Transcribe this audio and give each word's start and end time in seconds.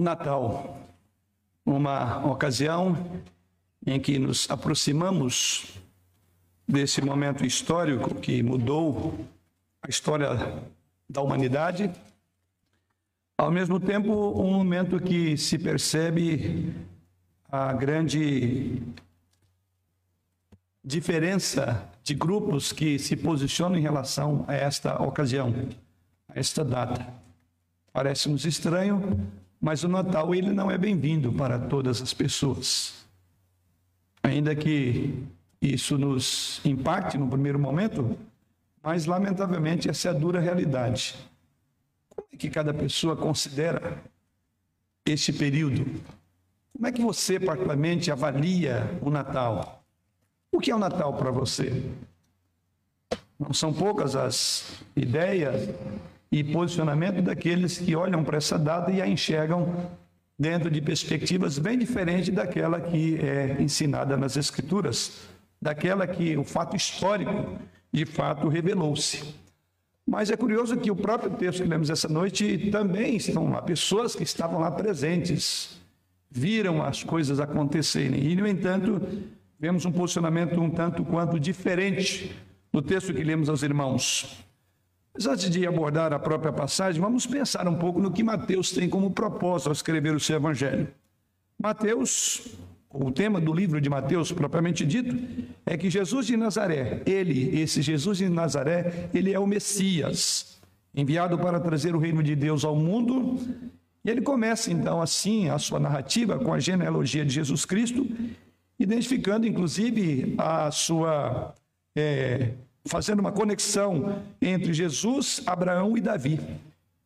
Natal, 0.00 0.78
uma 1.64 2.24
ocasião 2.26 3.22
em 3.86 4.00
que 4.00 4.18
nos 4.18 4.50
aproximamos 4.50 5.78
desse 6.66 7.02
momento 7.02 7.44
histórico 7.44 8.14
que 8.14 8.42
mudou 8.42 9.26
a 9.82 9.88
história 9.88 10.62
da 11.08 11.20
humanidade, 11.20 11.90
ao 13.36 13.50
mesmo 13.50 13.80
tempo, 13.80 14.12
um 14.12 14.52
momento 14.52 15.00
que 15.00 15.36
se 15.36 15.58
percebe 15.58 16.74
a 17.50 17.72
grande 17.72 18.82
diferença 20.84 21.88
de 22.02 22.14
grupos 22.14 22.72
que 22.72 22.98
se 22.98 23.16
posicionam 23.16 23.78
em 23.78 23.82
relação 23.82 24.44
a 24.46 24.54
esta 24.54 25.02
ocasião, 25.02 25.54
a 26.28 26.38
esta 26.38 26.64
data. 26.64 27.06
Parece-nos 27.92 28.44
estranho, 28.44 29.26
mas 29.60 29.84
o 29.84 29.88
Natal 29.88 30.34
ele 30.34 30.52
não 30.52 30.70
é 30.70 30.78
bem-vindo 30.78 31.32
para 31.32 31.58
todas 31.58 32.00
as 32.00 32.14
pessoas. 32.14 33.06
Ainda 34.22 34.54
que 34.54 35.22
isso 35.60 35.98
nos 35.98 36.60
impacte 36.64 37.18
no 37.18 37.28
primeiro 37.28 37.58
momento, 37.58 38.16
mas 38.82 39.04
lamentavelmente 39.04 39.90
essa 39.90 40.08
é 40.08 40.10
a 40.10 40.14
dura 40.14 40.40
realidade. 40.40 41.14
Como 42.08 42.28
é 42.32 42.36
que 42.36 42.48
cada 42.48 42.72
pessoa 42.72 43.14
considera 43.14 44.02
este 45.04 45.32
período? 45.32 45.84
Como 46.72 46.86
é 46.86 46.92
que 46.92 47.02
você, 47.02 47.38
particularmente, 47.38 48.10
avalia 48.10 48.98
o 49.02 49.10
Natal? 49.10 49.84
O 50.50 50.58
que 50.58 50.70
é 50.70 50.74
o 50.74 50.78
Natal 50.78 51.12
para 51.14 51.30
você? 51.30 51.84
Não 53.38 53.52
são 53.52 53.72
poucas 53.72 54.16
as 54.16 54.82
ideias 54.96 55.68
e 56.30 56.44
posicionamento 56.44 57.20
daqueles 57.22 57.78
que 57.78 57.96
olham 57.96 58.22
para 58.22 58.38
essa 58.38 58.58
data 58.58 58.90
e 58.90 59.02
a 59.02 59.08
enxergam 59.08 59.90
dentro 60.38 60.70
de 60.70 60.80
perspectivas 60.80 61.58
bem 61.58 61.78
diferentes 61.78 62.34
daquela 62.34 62.80
que 62.80 63.18
é 63.18 63.60
ensinada 63.60 64.16
nas 64.16 64.36
Escrituras, 64.36 65.28
daquela 65.60 66.06
que 66.06 66.36
o 66.36 66.44
fato 66.44 66.76
histórico 66.76 67.58
de 67.92 68.06
fato 68.06 68.48
revelou-se. 68.48 69.34
Mas 70.06 70.30
é 70.30 70.36
curioso 70.36 70.76
que 70.76 70.90
o 70.90 70.96
próprio 70.96 71.32
texto 71.32 71.62
que 71.62 71.68
lemos 71.68 71.90
essa 71.90 72.08
noite 72.08 72.70
também 72.70 73.16
estão 73.16 73.50
lá, 73.50 73.60
pessoas 73.60 74.14
que 74.14 74.22
estavam 74.22 74.60
lá 74.60 74.70
presentes, 74.70 75.80
viram 76.30 76.82
as 76.82 77.02
coisas 77.02 77.40
acontecerem. 77.40 78.24
E, 78.24 78.36
no 78.36 78.46
entanto, 78.46 79.00
vemos 79.58 79.84
um 79.84 79.92
posicionamento 79.92 80.60
um 80.60 80.70
tanto 80.70 81.04
quanto 81.04 81.38
diferente 81.38 82.34
no 82.72 82.80
texto 82.80 83.12
que 83.12 83.22
lemos 83.22 83.48
aos 83.48 83.62
irmãos. 83.62 84.44
Mas 85.12 85.26
antes 85.26 85.50
de 85.50 85.66
abordar 85.66 86.12
a 86.12 86.18
própria 86.18 86.52
passagem, 86.52 87.00
vamos 87.00 87.26
pensar 87.26 87.66
um 87.66 87.74
pouco 87.74 88.00
no 88.00 88.12
que 88.12 88.22
Mateus 88.22 88.70
tem 88.70 88.88
como 88.88 89.10
propósito 89.10 89.68
ao 89.68 89.72
escrever 89.72 90.14
o 90.14 90.20
seu 90.20 90.36
evangelho. 90.36 90.88
Mateus, 91.58 92.48
o 92.88 93.10
tema 93.10 93.40
do 93.40 93.52
livro 93.52 93.80
de 93.80 93.90
Mateus, 93.90 94.32
propriamente 94.32 94.86
dito, 94.86 95.16
é 95.66 95.76
que 95.76 95.90
Jesus 95.90 96.26
de 96.26 96.36
Nazaré, 96.36 97.02
ele, 97.04 97.60
esse 97.60 97.82
Jesus 97.82 98.18
de 98.18 98.28
Nazaré, 98.28 99.10
ele 99.12 99.32
é 99.32 99.38
o 99.38 99.46
Messias, 99.46 100.60
enviado 100.94 101.38
para 101.38 101.60
trazer 101.60 101.94
o 101.94 101.98
reino 101.98 102.22
de 102.22 102.34
Deus 102.34 102.64
ao 102.64 102.76
mundo. 102.76 103.38
E 104.04 104.10
ele 104.10 104.22
começa 104.22 104.72
então 104.72 105.02
assim 105.02 105.50
a 105.50 105.58
sua 105.58 105.78
narrativa 105.78 106.38
com 106.38 106.54
a 106.54 106.58
genealogia 106.58 107.24
de 107.24 107.34
Jesus 107.34 107.64
Cristo, 107.64 108.06
identificando 108.78 109.46
inclusive 109.46 110.34
a 110.38 110.70
sua 110.70 111.54
é, 111.94 112.52
fazendo 112.84 113.20
uma 113.20 113.32
conexão 113.32 114.22
entre 114.40 114.72
Jesus, 114.72 115.42
Abraão 115.46 115.96
e 115.96 116.00
Davi. 116.00 116.40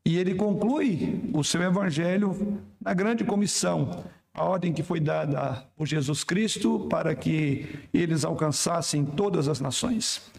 E 0.04 0.18
ele 0.18 0.34
conclui 0.34 1.30
o 1.32 1.42
seu 1.42 1.62
evangelho 1.62 2.58
na 2.80 2.92
grande 2.92 3.24
comissão, 3.24 4.04
a 4.32 4.44
ordem 4.44 4.72
que 4.72 4.82
foi 4.82 5.00
dada 5.00 5.64
por 5.76 5.86
Jesus 5.86 6.22
Cristo 6.22 6.86
para 6.90 7.14
que 7.14 7.66
eles 7.92 8.24
alcançassem 8.24 9.04
todas 9.04 9.48
as 9.48 9.60
nações. 9.60 10.30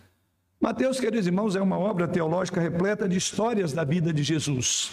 Mateus, 0.61 0.99
queridos 0.99 1.27
irmãos, 1.27 1.55
é 1.55 1.61
uma 1.61 1.77
obra 1.77 2.07
teológica 2.07 2.61
repleta 2.61 3.09
de 3.09 3.17
histórias 3.17 3.73
da 3.73 3.83
vida 3.83 4.13
de 4.13 4.23
Jesus. 4.23 4.91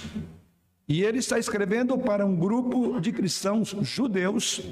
E 0.88 1.02
ele 1.02 1.18
está 1.18 1.38
escrevendo 1.38 1.96
para 1.98 2.26
um 2.26 2.34
grupo 2.34 3.00
de 3.00 3.12
cristãos 3.12 3.74
judeus 3.82 4.62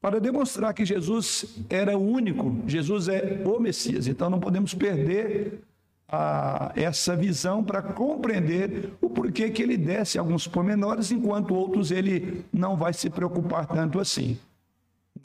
para 0.00 0.20
demonstrar 0.20 0.72
que 0.72 0.84
Jesus 0.84 1.44
era 1.68 1.98
o 1.98 2.00
único, 2.00 2.56
Jesus 2.66 3.08
é 3.08 3.42
o 3.44 3.58
Messias. 3.58 4.06
Então 4.06 4.30
não 4.30 4.38
podemos 4.38 4.74
perder 4.74 5.60
a, 6.08 6.72
essa 6.74 7.16
visão 7.16 7.62
para 7.62 7.82
compreender 7.82 8.92
o 9.00 9.10
porquê 9.10 9.50
que 9.50 9.62
ele 9.62 9.76
desce 9.76 10.18
alguns 10.18 10.46
pormenores, 10.46 11.10
enquanto 11.10 11.54
outros 11.54 11.90
ele 11.90 12.44
não 12.52 12.76
vai 12.76 12.92
se 12.92 13.10
preocupar 13.10 13.66
tanto 13.66 14.00
assim. 14.00 14.38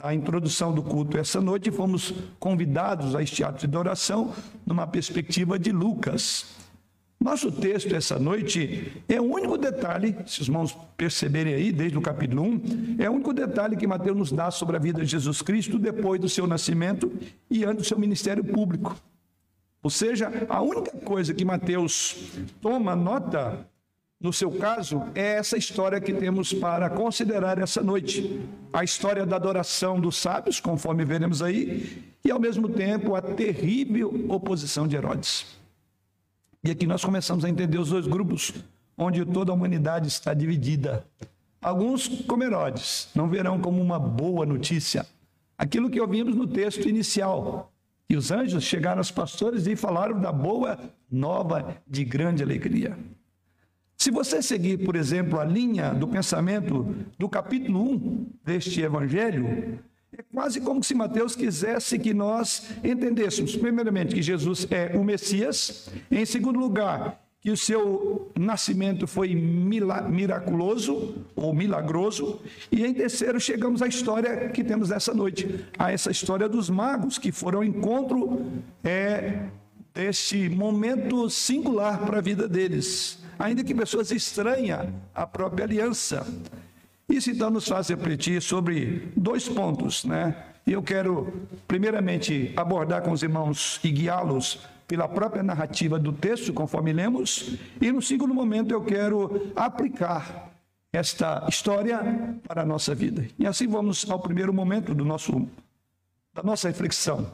Na 0.02 0.12
introdução 0.12 0.74
do 0.74 0.82
culto 0.82 1.16
essa 1.16 1.40
noite, 1.40 1.70
fomos 1.70 2.12
convidados 2.38 3.14
a 3.14 3.22
este 3.22 3.44
ato 3.44 3.66
de 3.66 3.76
oração 3.76 4.32
numa 4.66 4.86
perspectiva 4.86 5.58
de 5.58 5.70
Lucas. 5.70 6.63
Nosso 7.24 7.50
texto 7.50 7.96
essa 7.96 8.18
noite 8.18 9.02
é 9.08 9.18
o 9.18 9.24
único 9.24 9.56
detalhe, 9.56 10.14
se 10.26 10.42
os 10.42 10.46
irmãos 10.46 10.76
perceberem 10.94 11.54
aí, 11.54 11.72
desde 11.72 11.96
o 11.96 12.02
capítulo 12.02 12.42
1, 12.42 12.96
é 12.98 13.08
o 13.08 13.14
único 13.14 13.32
detalhe 13.32 13.78
que 13.78 13.86
Mateus 13.86 14.14
nos 14.14 14.30
dá 14.30 14.50
sobre 14.50 14.76
a 14.76 14.78
vida 14.78 15.02
de 15.02 15.10
Jesus 15.10 15.40
Cristo 15.40 15.78
depois 15.78 16.20
do 16.20 16.28
seu 16.28 16.46
nascimento 16.46 17.10
e 17.48 17.64
antes 17.64 17.78
do 17.78 17.88
seu 17.88 17.98
ministério 17.98 18.44
público. 18.44 18.94
Ou 19.82 19.88
seja, 19.88 20.30
a 20.50 20.60
única 20.60 20.90
coisa 20.98 21.32
que 21.32 21.46
Mateus 21.46 22.14
toma 22.60 22.94
nota, 22.94 23.66
no 24.20 24.30
seu 24.30 24.50
caso, 24.50 25.02
é 25.14 25.36
essa 25.36 25.56
história 25.56 26.02
que 26.02 26.12
temos 26.12 26.52
para 26.52 26.90
considerar 26.90 27.58
essa 27.58 27.82
noite. 27.82 28.38
A 28.70 28.84
história 28.84 29.24
da 29.24 29.36
adoração 29.36 29.98
dos 29.98 30.18
sábios, 30.18 30.60
conforme 30.60 31.06
veremos 31.06 31.40
aí, 31.40 32.04
e 32.22 32.30
ao 32.30 32.38
mesmo 32.38 32.68
tempo 32.68 33.14
a 33.14 33.22
terrível 33.22 34.26
oposição 34.28 34.86
de 34.86 34.94
Herodes. 34.94 35.63
E 36.64 36.70
aqui 36.70 36.86
nós 36.86 37.04
começamos 37.04 37.44
a 37.44 37.48
entender 37.48 37.78
os 37.78 37.90
dois 37.90 38.06
grupos, 38.06 38.52
onde 38.96 39.24
toda 39.24 39.52
a 39.52 39.54
humanidade 39.54 40.08
está 40.08 40.32
dividida. 40.32 41.06
Alguns, 41.60 42.08
como 42.26 42.42
Herodes, 42.42 43.08
não 43.14 43.28
verão 43.28 43.60
como 43.60 43.80
uma 43.82 43.98
boa 43.98 44.46
notícia 44.46 45.06
aquilo 45.56 45.90
que 45.90 46.00
ouvimos 46.00 46.34
no 46.34 46.46
texto 46.46 46.88
inicial. 46.88 47.72
E 48.08 48.16
os 48.16 48.30
anjos 48.30 48.64
chegaram 48.64 48.98
aos 48.98 49.10
pastores 49.10 49.66
e 49.66 49.76
falaram 49.76 50.20
da 50.20 50.30
boa 50.30 50.78
nova 51.10 51.76
de 51.86 52.04
grande 52.04 52.42
alegria. 52.42 52.98
Se 53.96 54.10
você 54.10 54.42
seguir, 54.42 54.84
por 54.84 54.96
exemplo, 54.96 55.40
a 55.40 55.44
linha 55.44 55.94
do 55.94 56.06
pensamento 56.06 56.94
do 57.18 57.28
capítulo 57.28 57.82
1 57.92 58.26
deste 58.44 58.82
evangelho, 58.82 59.78
é 60.16 60.22
quase 60.32 60.60
como 60.60 60.82
se 60.82 60.94
Mateus 60.94 61.34
quisesse 61.34 61.98
que 61.98 62.14
nós 62.14 62.68
entendêssemos, 62.84 63.56
primeiramente, 63.56 64.14
que 64.14 64.22
Jesus 64.22 64.66
é 64.70 64.96
o 64.96 65.02
Messias, 65.02 65.90
em 66.10 66.24
segundo 66.24 66.58
lugar, 66.58 67.20
que 67.40 67.50
o 67.50 67.56
seu 67.56 68.30
nascimento 68.38 69.06
foi 69.06 69.34
miraculoso 69.34 71.16
ou 71.34 71.52
milagroso, 71.52 72.40
e 72.70 72.84
em 72.84 72.94
terceiro, 72.94 73.40
chegamos 73.40 73.82
à 73.82 73.88
história 73.88 74.48
que 74.50 74.62
temos 74.62 74.90
essa 74.90 75.12
noite, 75.12 75.66
a 75.78 75.92
essa 75.92 76.10
história 76.10 76.48
dos 76.48 76.70
magos 76.70 77.18
que 77.18 77.32
foram 77.32 77.58
ao 77.58 77.64
encontro 77.64 78.46
é, 78.82 79.46
deste 79.92 80.48
momento 80.48 81.28
singular 81.28 82.06
para 82.06 82.18
a 82.18 82.22
vida 82.22 82.48
deles, 82.48 83.18
ainda 83.38 83.64
que 83.64 83.74
pessoas 83.74 84.10
estranham 84.10 84.94
a 85.12 85.26
própria 85.26 85.64
aliança. 85.64 86.26
Isso 87.08 87.30
então 87.30 87.50
nos 87.50 87.68
faz 87.68 87.88
refletir 87.88 88.40
sobre 88.40 89.12
dois 89.16 89.48
pontos, 89.48 90.04
né? 90.04 90.34
Eu 90.66 90.82
quero, 90.82 91.32
primeiramente, 91.68 92.52
abordar 92.56 93.02
com 93.02 93.12
os 93.12 93.22
irmãos 93.22 93.78
e 93.84 93.90
guiá-los 93.90 94.60
pela 94.88 95.06
própria 95.06 95.42
narrativa 95.42 95.98
do 95.98 96.12
texto, 96.12 96.52
conforme 96.52 96.92
lemos, 96.92 97.56
e 97.80 97.92
no 97.92 98.00
segundo 98.00 98.32
momento 98.32 98.70
eu 98.70 98.82
quero 98.82 99.52
aplicar 99.54 100.50
esta 100.92 101.44
história 101.48 102.38
para 102.46 102.62
a 102.62 102.66
nossa 102.66 102.94
vida. 102.94 103.26
E 103.38 103.46
assim 103.46 103.66
vamos 103.66 104.08
ao 104.08 104.18
primeiro 104.18 104.52
momento 104.52 104.94
do 104.94 105.04
nosso, 105.04 105.46
da 106.32 106.42
nossa 106.42 106.68
reflexão. 106.68 107.30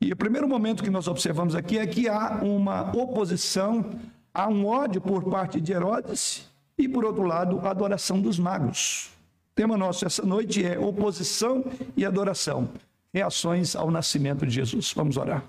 E 0.00 0.12
o 0.12 0.16
primeiro 0.16 0.46
momento 0.46 0.82
que 0.82 0.90
nós 0.90 1.08
observamos 1.08 1.54
aqui 1.54 1.78
é 1.78 1.86
que 1.86 2.08
há 2.08 2.40
uma 2.42 2.94
oposição, 2.94 3.98
há 4.34 4.48
um 4.48 4.66
ódio 4.66 5.00
por 5.00 5.24
parte 5.24 5.60
de 5.60 5.72
Herodes 5.72 6.50
e, 6.78 6.88
por 6.88 7.04
outro 7.04 7.22
lado, 7.22 7.60
a 7.60 7.70
adoração 7.70 8.20
dos 8.20 8.38
magos. 8.38 9.10
O 9.52 9.54
tema 9.54 9.76
nosso 9.76 10.04
essa 10.04 10.24
noite 10.24 10.64
é 10.64 10.78
oposição 10.78 11.64
e 11.96 12.04
adoração, 12.04 12.68
reações 13.12 13.74
ao 13.74 13.90
nascimento 13.90 14.46
de 14.46 14.52
Jesus. 14.52 14.92
Vamos 14.94 15.16
orar. 15.16 15.44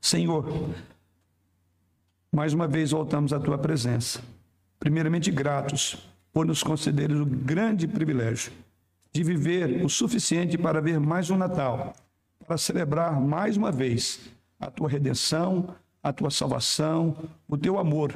Senhor, 0.00 0.46
mais 2.32 2.54
uma 2.54 2.68
vez 2.68 2.92
voltamos 2.92 3.32
à 3.32 3.40
tua 3.40 3.58
presença. 3.58 4.22
Primeiramente, 4.78 5.30
gratos 5.30 6.08
por 6.32 6.46
nos 6.46 6.62
concederes 6.62 7.18
o 7.18 7.26
grande 7.26 7.88
privilégio 7.88 8.52
de 9.12 9.24
viver 9.24 9.84
o 9.84 9.88
suficiente 9.88 10.56
para 10.56 10.80
ver 10.80 11.00
mais 11.00 11.28
um 11.30 11.36
Natal, 11.36 11.92
para 12.46 12.56
celebrar 12.56 13.20
mais 13.20 13.56
uma 13.56 13.72
vez 13.72 14.20
a 14.58 14.70
tua 14.70 14.88
redenção, 14.88 15.74
a 16.02 16.12
tua 16.12 16.30
salvação, 16.30 17.16
o 17.48 17.58
teu 17.58 17.78
amor 17.78 18.14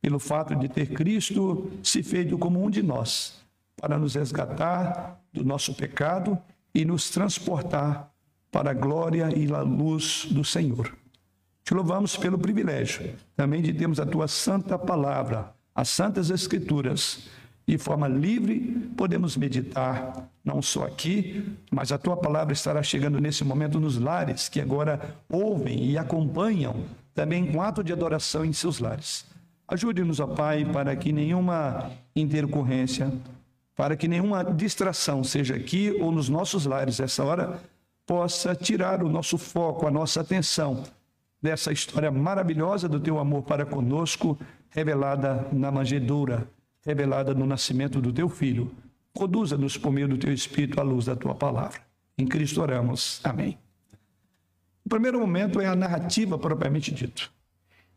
pelo 0.00 0.18
fato 0.18 0.54
de 0.54 0.68
ter 0.68 0.88
Cristo 0.90 1.70
se 1.82 2.02
feito 2.02 2.38
como 2.38 2.62
um 2.62 2.70
de 2.70 2.82
nós, 2.82 3.40
para 3.76 3.98
nos 3.98 4.14
resgatar 4.14 5.20
do 5.32 5.44
nosso 5.44 5.74
pecado 5.74 6.38
e 6.74 6.84
nos 6.84 7.10
transportar 7.10 8.10
para 8.50 8.70
a 8.70 8.74
glória 8.74 9.28
e 9.36 9.52
a 9.52 9.60
luz 9.60 10.26
do 10.30 10.44
Senhor. 10.44 10.96
Te 11.64 11.74
louvamos 11.74 12.16
pelo 12.16 12.38
privilégio 12.38 13.14
também 13.36 13.62
de 13.62 13.72
termos 13.72 14.00
a 14.00 14.06
tua 14.06 14.26
santa 14.26 14.78
palavra, 14.78 15.54
as 15.74 15.88
santas 15.88 16.30
escrituras. 16.30 17.28
De 17.66 17.78
forma 17.78 18.08
livre, 18.08 18.58
podemos 18.96 19.36
meditar, 19.36 20.28
não 20.44 20.60
só 20.60 20.86
aqui, 20.86 21.56
mas 21.70 21.92
a 21.92 21.98
tua 21.98 22.16
palavra 22.16 22.52
estará 22.52 22.82
chegando 22.82 23.20
nesse 23.20 23.44
momento 23.44 23.78
nos 23.78 23.96
lares 23.96 24.48
que 24.48 24.60
agora 24.60 25.14
ouvem 25.30 25.84
e 25.84 25.96
acompanham 25.96 26.84
também 27.14 27.46
com 27.46 27.62
ato 27.62 27.84
de 27.84 27.92
adoração 27.92 28.44
em 28.44 28.52
seus 28.52 28.80
lares. 28.80 29.24
Ajude-nos, 29.70 30.18
ó 30.18 30.26
Pai, 30.26 30.64
para 30.64 30.96
que 30.96 31.12
nenhuma 31.12 31.92
intercorrência, 32.14 33.12
para 33.76 33.96
que 33.96 34.08
nenhuma 34.08 34.42
distração, 34.42 35.22
seja 35.22 35.54
aqui 35.54 35.96
ou 36.00 36.10
nos 36.10 36.28
nossos 36.28 36.66
lares, 36.66 36.98
essa 36.98 37.24
hora, 37.24 37.62
possa 38.04 38.52
tirar 38.52 39.00
o 39.00 39.08
nosso 39.08 39.38
foco, 39.38 39.86
a 39.86 39.90
nossa 39.90 40.22
atenção 40.22 40.82
dessa 41.40 41.72
história 41.72 42.10
maravilhosa 42.10 42.88
do 42.88 42.98
teu 42.98 43.20
amor 43.20 43.44
para 43.44 43.64
conosco, 43.64 44.36
revelada 44.70 45.46
na 45.52 45.70
manjedoura, 45.70 46.48
revelada 46.84 47.32
no 47.32 47.46
nascimento 47.46 48.00
do 48.00 48.12
teu 48.12 48.28
filho. 48.28 48.72
Conduza-nos 49.14 49.76
por 49.76 49.92
meio 49.92 50.08
do 50.08 50.18
teu 50.18 50.32
Espírito 50.32 50.80
à 50.80 50.82
luz 50.82 51.04
da 51.04 51.14
tua 51.14 51.34
palavra. 51.36 51.80
Em 52.18 52.26
Cristo 52.26 52.60
oramos. 52.60 53.20
Amém. 53.22 53.56
O 54.84 54.88
primeiro 54.88 55.20
momento 55.20 55.60
é 55.60 55.66
a 55.66 55.76
narrativa 55.76 56.36
propriamente 56.36 56.92
dito. 56.92 57.32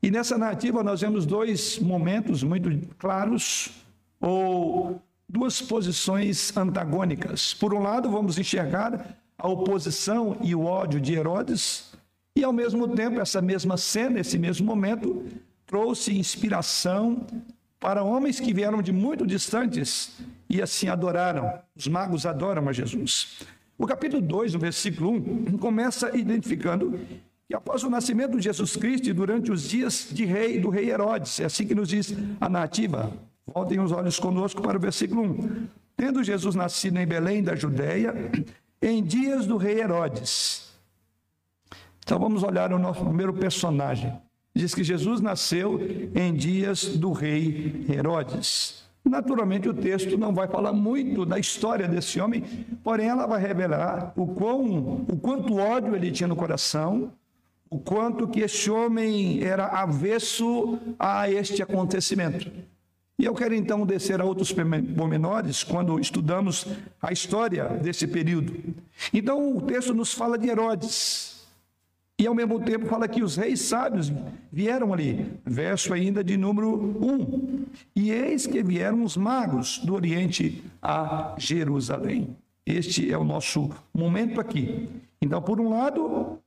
E 0.03 0.11
nessa 0.11 0.37
narrativa 0.37 0.83
nós 0.83 0.99
vemos 0.99 1.25
dois 1.25 1.79
momentos 1.79 2.43
muito 2.43 2.69
claros, 2.97 3.71
ou 4.19 5.01
duas 5.29 5.61
posições 5.61 6.55
antagônicas. 6.57 7.53
Por 7.53 7.73
um 7.73 7.81
lado, 7.81 8.11
vamos 8.11 8.37
enxergar 8.37 9.17
a 9.37 9.47
oposição 9.47 10.35
e 10.41 10.53
o 10.53 10.65
ódio 10.65 10.99
de 10.99 11.13
Herodes, 11.13 11.93
e 12.35 12.43
ao 12.43 12.51
mesmo 12.51 12.85
tempo, 12.89 13.21
essa 13.21 13.41
mesma 13.41 13.77
cena, 13.77 14.19
esse 14.19 14.37
mesmo 14.37 14.65
momento, 14.65 15.25
trouxe 15.65 16.17
inspiração 16.17 17.25
para 17.79 18.03
homens 18.03 18.41
que 18.41 18.53
vieram 18.53 18.81
de 18.81 18.91
muito 18.91 19.25
distantes 19.25 20.19
e 20.49 20.61
assim 20.61 20.89
adoraram. 20.89 21.59
Os 21.73 21.87
magos 21.87 22.25
adoram 22.25 22.67
a 22.67 22.73
Jesus. 22.73 23.39
O 23.77 23.87
capítulo 23.87 24.21
2, 24.21 24.53
no 24.53 24.59
versículo 24.59 25.11
1, 25.11 25.57
começa 25.59 26.15
identificando 26.17 26.99
que 27.53 27.57
após 27.57 27.83
o 27.83 27.89
nascimento 27.89 28.35
de 28.35 28.45
Jesus 28.45 28.75
Cristo 28.75 29.11
e 29.11 29.13
durante 29.13 29.51
os 29.51 29.69
dias 29.69 30.07
de 30.11 30.25
rei 30.25 30.59
do 30.59 30.69
rei 30.69 30.89
Herodes, 30.89 31.39
é 31.39 31.45
assim 31.45 31.67
que 31.67 31.75
nos 31.75 31.87
diz 31.87 32.11
a 32.41 32.49
nativa. 32.49 33.13
Voltem 33.45 33.79
os 33.79 33.91
olhos 33.91 34.17
conosco 34.17 34.59
para 34.59 34.75
o 34.75 34.81
versículo 34.81 35.21
1. 35.21 35.67
Tendo 35.95 36.23
Jesus 36.23 36.55
nascido 36.55 36.97
em 36.97 37.05
Belém 37.05 37.43
da 37.43 37.55
Judéia, 37.55 38.31
em 38.81 39.03
dias 39.03 39.45
do 39.45 39.57
rei 39.57 39.79
Herodes. 39.79 40.73
Então 42.03 42.17
vamos 42.17 42.41
olhar 42.41 42.73
o 42.73 42.79
nosso 42.79 43.05
primeiro 43.05 43.33
personagem. 43.35 44.11
Diz 44.55 44.73
que 44.73 44.83
Jesus 44.83 45.21
nasceu 45.21 45.79
em 46.15 46.33
dias 46.33 46.97
do 46.97 47.11
rei 47.11 47.85
Herodes. 47.87 48.83
Naturalmente, 49.05 49.69
o 49.69 49.75
texto 49.75 50.17
não 50.17 50.33
vai 50.33 50.47
falar 50.47 50.73
muito 50.73 51.23
da 51.23 51.37
história 51.37 51.87
desse 51.87 52.19
homem, 52.19 52.41
porém, 52.83 53.09
ela 53.09 53.27
vai 53.27 53.39
revelar 53.39 54.11
o, 54.15 54.25
quão, 54.25 55.05
o 55.07 55.19
quanto 55.21 55.57
ódio 55.57 55.95
ele 55.95 56.09
tinha 56.09 56.27
no 56.27 56.35
coração, 56.35 57.11
o 57.73 57.79
quanto 57.79 58.27
que 58.27 58.41
este 58.41 58.69
homem 58.69 59.43
era 59.43 59.65
avesso 59.65 60.77
a 60.99 61.27
este 61.27 61.63
acontecimento. 61.63 62.51
E 63.17 63.25
eu 63.25 63.33
quero 63.33 63.55
então 63.55 63.83
descer 63.83 64.21
a 64.21 64.25
outros 64.25 64.51
pormenores 64.51 65.63
quando 65.63 65.99
estudamos 65.99 66.67
a 67.01 67.11
história 67.11 67.65
desse 67.69 68.05
período. 68.05 68.53
Então 69.11 69.57
o 69.57 69.61
texto 69.61 69.91
nos 69.91 70.13
fala 70.13 70.37
de 70.37 70.49
Herodes. 70.49 71.47
E 72.19 72.27
ao 72.27 72.35
mesmo 72.35 72.59
tempo 72.59 72.85
fala 72.85 73.07
que 73.07 73.23
os 73.23 73.37
reis 73.37 73.59
sábios 73.61 74.13
vieram 74.51 74.93
ali. 74.93 75.33
Verso 75.43 75.95
ainda 75.95 76.23
de 76.23 76.37
número 76.37 76.75
1. 76.75 77.65
E 77.95 78.11
eis 78.11 78.45
que 78.45 78.61
vieram 78.61 79.03
os 79.03 79.17
magos 79.17 79.79
do 79.79 79.95
Oriente 79.95 80.63
a 80.79 81.33
Jerusalém. 81.39 82.37
Este 82.63 83.11
é 83.11 83.17
o 83.17 83.23
nosso 83.23 83.71
momento 83.91 84.39
aqui. 84.39 84.87
Então, 85.19 85.41
por 85.41 85.59
um 85.59 85.69
lado, 85.69 86.39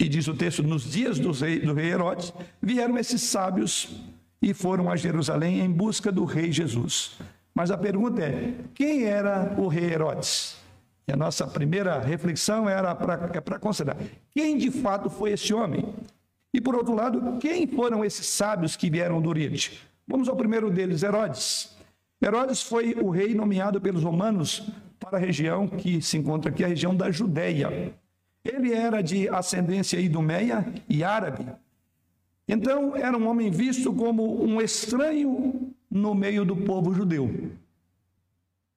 e 0.00 0.08
diz 0.08 0.26
o 0.26 0.34
texto, 0.34 0.62
nos 0.62 0.90
dias 0.90 1.18
do 1.18 1.30
rei, 1.32 1.60
do 1.60 1.72
rei 1.72 1.92
Herodes, 1.92 2.32
vieram 2.60 2.98
esses 2.98 3.22
sábios 3.22 4.02
e 4.42 4.52
foram 4.52 4.90
a 4.90 4.96
Jerusalém 4.96 5.60
em 5.60 5.70
busca 5.70 6.10
do 6.10 6.24
rei 6.24 6.50
Jesus. 6.50 7.18
Mas 7.54 7.70
a 7.70 7.78
pergunta 7.78 8.20
é: 8.22 8.54
quem 8.74 9.04
era 9.04 9.54
o 9.56 9.68
rei 9.68 9.92
Herodes? 9.92 10.56
E 11.06 11.12
a 11.12 11.16
nossa 11.16 11.46
primeira 11.46 11.98
reflexão 12.00 12.68
era 12.68 12.94
para 12.94 13.30
é 13.32 13.58
considerar 13.58 13.96
quem 14.30 14.56
de 14.56 14.70
fato 14.70 15.08
foi 15.08 15.32
esse 15.32 15.52
homem. 15.52 15.84
E 16.52 16.60
por 16.60 16.74
outro 16.74 16.94
lado, 16.94 17.38
quem 17.38 17.66
foram 17.66 18.04
esses 18.04 18.26
sábios 18.26 18.76
que 18.76 18.90
vieram 18.90 19.20
do 19.20 19.28
Oriente? 19.28 19.80
Vamos 20.06 20.28
ao 20.28 20.36
primeiro 20.36 20.70
deles, 20.70 21.02
Herodes. 21.02 21.76
Herodes 22.22 22.62
foi 22.62 22.94
o 22.94 23.10
rei 23.10 23.34
nomeado 23.34 23.80
pelos 23.80 24.02
romanos 24.02 24.68
para 24.98 25.18
a 25.18 25.20
região 25.20 25.68
que 25.68 26.00
se 26.00 26.16
encontra 26.16 26.50
aqui, 26.50 26.64
a 26.64 26.68
região 26.68 26.94
da 26.94 27.10
Judéia. 27.10 27.92
Ele 28.44 28.72
era 28.72 29.02
de 29.02 29.28
ascendência 29.28 29.98
idumeia 29.98 30.66
e 30.88 31.02
árabe. 31.02 31.46
Então, 32.46 32.94
era 32.94 33.16
um 33.16 33.26
homem 33.26 33.50
visto 33.50 33.92
como 33.92 34.44
um 34.44 34.60
estranho 34.60 35.72
no 35.90 36.14
meio 36.14 36.44
do 36.44 36.54
povo 36.54 36.92
judeu. 36.92 37.50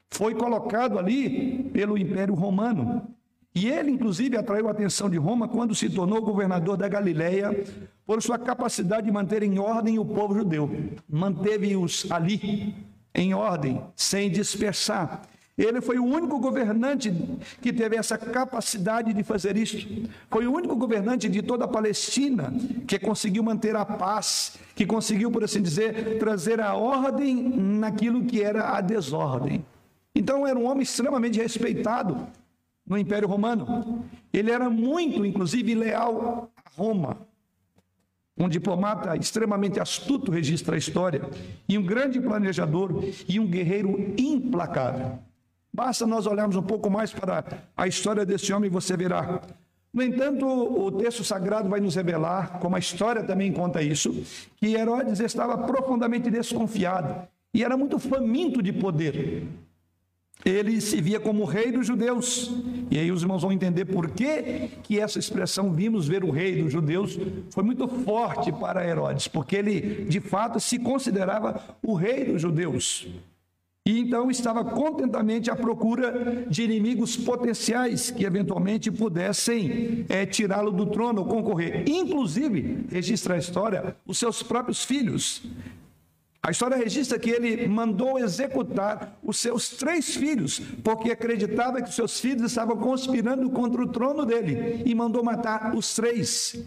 Foi 0.10 0.34
colocado 0.34 0.98
ali 0.98 1.64
pelo 1.74 1.98
Império 1.98 2.34
Romano. 2.34 3.06
E 3.54 3.68
ele, 3.68 3.92
inclusive, 3.92 4.38
atraiu 4.38 4.68
a 4.68 4.72
atenção 4.72 5.10
de 5.10 5.18
Roma 5.18 5.48
quando 5.48 5.75
se 5.75 5.90
tornou 5.90 6.22
governador 6.22 6.78
da 6.78 6.88
Galileia 6.88 7.66
por 8.06 8.22
sua 8.22 8.38
capacidade 8.38 9.08
de 9.08 9.12
manter 9.12 9.44
em 9.44 9.60
ordem 9.60 10.00
o 10.00 10.06
povo 10.06 10.34
judeu. 10.34 10.69
Manteve-os 11.10 12.10
ali 12.10 12.74
em 13.14 13.34
ordem, 13.34 13.81
sem 13.96 14.30
dispersar. 14.30 15.24
Ele 15.57 15.81
foi 15.81 15.98
o 15.98 16.06
único 16.06 16.39
governante 16.39 17.12
que 17.59 17.74
teve 17.74 17.95
essa 17.95 18.15
capacidade 18.15 19.12
de 19.12 19.24
fazer 19.24 19.57
isso. 19.57 19.77
Foi 20.30 20.45
o 20.45 20.54
único 20.54 20.75
governante 20.75 21.27
de 21.27 21.42
toda 21.42 21.65
a 21.65 21.68
Palestina 21.68 22.54
que 22.88 23.00
conseguiu 23.00 23.42
manter 23.42 23.75
a 23.75 23.83
paz, 23.83 24.59
que 24.75 24.86
conseguiu, 24.86 25.31
por 25.31 25.44
assim 25.44 25.62
dizer, 25.62 26.19
trazer 26.19 26.62
a 26.62 26.75
ordem 26.75 27.36
naquilo 27.36 28.24
que 28.24 28.44
era 28.44 28.77
a 28.77 28.81
desordem. 28.81 29.65
Então 30.13 30.45
era 30.45 30.57
um 30.57 30.66
homem 30.66 30.83
extremamente 30.83 31.40
respeitado 31.40 32.28
no 32.85 32.95
Império 32.95 33.28
Romano. 33.28 34.06
Ele 34.31 34.52
era 34.52 34.69
muito, 34.69 35.26
inclusive, 35.26 35.73
leal 35.73 36.52
a 36.56 36.69
Roma. 36.80 37.18
Um 38.37 38.47
diplomata 38.47 39.18
extremamente 39.18 39.80
astuto 39.80 40.31
registra 40.31 40.76
a 40.76 40.78
história, 40.78 41.28
e 41.68 41.76
um 41.76 41.83
grande 41.83 42.21
planejador 42.21 43.04
e 43.28 43.40
um 43.40 43.47
guerreiro 43.47 44.14
implacável. 44.16 45.18
Basta 45.78 46.07
nós 46.07 46.26
olharmos 46.26 46.56
um 46.56 46.64
pouco 46.64 46.90
mais 46.90 47.14
para 47.14 47.44
a 47.78 47.88
história 47.88 48.26
desse 48.26 48.52
homem 48.52 48.68
e 48.68 48.74
você 48.74 48.98
verá. 48.98 49.44
No 49.94 50.02
entanto, 50.02 50.44
o 50.48 50.92
texto 50.92 51.24
sagrado 51.24 51.69
vai 51.69 51.80
nos 51.80 51.94
revelar, 51.94 52.57
como 52.60 52.76
a 52.76 52.80
história 52.80 53.24
também 53.24 53.54
conta 53.54 53.80
isso, 53.84 54.12
que 54.56 54.74
Herodes 54.74 55.19
estava 55.19 55.56
profundamente 55.56 56.31
desconfiado 56.31 57.28
e 57.54 57.64
era 57.64 57.78
muito 57.78 58.00
faminto 58.00 58.60
de 58.60 58.74
poder. 58.74 59.48
Ele 60.44 60.81
se 60.81 61.00
via 61.00 61.19
como 61.19 61.46
rei 61.46 61.72
dos 61.72 61.86
judeus. 61.86 62.52
E 62.90 62.98
aí 62.98 63.12
os 63.12 63.22
irmãos 63.22 63.44
vão 63.44 63.52
entender 63.52 63.86
por 63.86 64.10
que, 64.10 64.72
que 64.81 65.00
essa 65.00 65.19
expressão, 65.19 65.72
vimos 65.72 66.07
ver 66.07 66.24
o 66.24 66.31
rei 66.31 66.64
dos 66.64 66.72
judeus, 66.72 67.19
foi 67.52 67.64
muito 67.64 67.88
forte 67.88 68.52
para 68.52 68.84
Herodes, 68.84 69.28
porque 69.28 69.56
ele 69.56 70.06
de 70.06 70.19
fato 70.19 70.60
se 70.60 70.80
considerava 70.80 71.78
o 71.84 71.94
rei 71.94 72.26
dos 72.26 72.42
judeus. 72.42 73.07
E 73.88 74.00
então 74.00 74.30
estava 74.30 74.66
contentamente 74.66 75.50
à 75.50 75.56
procura 75.56 76.46
de 76.50 76.62
inimigos 76.62 77.16
potenciais 77.16 78.12
que 78.12 78.26
eventualmente 78.26 78.92
pudessem 78.92 80.06
é, 80.10 80.26
tirá-lo 80.26 80.72
do 80.74 80.88
trono 80.88 81.24
concorrer. 81.24 81.86
Inclusive, 81.88 82.86
registra 82.92 83.36
a 83.36 83.38
história, 83.38 83.96
os 84.06 84.18
seus 84.18 84.44
próprios 84.44 84.84
filhos. 84.84 85.42
A 86.44 86.52
história 86.52 86.76
registra 86.76 87.18
que 87.18 87.30
ele 87.30 87.66
mandou 87.66 88.20
executar 88.20 89.18
os 89.24 89.38
seus 89.38 89.70
três 89.70 90.14
filhos, 90.14 90.60
porque 90.84 91.10
acreditava 91.10 91.82
que 91.82 91.94
seus 91.94 92.20
filhos 92.20 92.52
estavam 92.52 92.76
conspirando 92.76 93.50
contra 93.52 93.82
o 93.82 93.88
trono 93.88 94.26
dele, 94.26 94.84
e 94.86 94.94
mandou 94.94 95.24
matar 95.24 95.74
os 95.74 95.96
três. 95.96 96.62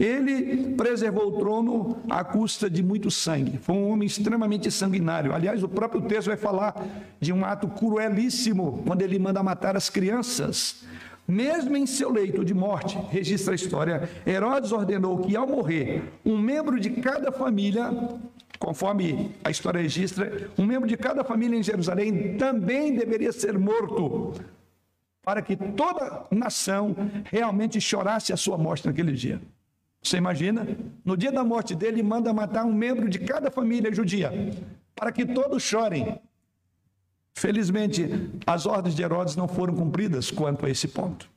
Ele 0.00 0.74
preservou 0.76 1.28
o 1.28 1.38
trono 1.38 1.98
à 2.08 2.24
custa 2.24 2.70
de 2.70 2.82
muito 2.82 3.10
sangue. 3.10 3.58
Foi 3.58 3.74
um 3.74 3.90
homem 3.90 4.06
extremamente 4.06 4.70
sanguinário. 4.70 5.34
Aliás, 5.34 5.62
o 5.62 5.68
próprio 5.68 6.00
texto 6.00 6.28
vai 6.28 6.38
falar 6.38 6.74
de 7.20 7.34
um 7.34 7.44
ato 7.44 7.68
cruelíssimo 7.68 8.82
quando 8.86 9.02
ele 9.02 9.18
manda 9.18 9.42
matar 9.42 9.76
as 9.76 9.90
crianças. 9.90 10.84
Mesmo 11.28 11.76
em 11.76 11.84
seu 11.84 12.10
leito 12.10 12.42
de 12.42 12.54
morte, 12.54 12.98
registra 13.10 13.52
a 13.52 13.54
história, 13.54 14.08
Herodes 14.26 14.72
ordenou 14.72 15.18
que, 15.18 15.36
ao 15.36 15.46
morrer, 15.46 16.02
um 16.24 16.38
membro 16.38 16.80
de 16.80 16.88
cada 16.90 17.30
família 17.30 17.90
conforme 18.58 19.30
a 19.42 19.50
história 19.50 19.80
registra, 19.80 20.50
um 20.58 20.66
membro 20.66 20.86
de 20.86 20.96
cada 20.96 21.24
família 21.24 21.58
em 21.58 21.62
Jerusalém 21.62 22.36
também 22.36 22.94
deveria 22.94 23.32
ser 23.32 23.58
morto, 23.58 24.34
para 25.22 25.40
que 25.40 25.56
toda 25.56 26.26
nação 26.30 26.94
realmente 27.24 27.80
chorasse 27.80 28.34
a 28.34 28.36
sua 28.36 28.58
morte 28.58 28.86
naquele 28.86 29.12
dia. 29.12 29.40
Você 30.02 30.16
imagina? 30.16 30.66
No 31.04 31.16
dia 31.16 31.30
da 31.30 31.44
morte 31.44 31.74
dele, 31.74 32.02
manda 32.02 32.32
matar 32.32 32.64
um 32.64 32.72
membro 32.72 33.08
de 33.08 33.18
cada 33.18 33.50
família 33.50 33.92
judia, 33.92 34.32
para 34.94 35.12
que 35.12 35.26
todos 35.26 35.62
chorem. 35.62 36.18
Felizmente, 37.34 38.08
as 38.46 38.66
ordens 38.66 38.94
de 38.94 39.02
Herodes 39.02 39.36
não 39.36 39.46
foram 39.46 39.74
cumpridas 39.74 40.30
quanto 40.30 40.66
a 40.66 40.70
esse 40.70 40.88
ponto. 40.88 41.30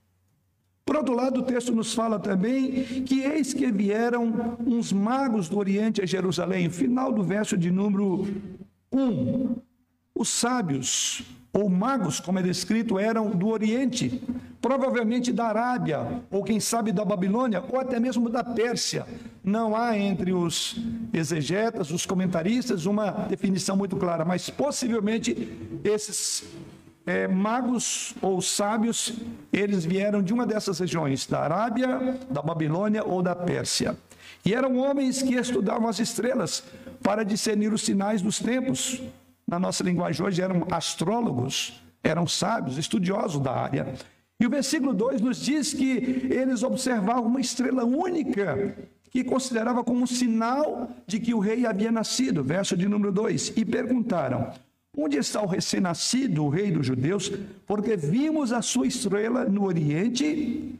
Por 0.85 0.97
outro 0.97 1.15
lado, 1.15 1.39
o 1.39 1.43
texto 1.43 1.73
nos 1.73 1.93
fala 1.93 2.19
também 2.19 3.03
que 3.03 3.21
eis 3.21 3.53
que 3.53 3.71
vieram 3.71 4.57
uns 4.65 4.91
magos 4.91 5.47
do 5.47 5.57
Oriente 5.57 6.01
a 6.01 6.05
Jerusalém, 6.05 6.69
final 6.69 7.11
do 7.11 7.23
verso 7.23 7.57
de 7.57 7.71
número 7.71 8.27
1. 8.91 9.55
Os 10.15 10.29
sábios 10.29 11.23
ou 11.51 11.69
magos, 11.69 12.19
como 12.19 12.37
é 12.39 12.43
descrito, 12.43 12.99
eram 12.99 13.31
do 13.31 13.47
Oriente, 13.47 14.21
provavelmente 14.61 15.31
da 15.31 15.45
Arábia, 15.45 16.23
ou 16.29 16.43
quem 16.43 16.59
sabe 16.59 16.91
da 16.91 17.03
Babilônia, 17.03 17.63
ou 17.67 17.79
até 17.79 17.99
mesmo 17.99 18.29
da 18.29 18.43
Pérsia. 18.43 19.05
Não 19.43 19.75
há 19.75 19.97
entre 19.97 20.31
os 20.31 20.77
exegetas, 21.11 21.91
os 21.91 22.05
comentaristas, 22.05 22.85
uma 22.85 23.09
definição 23.27 23.75
muito 23.75 23.95
clara, 23.97 24.23
mas 24.23 24.49
possivelmente 24.49 25.51
esses 25.83 26.43
é, 27.05 27.27
magos 27.27 28.15
ou 28.21 28.41
sábios, 28.41 29.13
eles 29.51 29.83
vieram 29.83 30.21
de 30.21 30.33
uma 30.33 30.45
dessas 30.45 30.79
regiões, 30.79 31.25
da 31.27 31.39
Arábia, 31.39 32.19
da 32.29 32.41
Babilônia 32.41 33.03
ou 33.03 33.21
da 33.21 33.35
Pérsia. 33.35 33.97
E 34.45 34.53
eram 34.53 34.77
homens 34.77 35.21
que 35.21 35.35
estudavam 35.35 35.87
as 35.87 35.99
estrelas 35.99 36.63
para 37.01 37.23
discernir 37.23 37.73
os 37.73 37.81
sinais 37.81 38.21
dos 38.21 38.39
tempos 38.39 39.01
na 39.47 39.59
nossa 39.59 39.83
linguagem 39.83 40.25
hoje, 40.25 40.41
eram 40.41 40.65
astrólogos, 40.71 41.81
eram 42.03 42.27
sábios, 42.27 42.77
estudiosos 42.77 43.41
da 43.41 43.51
área. 43.51 43.93
E 44.39 44.45
o 44.45 44.49
versículo 44.49 44.93
2 44.93 45.21
nos 45.21 45.37
diz 45.37 45.73
que 45.73 46.27
eles 46.29 46.63
observavam 46.63 47.27
uma 47.27 47.39
estrela 47.39 47.85
única, 47.85 48.75
que 49.09 49.23
considerava 49.23 49.83
como 49.83 50.01
um 50.01 50.07
sinal 50.07 50.89
de 51.05 51.19
que 51.19 51.33
o 51.33 51.39
rei 51.39 51.65
havia 51.65 51.91
nascido, 51.91 52.43
verso 52.43 52.75
de 52.75 52.87
número 52.87 53.11
2, 53.11 53.53
e 53.55 53.63
perguntaram: 53.63 54.51
Onde 54.97 55.17
está 55.17 55.41
o 55.41 55.47
recém-nascido, 55.47 56.43
o 56.43 56.49
rei 56.49 56.71
dos 56.71 56.85
judeus? 56.85 57.31
Porque 57.65 57.95
vimos 57.95 58.51
a 58.51 58.61
sua 58.61 58.87
estrela 58.87 59.45
no 59.45 59.63
Oriente 59.63 60.77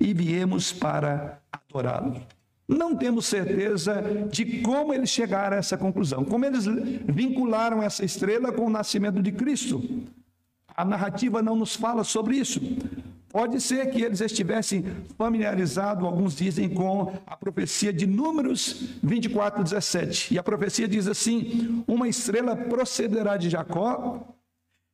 e 0.00 0.14
viemos 0.14 0.72
para 0.72 1.38
adorá-lo. 1.52 2.20
Não 2.68 2.96
temos 2.96 3.26
certeza 3.26 4.02
de 4.30 4.60
como 4.60 4.92
eles 4.92 5.10
chegaram 5.10 5.56
a 5.56 5.60
essa 5.60 5.78
conclusão, 5.78 6.24
como 6.24 6.44
eles 6.44 6.64
vincularam 7.06 7.82
essa 7.82 8.04
estrela 8.04 8.50
com 8.50 8.66
o 8.66 8.70
nascimento 8.70 9.22
de 9.22 9.30
Cristo. 9.30 9.82
A 10.76 10.84
narrativa 10.84 11.40
não 11.40 11.54
nos 11.54 11.76
fala 11.76 12.02
sobre 12.02 12.36
isso. 12.36 12.60
Pode 13.28 13.60
ser 13.60 13.90
que 13.90 14.02
eles 14.02 14.20
estivessem 14.20 14.84
familiarizados, 15.16 16.04
alguns 16.04 16.34
dizem, 16.34 16.68
com 16.68 17.12
a 17.26 17.36
profecia 17.36 17.92
de 17.92 18.06
Números 18.06 18.96
24, 19.02 19.62
17. 19.62 20.34
E 20.34 20.38
a 20.38 20.42
profecia 20.42 20.88
diz 20.88 21.06
assim: 21.06 21.84
Uma 21.86 22.08
estrela 22.08 22.56
procederá 22.56 23.36
de 23.36 23.50
Jacó, 23.50 24.26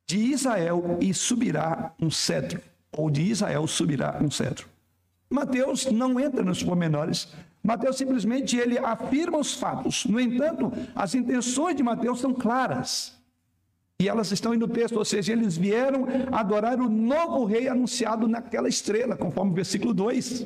de 0.07 0.17
Israel, 0.17 0.97
e 0.99 1.13
subirá 1.13 1.93
um 1.99 2.11
cetro. 2.11 2.61
Ou 2.91 3.09
de 3.09 3.21
Israel 3.21 3.65
subirá 3.65 4.19
um 4.21 4.29
cetro. 4.29 4.67
Mateus 5.29 5.85
não 5.85 6.19
entra 6.19 6.43
nos 6.43 6.61
pormenores, 6.61 7.29
Mateus 7.63 7.95
simplesmente 7.97 8.57
ele 8.57 8.77
afirma 8.77 9.37
os 9.37 9.53
fatos. 9.53 10.05
No 10.05 10.19
entanto, 10.19 10.71
as 10.93 11.15
intenções 11.15 11.77
de 11.77 11.81
Mateus 11.81 12.19
são 12.19 12.33
claras. 12.33 13.17
E 14.01 14.09
elas 14.09 14.31
estão 14.31 14.51
aí 14.51 14.57
no 14.57 14.67
texto, 14.67 14.97
ou 14.97 15.05
seja, 15.05 15.31
eles 15.31 15.55
vieram 15.55 16.05
adorar 16.29 16.81
o 16.81 16.89
novo 16.89 17.45
rei 17.45 17.69
anunciado 17.69 18.27
naquela 18.27 18.67
estrela, 18.67 19.15
conforme 19.15 19.51
o 19.51 19.55
versículo 19.55 19.93
2. 19.93 20.45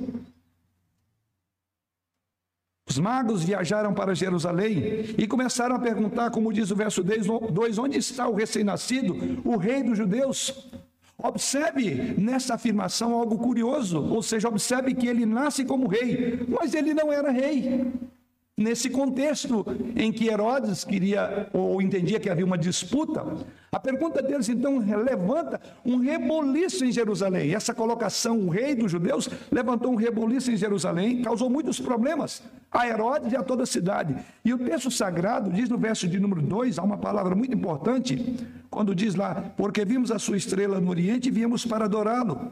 Os 2.87 2.99
magos 2.99 3.43
viajaram 3.43 3.95
para 3.95 4.13
Jerusalém 4.13 5.15
e 5.17 5.27
começaram 5.27 5.75
a 5.75 5.79
perguntar, 5.79 6.29
como 6.29 6.53
diz 6.53 6.69
o 6.69 6.75
verso 6.75 7.03
2, 7.03 7.77
onde 7.79 7.97
está 7.97 8.27
o 8.27 8.35
recém-nascido, 8.35 9.41
o 9.43 9.57
rei 9.57 9.81
dos 9.81 9.97
judeus? 9.97 10.69
Observe 11.17 12.15
nessa 12.17 12.53
afirmação 12.53 13.13
algo 13.13 13.39
curioso, 13.39 13.99
ou 13.99 14.21
seja, 14.21 14.47
observe 14.47 14.93
que 14.93 15.07
ele 15.07 15.25
nasce 15.25 15.65
como 15.65 15.87
rei, 15.87 16.45
mas 16.47 16.75
ele 16.75 16.93
não 16.93 17.11
era 17.11 17.31
rei. 17.31 17.91
Nesse 18.59 18.89
contexto 18.89 19.63
em 19.95 20.11
que 20.11 20.29
Herodes 20.29 20.83
queria 20.83 21.47
ou 21.53 21.79
entendia 21.79 22.19
que 22.19 22.27
havia 22.27 22.43
uma 22.43 22.57
disputa, 22.57 23.23
a 23.71 23.79
pergunta 23.79 24.19
deles 24.19 24.49
então 24.49 24.79
levanta 24.79 25.61
um 25.85 25.97
reboliço 25.97 26.83
em 26.83 26.91
Jerusalém. 26.91 27.53
Essa 27.53 27.71
colocação, 27.71 28.39
o 28.39 28.49
rei 28.49 28.73
dos 28.73 28.91
judeus, 28.91 29.29
levantou 29.51 29.91
um 29.91 29.95
reboliço 29.95 30.49
em 30.49 30.57
Jerusalém, 30.57 31.21
causou 31.21 31.51
muitos 31.51 31.79
problemas 31.79 32.41
a 32.71 32.87
Herodes 32.87 33.31
e 33.31 33.35
a 33.35 33.43
toda 33.43 33.61
a 33.61 33.67
cidade. 33.67 34.15
E 34.43 34.51
o 34.51 34.57
texto 34.57 34.89
sagrado 34.89 35.51
diz 35.51 35.69
no 35.69 35.77
verso 35.77 36.07
de 36.07 36.19
número 36.19 36.41
2, 36.41 36.79
há 36.79 36.83
uma 36.83 36.97
palavra 36.97 37.35
muito 37.35 37.55
importante, 37.55 38.37
quando 38.71 38.95
diz 38.95 39.13
lá: 39.13 39.51
Porque 39.55 39.85
vimos 39.85 40.09
a 40.09 40.17
sua 40.17 40.35
estrela 40.35 40.81
no 40.81 40.89
Oriente 40.89 41.29
e 41.29 41.31
viemos 41.31 41.63
para 41.63 41.85
adorá-lo. 41.85 42.51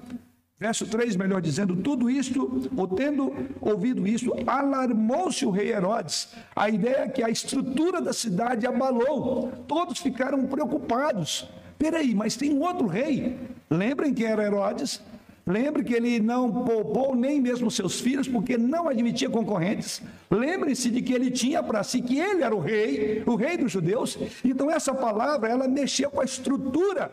Verso 0.58 0.86
3, 0.88 1.18
melhor 1.18 1.42
dizendo, 1.42 1.76
tudo 1.76 2.10
isto, 2.10 2.70
ou 2.78 2.88
tendo 2.88 3.34
ouvido 3.60 4.08
isso, 4.08 4.32
alarmou-se 4.48 5.46
o 5.46 5.50
rei 5.50 5.74
Herodes. 5.74 6.30
A 6.56 6.70
ideia 6.70 7.00
é 7.00 7.10
que 7.10 7.22
a 7.22 7.30
estrutura 7.30 8.02
da 8.02 8.14
cidade 8.14 8.66
abalou, 8.66 9.52
todos 9.68 10.00
ficaram 10.00 10.46
preocupados. 10.46 11.50
Peraí, 11.78 12.16
mas 12.16 12.38
tem 12.38 12.54
um 12.54 12.62
outro 12.62 12.88
rei. 12.88 13.38
Lembrem 13.70 14.14
que 14.14 14.24
era 14.24 14.46
Herodes? 14.46 15.02
Lembre 15.46 15.84
que 15.84 15.94
ele 15.94 16.22
não 16.22 16.64
poupou 16.64 17.14
nem 17.14 17.42
mesmo 17.42 17.70
seus 17.70 18.00
filhos, 18.00 18.26
porque 18.26 18.58
não 18.58 18.88
admitia 18.88 19.30
concorrentes. 19.30 20.02
Lembre-se 20.32 20.90
de 20.90 21.02
que 21.02 21.14
ele 21.14 21.30
tinha 21.32 21.62
para 21.62 21.84
si 21.84 22.02
que 22.02 22.18
ele 22.18 22.42
era 22.42 22.56
o 22.56 22.62
rei, 22.62 23.24
o 23.26 23.36
rei 23.36 23.58
dos 23.58 23.74
judeus. 23.74 24.18
Então 24.44 24.72
essa 24.72 24.94
palavra, 24.94 25.50
ela 25.50 25.68
mexeu 25.68 26.10
com 26.10 26.22
a 26.22 26.26
estrutura 26.26 27.12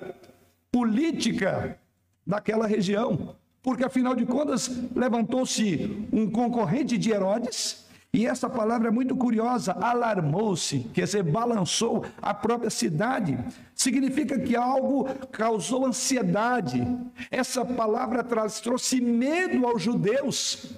política 0.71 1.77
daquela 2.27 2.67
região, 2.67 3.35
porque 3.63 3.85
afinal 3.85 4.15
de 4.15 4.27
contas 4.27 4.71
levantou-se 4.95 6.07
um 6.13 6.31
concorrente 6.31 6.99
de 6.99 7.11
Herodes, 7.11 7.83
e 8.15 8.27
essa 8.27 8.51
palavra 8.51 8.89
é 8.89 8.91
muito 8.91 9.17
curiosa, 9.17 9.73
alarmou-se, 9.73 10.81
quer 10.93 11.05
dizer, 11.05 11.23
balançou 11.23 12.05
a 12.21 12.35
própria 12.35 12.69
cidade. 12.69 13.39
Significa 13.75 14.39
que 14.39 14.55
algo 14.55 15.07
causou 15.31 15.87
ansiedade. 15.87 16.87
Essa 17.31 17.65
palavra 17.65 18.23
traz, 18.23 18.61
trouxe 18.61 19.01
medo 19.01 19.67
aos 19.67 19.81
judeus. 19.83 20.75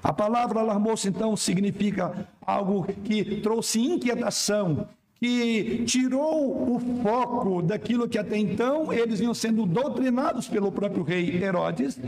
A 0.00 0.12
palavra 0.12 0.60
alarmou-se, 0.60 1.08
então, 1.08 1.36
significa 1.36 2.28
algo 2.40 2.84
que 3.02 3.40
trouxe 3.40 3.80
inquietação, 3.80 4.86
que 5.20 5.84
tirou 5.84 6.76
o 6.76 6.80
foco 7.02 7.60
daquilo 7.60 8.08
que 8.08 8.18
até 8.18 8.38
então 8.38 8.90
eles 8.90 9.20
vinham 9.20 9.34
sendo 9.34 9.66
doutrinados 9.66 10.48
pelo 10.48 10.72
próprio 10.72 11.02
rei 11.02 11.42
Herodes. 11.42 12.00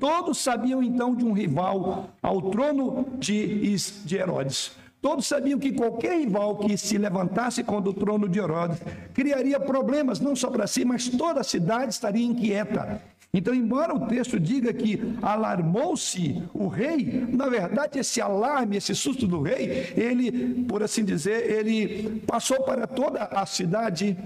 Todos 0.00 0.38
sabiam 0.38 0.82
então 0.82 1.14
de 1.14 1.24
um 1.24 1.32
rival 1.32 2.10
ao 2.20 2.50
trono 2.50 3.06
de, 3.16 3.76
de 4.04 4.16
Herodes. 4.16 4.72
Todos 5.00 5.26
sabiam 5.26 5.60
que 5.60 5.70
qualquer 5.70 6.18
rival 6.18 6.56
que 6.56 6.76
se 6.76 6.98
levantasse 6.98 7.62
contra 7.62 7.90
o 7.90 7.94
trono 7.94 8.28
de 8.28 8.40
Herodes 8.40 8.78
criaria 9.14 9.60
problemas, 9.60 10.18
não 10.18 10.34
só 10.34 10.50
para 10.50 10.66
si, 10.66 10.84
mas 10.84 11.08
toda 11.08 11.40
a 11.40 11.44
cidade 11.44 11.92
estaria 11.92 12.26
inquieta. 12.26 13.00
Então, 13.32 13.54
embora 13.54 13.94
o 13.94 14.06
texto 14.06 14.40
diga 14.40 14.72
que 14.72 15.14
alarmou-se 15.20 16.42
o 16.54 16.66
rei, 16.66 17.26
na 17.28 17.46
verdade, 17.46 17.98
esse 17.98 18.22
alarme, 18.22 18.78
esse 18.78 18.94
susto 18.94 19.26
do 19.26 19.42
rei, 19.42 19.92
ele, 19.94 20.64
por 20.64 20.82
assim 20.82 21.04
dizer, 21.04 21.50
ele 21.50 22.22
passou 22.26 22.62
para 22.62 22.86
toda 22.86 23.24
a 23.24 23.44
cidade, 23.44 24.16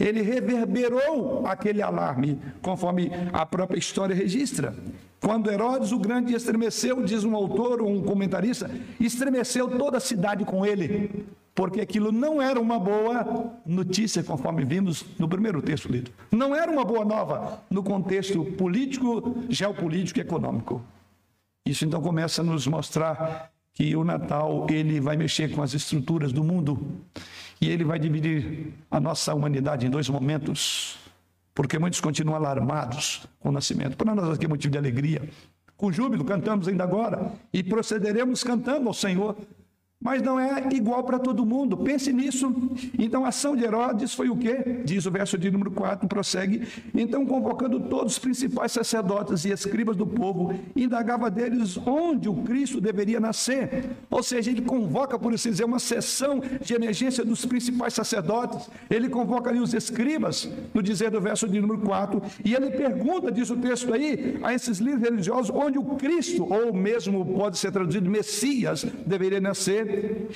ele 0.00 0.22
reverberou 0.22 1.46
aquele 1.46 1.80
alarme, 1.80 2.36
conforme 2.60 3.12
a 3.32 3.46
própria 3.46 3.78
história 3.78 4.14
registra. 4.14 4.74
Quando 5.20 5.50
Herodes 5.50 5.92
o 5.92 5.98
Grande 5.98 6.34
estremeceu, 6.34 7.04
diz 7.04 7.22
um 7.22 7.36
autor 7.36 7.80
um 7.80 8.02
comentarista, 8.02 8.68
estremeceu 8.98 9.68
toda 9.78 9.98
a 9.98 10.00
cidade 10.00 10.44
com 10.44 10.66
ele 10.66 11.26
porque 11.58 11.80
aquilo 11.80 12.12
não 12.12 12.40
era 12.40 12.60
uma 12.60 12.78
boa 12.78 13.52
notícia, 13.66 14.22
conforme 14.22 14.64
vimos 14.64 15.04
no 15.18 15.28
primeiro 15.28 15.60
texto 15.60 15.90
lido. 15.90 16.08
Não 16.30 16.54
era 16.54 16.70
uma 16.70 16.84
boa 16.84 17.04
nova 17.04 17.60
no 17.68 17.82
contexto 17.82 18.44
político, 18.44 19.42
geopolítico 19.48 20.20
e 20.20 20.22
econômico. 20.22 20.80
Isso 21.66 21.84
então 21.84 22.00
começa 22.00 22.42
a 22.42 22.44
nos 22.44 22.64
mostrar 22.68 23.50
que 23.74 23.96
o 23.96 24.04
Natal 24.04 24.68
ele 24.70 25.00
vai 25.00 25.16
mexer 25.16 25.50
com 25.52 25.60
as 25.60 25.74
estruturas 25.74 26.30
do 26.30 26.44
mundo 26.44 26.78
e 27.60 27.68
ele 27.68 27.82
vai 27.82 27.98
dividir 27.98 28.72
a 28.88 29.00
nossa 29.00 29.34
humanidade 29.34 29.84
em 29.84 29.90
dois 29.90 30.08
momentos, 30.08 30.96
porque 31.52 31.76
muitos 31.76 32.00
continuam 32.00 32.36
alarmados 32.36 33.26
com 33.40 33.48
o 33.48 33.52
nascimento. 33.52 33.96
Para 33.96 34.14
nós 34.14 34.36
aqui 34.36 34.46
é 34.46 34.48
motivo 34.48 34.70
de 34.70 34.78
alegria. 34.78 35.28
Com 35.76 35.90
júbilo 35.90 36.24
cantamos 36.24 36.68
ainda 36.68 36.84
agora 36.84 37.32
e 37.52 37.64
procederemos 37.64 38.44
cantando 38.44 38.86
ao 38.86 38.94
Senhor 38.94 39.36
mas 40.00 40.22
não 40.22 40.38
é 40.38 40.68
igual 40.72 41.02
para 41.02 41.18
todo 41.18 41.44
mundo. 41.44 41.76
Pense 41.76 42.12
nisso. 42.12 42.54
Então, 42.96 43.24
a 43.24 43.28
ação 43.28 43.56
de 43.56 43.64
Herodes 43.64 44.14
foi 44.14 44.28
o 44.28 44.36
quê? 44.36 44.80
Diz 44.84 45.06
o 45.06 45.10
verso 45.10 45.36
de 45.36 45.50
número 45.50 45.72
4, 45.72 46.06
prossegue. 46.06 46.68
Então, 46.94 47.26
convocando 47.26 47.80
todos 47.80 48.12
os 48.12 48.18
principais 48.18 48.70
sacerdotes 48.70 49.44
e 49.44 49.50
escribas 49.50 49.96
do 49.96 50.06
povo, 50.06 50.54
indagava 50.76 51.28
deles 51.28 51.76
onde 51.78 52.28
o 52.28 52.42
Cristo 52.42 52.80
deveria 52.80 53.18
nascer. 53.18 53.90
Ou 54.08 54.22
seja, 54.22 54.50
ele 54.52 54.62
convoca, 54.62 55.18
por 55.18 55.34
assim 55.34 55.50
dizer, 55.50 55.64
uma 55.64 55.80
sessão 55.80 56.40
de 56.60 56.74
emergência 56.74 57.24
dos 57.24 57.44
principais 57.44 57.92
sacerdotes. 57.92 58.70
Ele 58.88 59.08
convoca 59.08 59.50
ali 59.50 59.58
os 59.58 59.74
escribas, 59.74 60.48
no 60.72 60.82
dizer 60.82 61.10
do 61.10 61.20
verso 61.20 61.48
de 61.48 61.60
número 61.60 61.80
4, 61.80 62.22
e 62.44 62.54
ele 62.54 62.70
pergunta, 62.70 63.32
diz 63.32 63.50
o 63.50 63.56
texto 63.56 63.92
aí, 63.92 64.38
a 64.44 64.54
esses 64.54 64.78
líderes 64.78 65.02
religiosos, 65.02 65.50
onde 65.50 65.76
o 65.76 65.84
Cristo, 65.96 66.46
ou 66.48 66.72
mesmo 66.72 67.26
pode 67.26 67.58
ser 67.58 67.72
traduzido 67.72 68.08
Messias, 68.08 68.86
deveria 69.04 69.40
nascer. 69.40 69.87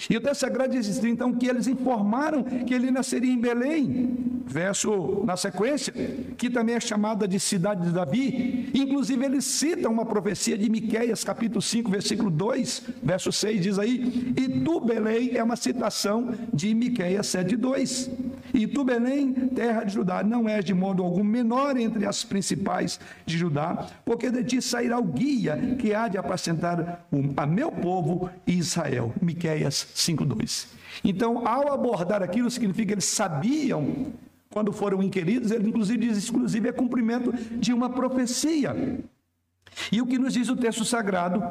E 0.09 0.17
o 0.17 0.21
texto 0.21 0.41
sagrado 0.41 0.73
diz 0.73 1.03
então 1.05 1.33
que 1.33 1.47
eles 1.47 1.67
informaram 1.67 2.43
que 2.43 2.75
ele 2.75 2.91
nasceria 2.91 3.33
em 3.33 3.41
Belém, 3.41 4.43
verso 4.47 5.23
na 5.25 5.37
sequência, 5.37 5.93
que 6.37 6.51
também 6.51 6.75
é 6.75 6.81
chamada 6.81 7.27
de 7.27 7.39
cidade 7.39 7.87
de 7.87 7.93
Davi. 7.93 8.71
Inclusive 8.75 9.25
eles 9.25 9.45
citam 9.45 9.93
uma 9.93 10.05
profecia 10.05 10.57
de 10.59 10.69
Miqueias, 10.69 11.25
capítulo 11.25 11.63
5, 11.63 11.91
versículo 11.91 12.31
2, 12.31 12.83
verso 13.03 13.33
6 13.33 13.63
diz 13.63 13.79
aí: 13.79 14.35
"E 14.37 14.61
tu, 14.61 14.81
Belém, 14.81 15.37
é 15.37 15.43
uma 15.43 15.57
citação 15.57 16.35
de 16.53 16.75
Miqueias 16.75 17.27
7:2. 17.27 18.11
E 18.53 18.67
tu, 18.67 18.85
Belém, 18.85 19.33
terra 19.33 19.85
de 19.85 19.95
Judá, 19.95 20.23
não 20.23 20.47
és 20.49 20.65
de 20.65 20.75
modo 20.75 21.03
algum 21.03 21.25
menor 21.25 21.77
entre 21.77 22.05
as 22.05 22.23
principais 22.23 23.01
de 23.25 23.39
Judá, 23.39 23.87
porque 24.05 24.31
de 24.31 24.45
ti 24.45 24.61
sairá 24.61 24.99
o 24.99 25.05
guia 25.05 25.77
que 25.79 25.95
há 25.95 26.09
de 26.09 26.19
apacentar 26.19 27.07
a 27.37 27.47
meu 27.47 27.71
povo 27.71 28.29
Israel." 28.47 29.13
Miqueias 29.43 29.89
5:2. 29.95 30.69
Então, 31.03 31.47
ao 31.47 31.73
abordar 31.73 32.23
aquilo, 32.23 32.51
significa 32.51 32.89
que 32.89 32.95
eles 32.95 33.05
sabiam 33.05 34.13
quando 34.51 34.73
foram 34.73 35.03
inquiridos, 35.03 35.51
ele 35.51 35.69
inclusive 35.69 35.99
diz, 36.07 36.29
inclusive 36.29 36.69
é 36.69 36.73
cumprimento 36.73 37.33
de 37.33 37.73
uma 37.73 37.89
profecia. 37.89 39.03
E 39.91 40.01
o 40.01 40.07
que 40.07 40.19
nos 40.19 40.35
diz 40.35 40.49
o 40.51 40.57
texto 40.57 40.85
sagrado? 40.85 41.43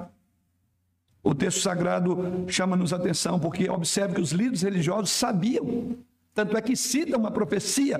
O 1.23 1.33
texto 1.33 1.61
sagrado 1.61 2.45
chama-nos 2.47 2.93
atenção 2.93 3.39
porque 3.39 3.69
observe 3.69 4.15
que 4.15 4.21
os 4.21 4.31
líderes 4.31 4.61
religiosos 4.61 5.09
sabiam 5.09 5.97
tanto 6.33 6.55
é 6.55 6.61
que 6.61 6.75
cita 6.75 7.17
uma 7.17 7.29
profecia. 7.29 7.99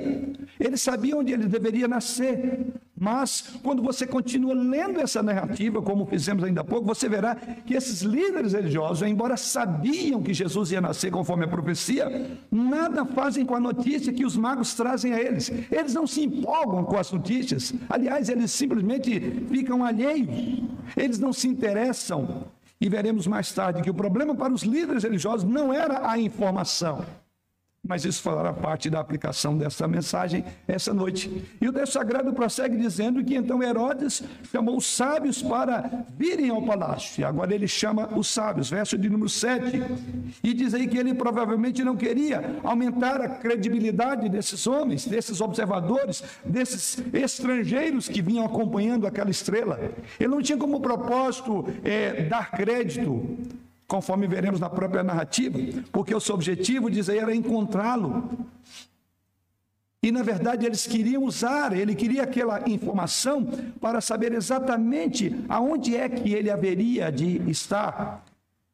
Eles 0.59 0.81
sabiam 0.81 1.19
onde 1.19 1.33
ele 1.33 1.47
deveria 1.47 1.88
nascer. 1.88 2.65
Mas, 2.97 3.55
quando 3.63 3.81
você 3.81 4.05
continua 4.05 4.53
lendo 4.53 5.00
essa 5.00 5.23
narrativa, 5.23 5.81
como 5.81 6.05
fizemos 6.05 6.43
ainda 6.43 6.61
há 6.61 6.63
pouco, 6.63 6.85
você 6.85 7.09
verá 7.09 7.35
que 7.35 7.73
esses 7.73 8.01
líderes 8.01 8.53
religiosos, 8.53 9.01
embora 9.07 9.35
sabiam 9.35 10.21
que 10.21 10.33
Jesus 10.33 10.71
ia 10.71 10.79
nascer 10.79 11.11
conforme 11.11 11.45
a 11.45 11.47
profecia, 11.47 12.38
nada 12.51 13.03
fazem 13.03 13.43
com 13.43 13.55
a 13.55 13.59
notícia 13.59 14.13
que 14.13 14.23
os 14.23 14.38
magos 14.38 14.75
trazem 14.75 15.13
a 15.13 15.19
eles. 15.19 15.51
Eles 15.71 15.93
não 15.95 16.05
se 16.05 16.23
empolgam 16.23 16.83
com 16.85 16.97
as 16.97 17.11
notícias. 17.11 17.73
Aliás, 17.89 18.29
eles 18.29 18.51
simplesmente 18.51 19.19
ficam 19.50 19.83
alheios. 19.83 20.29
Eles 20.95 21.17
não 21.17 21.33
se 21.33 21.47
interessam. 21.47 22.45
E 22.79 22.88
veremos 22.88 23.25
mais 23.25 23.51
tarde 23.51 23.81
que 23.81 23.89
o 23.89 23.95
problema 23.95 24.35
para 24.35 24.53
os 24.53 24.61
líderes 24.61 25.03
religiosos 25.03 25.50
não 25.50 25.73
era 25.73 26.07
a 26.07 26.19
informação 26.19 27.03
mas 27.91 28.05
isso 28.05 28.21
fará 28.21 28.53
parte 28.53 28.89
da 28.89 29.01
aplicação 29.01 29.57
dessa 29.57 29.86
mensagem 29.86 30.45
essa 30.65 30.93
noite. 30.93 31.45
E 31.60 31.67
o 31.67 31.74
texto 31.74 31.91
sagrado 31.91 32.31
prossegue 32.31 32.77
dizendo 32.77 33.21
que 33.21 33.36
então 33.36 33.62
Herodes 33.62 34.24
chamou 34.50 34.77
os 34.77 34.86
sábios 34.86 35.41
para 35.41 36.05
virem 36.17 36.50
ao 36.50 36.62
palácio. 36.62 37.19
E 37.19 37.25
agora 37.25 37.53
ele 37.53 37.67
chama 37.67 38.07
os 38.17 38.29
sábios, 38.29 38.69
verso 38.69 38.98
de 38.98 39.10
número 39.10 39.27
7. 39.27 39.83
E 40.41 40.53
diz 40.53 40.74
aí 40.74 40.88
que 40.88 40.98
ele 40.98 41.13
provavelmente 41.13 41.83
não 41.83 41.98
queria 41.98 42.62
aumentar 42.63 43.19
a 43.19 43.27
credibilidade 43.27 44.29
desses 44.29 44.65
homens, 44.65 45.05
desses 45.05 45.41
observadores, 45.41 46.24
desses 46.45 46.98
estrangeiros 47.12 48.07
que 48.07 48.22
vinham 48.22 48.46
acompanhando 48.46 49.05
aquela 49.05 49.29
estrela. 49.29 49.77
Ele 50.18 50.29
não 50.29 50.42
tinha 50.42 50.57
como 50.57 50.79
propósito 50.79 51.68
é, 51.83 52.24
dar 52.24 52.51
crédito 52.51 53.37
conforme 53.91 54.25
veremos 54.25 54.57
na 54.57 54.69
própria 54.69 55.03
narrativa, 55.03 55.59
porque 55.91 56.15
o 56.15 56.19
seu 56.21 56.33
objetivo, 56.33 56.89
diz 56.89 57.09
aí, 57.09 57.17
era 57.17 57.35
encontrá-lo. 57.35 58.47
E 60.01 60.13
na 60.13 60.23
verdade 60.23 60.65
eles 60.65 60.87
queriam 60.87 61.25
usar, 61.25 61.77
ele 61.77 61.93
queria 61.93 62.23
aquela 62.23 62.69
informação 62.69 63.45
para 63.81 63.99
saber 63.99 64.31
exatamente 64.31 65.43
aonde 65.49 65.97
é 65.97 66.07
que 66.07 66.33
ele 66.33 66.49
haveria 66.49 67.11
de 67.11 67.41
estar, 67.51 68.23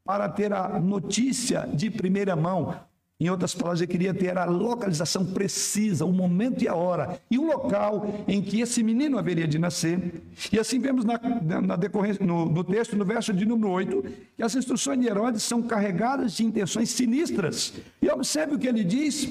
para 0.06 0.30
ter 0.30 0.54
a 0.54 0.80
notícia 0.80 1.68
de 1.74 1.90
primeira 1.90 2.36
mão, 2.36 2.80
em 3.20 3.30
outras 3.32 3.56
palavras, 3.56 3.82
ele 3.82 3.92
queria 3.92 4.14
ter 4.14 4.38
a 4.38 4.46
localização 4.46 5.26
precisa, 5.26 6.06
o 6.06 6.14
momento 6.14 6.64
e 6.64 6.68
a 6.68 6.76
hora, 6.76 7.20
e 7.32 7.40
o 7.40 7.48
local 7.48 8.24
em 8.28 8.44
que 8.44 8.62
esse 8.62 8.84
menino 8.84 9.18
haveria 9.18 9.48
de 9.48 9.58
nascer. 9.58 10.22
E 10.52 10.60
assim 10.60 10.80
vemos 10.80 11.04
na, 11.04 11.20
na 11.62 11.76
decorrência, 11.76 12.24
no, 12.24 12.46
no, 12.46 12.64
texto, 12.64 12.96
no 12.96 13.04
verso 13.04 13.34
de 13.34 13.44
número 13.44 13.72
8, 13.72 14.06
que 14.36 14.44
as 14.44 14.54
instruções 14.54 15.00
de 15.00 15.08
Herodes 15.08 15.42
são 15.42 15.64
carregadas 15.64 16.34
de 16.34 16.46
intenções 16.46 16.92
sinistras. 16.92 17.74
E 18.00 18.08
observe 18.08 18.54
o 18.54 18.60
que 18.60 18.68
ele 18.68 18.84
diz 18.84 19.28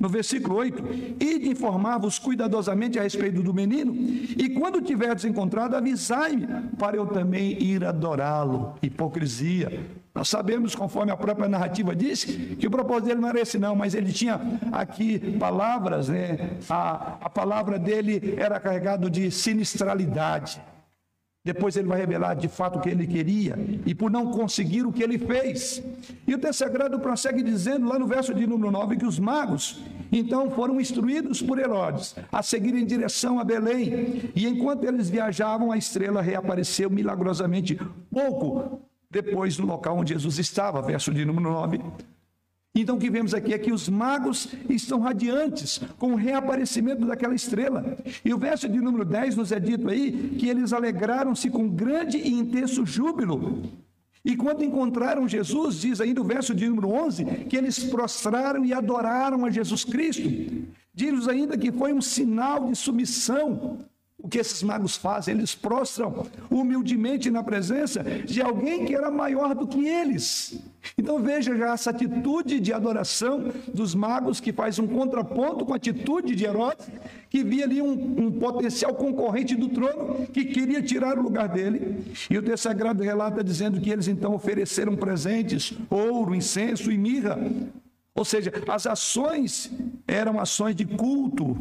no 0.00 0.08
versículo 0.08 0.56
8: 0.56 0.82
Ide 1.20 1.48
informar-vos 1.48 2.18
cuidadosamente 2.18 2.98
a 2.98 3.04
respeito 3.04 3.40
do 3.40 3.54
menino, 3.54 3.94
e 4.36 4.48
quando 4.48 4.82
tiverdes 4.82 5.24
encontrado, 5.24 5.76
avisai-me, 5.76 6.48
para 6.76 6.96
eu 6.96 7.06
também 7.06 7.62
ir 7.62 7.84
adorá-lo. 7.84 8.74
Hipocrisia. 8.82 10.01
Nós 10.14 10.28
sabemos, 10.28 10.74
conforme 10.74 11.10
a 11.10 11.16
própria 11.16 11.48
narrativa 11.48 11.96
diz, 11.96 12.24
que 12.24 12.66
o 12.66 12.70
propósito 12.70 13.06
dele 13.06 13.20
não 13.20 13.28
era 13.28 13.40
esse, 13.40 13.58
não, 13.58 13.74
mas 13.74 13.94
ele 13.94 14.12
tinha 14.12 14.40
aqui 14.70 15.18
palavras, 15.38 16.08
né? 16.08 16.58
A, 16.68 17.16
a 17.22 17.30
palavra 17.30 17.78
dele 17.78 18.34
era 18.36 18.60
carregada 18.60 19.08
de 19.08 19.30
sinistralidade. 19.30 20.60
Depois 21.44 21.76
ele 21.76 21.88
vai 21.88 21.98
revelar 21.98 22.34
de 22.34 22.46
fato 22.46 22.78
o 22.78 22.80
que 22.80 22.88
ele 22.88 23.04
queria 23.04 23.58
e 23.84 23.94
por 23.94 24.10
não 24.10 24.30
conseguir 24.30 24.86
o 24.86 24.92
que 24.92 25.02
ele 25.02 25.18
fez. 25.18 25.82
E 26.24 26.34
o 26.34 26.38
texto 26.38 26.60
sagrado 26.60 27.00
prossegue 27.00 27.42
dizendo, 27.42 27.88
lá 27.88 27.98
no 27.98 28.06
verso 28.06 28.32
de 28.32 28.46
número 28.46 28.70
9, 28.70 28.96
que 28.96 29.06
os 29.06 29.18
magos 29.18 29.82
então 30.12 30.50
foram 30.50 30.80
instruídos 30.80 31.42
por 31.42 31.58
Herodes 31.58 32.14
a 32.30 32.42
seguir 32.42 32.76
em 32.76 32.84
direção 32.84 33.40
a 33.40 33.44
Belém. 33.44 34.30
E 34.36 34.46
enquanto 34.46 34.84
eles 34.84 35.10
viajavam, 35.10 35.72
a 35.72 35.76
estrela 35.76 36.22
reapareceu 36.22 36.88
milagrosamente 36.88 37.80
pouco 38.08 38.80
depois 39.12 39.58
no 39.58 39.66
local 39.66 39.98
onde 39.98 40.14
Jesus 40.14 40.38
estava, 40.38 40.80
verso 40.80 41.12
de 41.12 41.22
número 41.22 41.50
9. 41.50 41.80
Então 42.74 42.96
o 42.96 42.98
que 42.98 43.10
vemos 43.10 43.34
aqui 43.34 43.52
é 43.52 43.58
que 43.58 43.70
os 43.70 43.86
magos 43.86 44.48
estão 44.70 44.98
radiantes 45.00 45.78
com 45.98 46.14
o 46.14 46.16
reaparecimento 46.16 47.04
daquela 47.04 47.34
estrela. 47.34 47.98
E 48.24 48.32
o 48.32 48.38
verso 48.38 48.66
de 48.66 48.80
número 48.80 49.04
10 49.04 49.36
nos 49.36 49.52
é 49.52 49.60
dito 49.60 49.90
aí 49.90 50.34
que 50.38 50.48
eles 50.48 50.72
alegraram-se 50.72 51.50
com 51.50 51.68
grande 51.68 52.16
e 52.16 52.32
intenso 52.32 52.86
júbilo. 52.86 53.62
E 54.24 54.34
quando 54.34 54.64
encontraram 54.64 55.28
Jesus, 55.28 55.80
diz 55.80 56.00
aí 56.00 56.14
no 56.14 56.24
verso 56.24 56.54
de 56.54 56.66
número 56.66 56.88
11, 56.88 57.24
que 57.50 57.56
eles 57.56 57.84
prostraram 57.84 58.64
e 58.64 58.72
adoraram 58.72 59.44
a 59.44 59.50
Jesus 59.50 59.84
Cristo. 59.84 60.26
Diz 60.94 61.28
ainda 61.28 61.58
que 61.58 61.70
foi 61.70 61.92
um 61.92 62.00
sinal 62.00 62.68
de 62.68 62.76
submissão 62.76 63.78
o 64.22 64.28
que 64.28 64.38
esses 64.38 64.62
magos 64.62 64.96
fazem? 64.96 65.34
Eles 65.34 65.54
prostram 65.54 66.26
humildemente 66.48 67.30
na 67.30 67.42
presença 67.42 68.02
de 68.02 68.40
alguém 68.40 68.84
que 68.84 68.94
era 68.94 69.10
maior 69.10 69.54
do 69.54 69.66
que 69.66 69.84
eles. 69.84 70.60
Então 70.96 71.20
veja 71.20 71.56
já 71.56 71.72
essa 71.72 71.90
atitude 71.90 72.60
de 72.60 72.72
adoração 72.72 73.52
dos 73.74 73.94
magos 73.94 74.40
que 74.40 74.52
faz 74.52 74.78
um 74.78 74.86
contraponto 74.86 75.64
com 75.64 75.72
a 75.72 75.76
atitude 75.76 76.36
de 76.36 76.44
Herodes, 76.44 76.88
que 77.28 77.42
via 77.42 77.64
ali 77.64 77.82
um, 77.82 77.92
um 78.26 78.30
potencial 78.32 78.94
concorrente 78.94 79.56
do 79.56 79.68
trono 79.68 80.26
que 80.26 80.44
queria 80.44 80.82
tirar 80.82 81.18
o 81.18 81.22
lugar 81.22 81.48
dele. 81.48 82.04
E 82.30 82.38
o 82.38 82.42
texto 82.42 82.64
sagrado 82.64 83.02
relata 83.02 83.42
dizendo 83.42 83.80
que 83.80 83.90
eles 83.90 84.06
então 84.06 84.34
ofereceram 84.34 84.94
presentes, 84.94 85.72
ouro, 85.90 86.34
incenso 86.34 86.92
e 86.92 86.98
mirra. 86.98 87.38
Ou 88.14 88.24
seja, 88.24 88.52
as 88.68 88.86
ações 88.86 89.70
eram 90.06 90.38
ações 90.38 90.76
de 90.76 90.84
culto, 90.84 91.56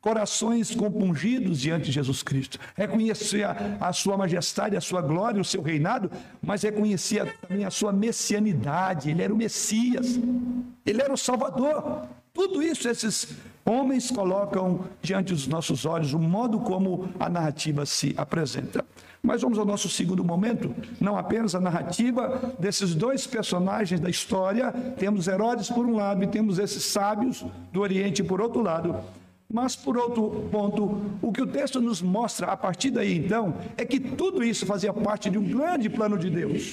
corações 0.00 0.74
compungidos 0.74 1.60
diante 1.60 1.86
de 1.86 1.92
Jesus 1.92 2.22
Cristo. 2.22 2.58
Reconhecia 2.74 3.76
a 3.78 3.92
sua 3.92 4.16
majestade, 4.16 4.76
a 4.76 4.80
sua 4.80 5.02
glória, 5.02 5.40
o 5.40 5.44
seu 5.44 5.60
reinado, 5.60 6.10
mas 6.40 6.62
reconhecia 6.62 7.26
também 7.46 7.66
a 7.66 7.70
sua 7.70 7.92
messianidade. 7.92 9.10
Ele 9.10 9.22
era 9.22 9.32
o 9.32 9.36
Messias, 9.36 10.18
ele 10.86 11.02
era 11.02 11.12
o 11.12 11.18
Salvador. 11.18 12.08
Tudo 12.32 12.62
isso 12.62 12.88
esses 12.88 13.36
homens 13.70 14.10
colocam 14.10 14.80
diante 15.00 15.32
dos 15.32 15.46
nossos 15.46 15.86
olhos, 15.86 16.12
o 16.12 16.18
modo 16.18 16.58
como 16.60 17.08
a 17.18 17.28
narrativa 17.28 17.86
se 17.86 18.12
apresenta. 18.16 18.84
Mas 19.22 19.42
vamos 19.42 19.58
ao 19.58 19.66
nosso 19.66 19.88
segundo 19.88 20.24
momento, 20.24 20.74
não 20.98 21.16
apenas 21.16 21.54
a 21.54 21.60
narrativa 21.60 22.54
desses 22.58 22.94
dois 22.94 23.26
personagens 23.26 24.00
da 24.00 24.08
história, 24.08 24.72
temos 24.98 25.28
Herodes 25.28 25.68
por 25.68 25.86
um 25.86 25.96
lado 25.96 26.24
e 26.24 26.26
temos 26.26 26.58
esses 26.58 26.84
sábios 26.84 27.44
do 27.70 27.80
Oriente 27.80 28.24
por 28.24 28.40
outro 28.40 28.62
lado. 28.62 28.96
Mas, 29.52 29.74
por 29.74 29.96
outro 29.98 30.48
ponto, 30.50 31.00
o 31.20 31.32
que 31.32 31.42
o 31.42 31.46
texto 31.46 31.80
nos 31.80 32.00
mostra 32.00 32.46
a 32.46 32.56
partir 32.56 32.90
daí, 32.90 33.18
então, 33.18 33.54
é 33.76 33.84
que 33.84 33.98
tudo 33.98 34.44
isso 34.44 34.64
fazia 34.64 34.92
parte 34.92 35.28
de 35.28 35.36
um 35.36 35.42
grande 35.42 35.90
plano 35.90 36.16
de 36.16 36.30
Deus. 36.30 36.72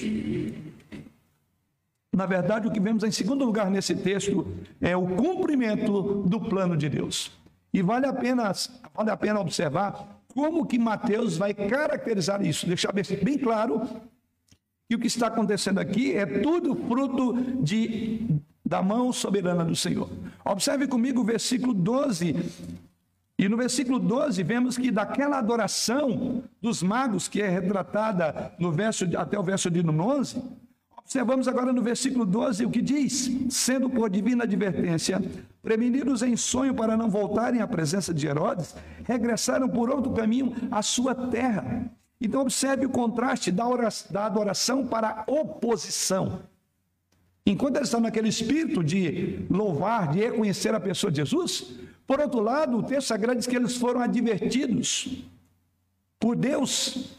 Na 2.18 2.26
verdade, 2.26 2.66
o 2.66 2.70
que 2.72 2.80
vemos 2.80 3.04
em 3.04 3.12
segundo 3.12 3.44
lugar 3.44 3.70
nesse 3.70 3.94
texto 3.94 4.44
é 4.80 4.96
o 4.96 5.06
cumprimento 5.06 6.24
do 6.26 6.40
plano 6.40 6.76
de 6.76 6.88
Deus. 6.88 7.30
E 7.72 7.80
vale 7.80 8.06
a 8.06 8.12
pena, 8.12 8.50
vale 8.92 9.10
a 9.10 9.16
pena 9.16 9.38
observar 9.38 10.20
como 10.34 10.66
que 10.66 10.80
Mateus 10.80 11.36
vai 11.36 11.54
caracterizar 11.54 12.44
isso, 12.44 12.66
deixar 12.66 12.92
bem 12.92 13.38
claro 13.38 13.88
que 14.88 14.96
o 14.96 14.98
que 14.98 15.06
está 15.06 15.28
acontecendo 15.28 15.78
aqui 15.78 16.16
é 16.16 16.26
tudo 16.26 16.74
fruto 16.88 17.34
de, 17.62 18.26
da 18.66 18.82
mão 18.82 19.12
soberana 19.12 19.64
do 19.64 19.76
Senhor. 19.76 20.10
Observe 20.44 20.88
comigo 20.88 21.20
o 21.20 21.24
versículo 21.24 21.72
12. 21.72 22.34
E 23.38 23.48
no 23.48 23.56
versículo 23.56 24.00
12 24.00 24.42
vemos 24.42 24.76
que 24.76 24.90
daquela 24.90 25.38
adoração 25.38 26.42
dos 26.60 26.82
magos 26.82 27.28
que 27.28 27.40
é 27.40 27.48
retratada 27.48 28.52
no 28.58 28.72
verso 28.72 29.04
até 29.16 29.38
o 29.38 29.42
verso 29.44 29.70
de 29.70 29.84
número 29.84 30.18
11, 30.18 30.42
Observamos 31.08 31.48
agora 31.48 31.72
no 31.72 31.80
versículo 31.80 32.26
12 32.26 32.66
o 32.66 32.70
que 32.70 32.82
diz: 32.82 33.30
sendo 33.48 33.88
por 33.88 34.10
divina 34.10 34.44
advertência, 34.44 35.18
prevenidos 35.62 36.20
em 36.20 36.36
sonho 36.36 36.74
para 36.74 36.98
não 36.98 37.08
voltarem 37.08 37.62
à 37.62 37.66
presença 37.66 38.12
de 38.12 38.26
Herodes, 38.26 38.74
regressaram 39.04 39.70
por 39.70 39.88
outro 39.88 40.12
caminho 40.12 40.54
à 40.70 40.82
sua 40.82 41.14
terra. 41.14 41.90
Então, 42.20 42.42
observe 42.42 42.84
o 42.84 42.90
contraste 42.90 43.50
da, 43.50 43.64
adoração 44.26 44.86
para 44.86 45.24
a 45.26 45.32
oposição. 45.32 46.42
Enquanto 47.46 47.76
eles 47.76 47.88
estão 47.88 48.00
naquele 48.00 48.28
espírito 48.28 48.84
de 48.84 49.46
louvar, 49.48 50.12
de 50.12 50.18
reconhecer 50.18 50.74
a 50.74 50.80
pessoa 50.80 51.10
de 51.10 51.22
Jesus, 51.22 51.72
por 52.06 52.20
outro 52.20 52.40
lado, 52.40 52.76
o 52.76 52.82
texto 52.82 53.08
sagrado 53.08 53.38
diz 53.38 53.46
que 53.46 53.56
eles 53.56 53.78
foram 53.78 54.02
advertidos 54.02 55.24
por 56.20 56.36
Deus 56.36 57.17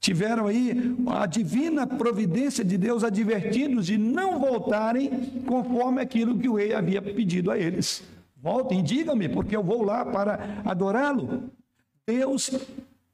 tiveram 0.00 0.46
aí 0.46 0.96
a 1.06 1.26
divina 1.26 1.86
providência 1.86 2.64
de 2.64 2.78
Deus 2.78 3.04
advertidos 3.04 3.86
de 3.86 3.98
não 3.98 4.40
voltarem 4.40 5.42
conforme 5.46 6.00
aquilo 6.00 6.38
que 6.38 6.48
o 6.48 6.56
rei 6.56 6.74
havia 6.74 7.02
pedido 7.02 7.50
a 7.50 7.58
eles. 7.58 8.02
Voltem, 8.36 8.82
digam-me, 8.82 9.28
porque 9.28 9.54
eu 9.54 9.62
vou 9.62 9.82
lá 9.82 10.04
para 10.04 10.62
adorá-lo. 10.64 11.50
Deus, 12.06 12.50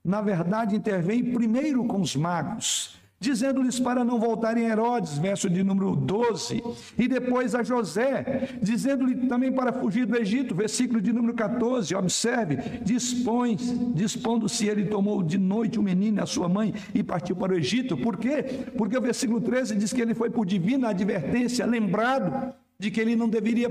na 0.05 0.23
verdade, 0.23 0.77
intervém 0.77 1.33
primeiro 1.33 1.85
com 1.85 2.01
os 2.01 2.15
magos 2.15 2.96
dizendo-lhes 3.19 3.81
para 3.81 4.05
não 4.05 4.21
voltarem 4.21 4.67
a 4.67 4.71
Herodes, 4.71 5.19
verso 5.19 5.49
de 5.49 5.63
número 5.63 5.97
12, 5.97 6.63
e 6.99 7.09
depois 7.09 7.55
a 7.55 7.63
José, 7.63 8.49
dizendo-lhe 8.63 9.27
também 9.27 9.53
para 9.53 9.73
fugir 9.73 10.07
do 10.07 10.17
Egito, 10.17 10.55
versículo 10.55 11.01
de 11.01 11.13
número 11.13 11.35
14, 11.35 11.95
observe, 11.95 12.57
dispõe, 12.83 13.57
dispondo-se 13.95 14.67
ele 14.67 14.87
tomou 14.87 15.23
de 15.23 15.39
noite 15.39 15.79
o 15.79 15.83
menino 15.83 16.19
e 16.19 16.23
a 16.23 16.27
sua 16.27 16.49
mãe 16.49 16.75
e 16.95 17.03
partiu 17.03 17.35
para 17.37 17.53
o 17.53 17.57
Egito, 17.57 17.97
por 17.97 18.17
quê? 18.17 18.43
Porque 18.77 18.97
o 18.97 19.03
versículo 19.03 19.41
13 19.41 19.77
diz 19.77 19.93
que 19.93 20.01
ele 20.01 20.15
foi 20.15 20.31
por 20.31 20.45
divina 20.45 20.91
advertência, 20.91 21.65
lembrado, 21.65 22.55
de 22.79 22.91
que 22.91 23.01
ele 23.01 23.17
não 23.17 23.27
deveria 23.27 23.71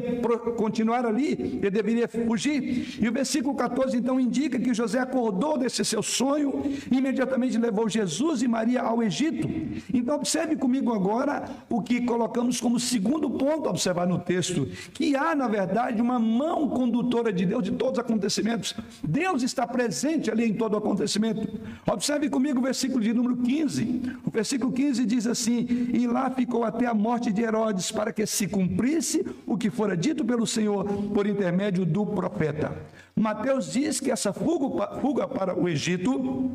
continuar 0.58 1.06
ali, 1.06 1.34
ele 1.62 1.70
deveria 1.70 2.08
fugir. 2.08 2.98
E 3.00 3.08
o 3.08 3.12
versículo 3.12 3.54
14 3.54 3.96
então 3.96 4.20
indica 4.20 4.58
que 4.58 4.74
José 4.74 4.98
acordou 5.00 5.60
desse 5.60 5.86
seu 5.86 6.02
sonho 6.02 6.64
e 6.92 6.98
imediatamente 6.98 7.56
levou 7.58 7.88
Jesus 7.88 8.42
e 8.42 8.48
Maria 8.48 8.82
ao 8.82 9.04
Egito. 9.04 9.48
Então 9.94 10.16
observe 10.16 10.56
comigo 10.56 10.92
agora 10.92 11.48
o 11.70 11.84
que 11.84 12.02
colocamos 12.02 12.60
como 12.60 12.80
segundo 12.80 13.30
ponto 13.30 13.68
a 13.68 13.70
observar 13.70 14.08
no 14.08 14.18
texto, 14.18 14.68
que 14.94 15.16
há 15.16 15.36
na 15.36 15.48
verdade 15.48 16.02
uma 16.02 16.18
mão 16.18 16.68
condutora 16.68 17.32
de 17.32 17.46
Deus 17.46 17.64
de 17.64 17.74
todos 17.74 17.94
os 17.94 18.00
acontecimentos. 18.00 18.74
Deus 19.04 19.44
está 19.44 19.68
presente 19.68 20.32
ali 20.32 20.46
em 20.46 20.54
todo 20.54 20.74
o 20.74 20.78
acontecimento. 20.78 21.48
Observe 21.86 22.28
comigo 22.28 22.58
o 22.58 22.64
versículo 22.64 23.04
de 23.04 23.14
número 23.14 23.38
15. 23.38 24.02
O 24.26 24.32
versículo 24.32 24.72
15 24.72 25.06
diz 25.06 25.28
assim: 25.28 25.68
"E 25.94 26.08
lá 26.08 26.32
ficou 26.32 26.64
até 26.64 26.88
a 26.88 26.94
morte 26.94 27.32
de 27.32 27.44
Herodes 27.44 27.92
para 27.92 28.12
que 28.12 28.26
se 28.26 28.48
cumprisse 28.48 28.95
cumprisse 28.96 29.26
o 29.46 29.58
que 29.58 29.70
fora 29.70 29.98
dito 29.98 30.24
pelo 30.24 30.48
Senhor 30.48 30.86
por 31.14 31.28
intermédio 31.28 31.86
do 31.86 32.06
profeta. 32.06 32.72
Mateus 33.16 33.72
diz 33.72 34.00
que 34.00 34.12
essa 34.12 34.32
fuga, 34.34 35.28
para 35.28 35.58
o 35.58 35.68
Egito 35.68 36.52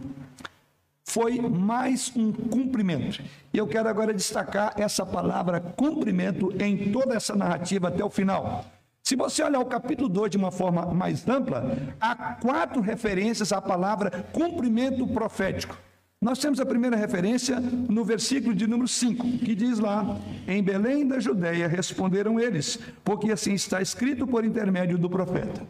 foi 1.06 1.40
mais 1.40 2.12
um 2.14 2.32
cumprimento. 2.32 3.22
E 3.52 3.58
eu 3.58 3.66
quero 3.66 3.88
agora 3.88 4.14
destacar 4.14 4.74
essa 4.76 5.04
palavra 5.04 5.60
cumprimento 5.60 6.52
em 6.60 6.90
toda 6.92 7.14
essa 7.14 7.34
narrativa 7.34 7.88
até 7.88 8.04
o 8.04 8.10
final. 8.10 8.64
Se 9.02 9.16
você 9.16 9.42
olhar 9.42 9.60
o 9.60 9.66
capítulo 9.66 10.08
2 10.08 10.30
de 10.30 10.36
uma 10.36 10.52
forma 10.52 10.86
mais 10.86 11.26
ampla, 11.28 11.76
há 12.00 12.34
quatro 12.34 12.80
referências 12.80 13.52
à 13.52 13.60
palavra 13.60 14.24
cumprimento 14.32 15.06
profético. 15.06 15.76
Nós 16.20 16.38
temos 16.38 16.60
a 16.60 16.66
primeira 16.66 16.96
referência 16.96 17.58
no 17.58 18.04
versículo 18.04 18.54
de 18.54 18.66
número 18.66 18.86
5, 18.86 19.38
que 19.38 19.54
diz 19.54 19.78
lá: 19.78 20.20
Em 20.46 20.62
Belém 20.62 21.08
da 21.08 21.18
Judéia 21.18 21.66
responderam 21.66 22.38
eles, 22.38 22.78
porque 23.02 23.32
assim 23.32 23.54
está 23.54 23.80
escrito 23.80 24.26
por 24.26 24.44
intermédio 24.44 24.98
do 24.98 25.08
profeta. 25.08 25.66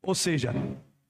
Ou 0.00 0.14
seja, 0.14 0.54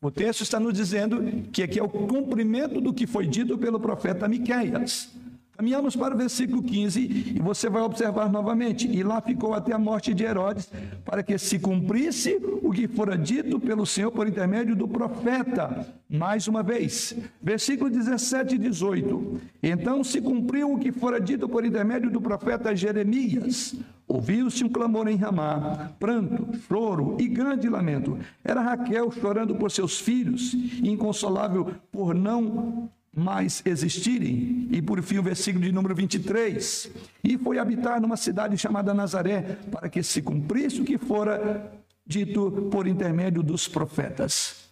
o 0.00 0.10
texto 0.10 0.40
está 0.40 0.58
nos 0.58 0.72
dizendo 0.72 1.44
que 1.52 1.62
aqui 1.62 1.78
é 1.78 1.82
o 1.82 1.88
cumprimento 1.90 2.80
do 2.80 2.94
que 2.94 3.06
foi 3.06 3.26
dito 3.26 3.58
pelo 3.58 3.78
profeta 3.78 4.26
Miqueias. 4.26 5.14
Caminhamos 5.56 5.94
para 5.94 6.14
o 6.14 6.18
versículo 6.18 6.62
15 6.62 7.34
e 7.36 7.40
você 7.40 7.70
vai 7.70 7.82
observar 7.82 8.28
novamente. 8.28 8.88
E 8.88 9.04
lá 9.04 9.20
ficou 9.20 9.54
até 9.54 9.72
a 9.72 9.78
morte 9.78 10.12
de 10.12 10.24
Herodes, 10.24 10.68
para 11.04 11.22
que 11.22 11.38
se 11.38 11.60
cumprisse 11.60 12.40
o 12.62 12.72
que 12.72 12.88
fora 12.88 13.16
dito 13.16 13.60
pelo 13.60 13.86
Senhor 13.86 14.10
por 14.10 14.26
intermédio 14.26 14.74
do 14.74 14.88
profeta. 14.88 15.86
Mais 16.10 16.48
uma 16.48 16.62
vez, 16.62 17.16
versículo 17.40 17.88
17 17.88 18.56
e 18.56 18.58
18. 18.58 19.40
Então 19.62 20.02
se 20.02 20.20
cumpriu 20.20 20.72
o 20.72 20.78
que 20.78 20.90
fora 20.90 21.20
dito 21.20 21.48
por 21.48 21.64
intermédio 21.64 22.10
do 22.10 22.20
profeta 22.20 22.74
Jeremias. 22.74 23.76
Ouviu-se 24.08 24.64
um 24.64 24.68
clamor 24.68 25.08
em 25.08 25.16
Ramá, 25.16 25.92
pranto, 26.00 26.48
choro 26.68 27.16
e 27.18 27.28
grande 27.28 27.68
lamento. 27.68 28.18
Era 28.42 28.60
Raquel 28.60 29.10
chorando 29.12 29.54
por 29.54 29.70
seus 29.70 30.00
filhos, 30.00 30.52
inconsolável 30.82 31.70
por 31.90 32.14
não 32.14 32.90
mais 33.14 33.62
existirem. 33.64 34.68
E 34.70 34.82
por 34.82 35.02
fim, 35.02 35.18
o 35.18 35.22
versículo 35.22 35.64
de 35.64 35.72
número 35.72 35.94
23. 35.94 36.90
E 37.22 37.38
foi 37.38 37.58
habitar 37.58 38.00
numa 38.00 38.16
cidade 38.16 38.56
chamada 38.58 38.92
Nazaré, 38.92 39.58
para 39.70 39.88
que 39.88 40.02
se 40.02 40.22
cumprisse 40.22 40.80
o 40.80 40.84
que 40.84 40.98
fora 40.98 41.72
dito 42.06 42.68
por 42.70 42.86
intermédio 42.86 43.42
dos 43.42 43.66
profetas. 43.66 44.64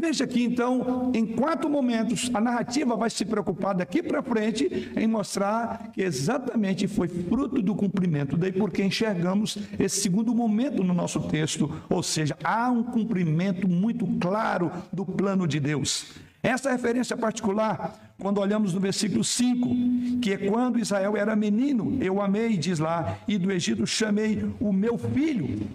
Veja 0.00 0.24
aqui 0.24 0.42
então, 0.42 1.12
em 1.14 1.26
quatro 1.26 1.68
momentos, 1.68 2.30
a 2.32 2.40
narrativa 2.40 2.96
vai 2.96 3.10
se 3.10 3.22
preocupar 3.22 3.74
daqui 3.74 4.02
para 4.02 4.22
frente 4.22 4.90
em 4.96 5.06
mostrar 5.06 5.90
que 5.92 6.00
exatamente 6.00 6.88
foi 6.88 7.06
fruto 7.06 7.60
do 7.60 7.74
cumprimento. 7.74 8.34
Daí 8.34 8.50
porque 8.50 8.82
enxergamos 8.82 9.58
esse 9.78 10.00
segundo 10.00 10.34
momento 10.34 10.82
no 10.82 10.94
nosso 10.94 11.20
texto, 11.28 11.70
ou 11.90 12.02
seja, 12.02 12.34
há 12.42 12.70
um 12.70 12.82
cumprimento 12.82 13.68
muito 13.68 14.06
claro 14.18 14.72
do 14.90 15.04
plano 15.04 15.46
de 15.46 15.60
Deus. 15.60 16.29
Essa 16.42 16.70
referência 16.70 17.16
particular, 17.16 17.98
quando 18.18 18.38
olhamos 18.38 18.72
no 18.72 18.80
versículo 18.80 19.22
5, 19.22 20.20
que 20.22 20.32
é 20.32 20.38
quando 20.38 20.78
Israel 20.78 21.16
era 21.16 21.36
menino, 21.36 21.98
eu 22.02 22.20
amei, 22.20 22.56
diz 22.56 22.78
lá, 22.78 23.18
e 23.28 23.36
do 23.36 23.52
Egito 23.52 23.86
chamei 23.86 24.50
o 24.58 24.72
meu 24.72 24.96
filho. 24.96 25.68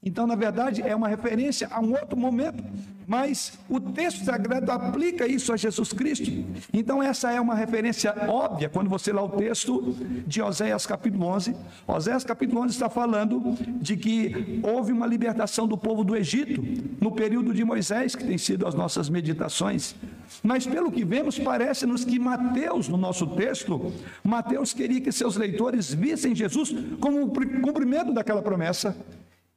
Então, 0.00 0.28
na 0.28 0.36
verdade, 0.36 0.80
é 0.80 0.94
uma 0.94 1.08
referência 1.08 1.68
a 1.72 1.80
um 1.80 1.90
outro 1.90 2.16
momento, 2.16 2.62
mas 3.04 3.58
o 3.68 3.80
texto 3.80 4.24
sagrado 4.24 4.70
aplica 4.70 5.26
isso 5.26 5.52
a 5.52 5.56
Jesus 5.56 5.92
Cristo. 5.92 6.30
Então, 6.72 7.02
essa 7.02 7.32
é 7.32 7.40
uma 7.40 7.56
referência 7.56 8.14
óbvia 8.28 8.68
quando 8.68 8.88
você 8.88 9.12
lê 9.12 9.20
o 9.20 9.28
texto 9.28 9.96
de 10.24 10.40
Oséias 10.40 10.86
capítulo 10.86 11.26
11. 11.26 11.56
Oséias 11.84 12.22
capítulo 12.22 12.60
11 12.60 12.74
está 12.74 12.88
falando 12.88 13.56
de 13.80 13.96
que 13.96 14.60
houve 14.62 14.92
uma 14.92 15.06
libertação 15.06 15.66
do 15.66 15.76
povo 15.76 16.04
do 16.04 16.14
Egito 16.14 16.62
no 17.00 17.10
período 17.10 17.52
de 17.52 17.64
Moisés, 17.64 18.14
que 18.14 18.24
tem 18.24 18.38
sido 18.38 18.68
as 18.68 18.74
nossas 18.76 19.08
meditações. 19.08 19.96
Mas, 20.44 20.64
pelo 20.64 20.92
que 20.92 21.04
vemos, 21.04 21.40
parece-nos 21.40 22.04
que 22.04 22.20
Mateus, 22.20 22.86
no 22.86 22.96
nosso 22.96 23.26
texto, 23.26 23.92
Mateus 24.22 24.72
queria 24.72 25.00
que 25.00 25.10
seus 25.10 25.36
leitores 25.36 25.92
vissem 25.92 26.36
Jesus 26.36 26.72
como 27.00 27.24
o 27.24 27.30
cumprimento 27.60 28.12
daquela 28.12 28.42
promessa 28.42 28.96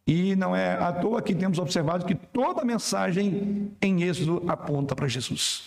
e 0.08 0.36
não 0.36 0.56
é 0.56 0.74
à 0.74 0.92
toa 0.92 1.22
que 1.22 1.36
temos 1.36 1.60
observado 1.60 2.06
que 2.06 2.16
toda 2.16 2.66
mensagem 2.66 3.72
em 3.82 4.04
Êxodo 4.04 4.44
aponta 4.48 4.96
para 4.96 5.08
Jesus. 5.08 5.64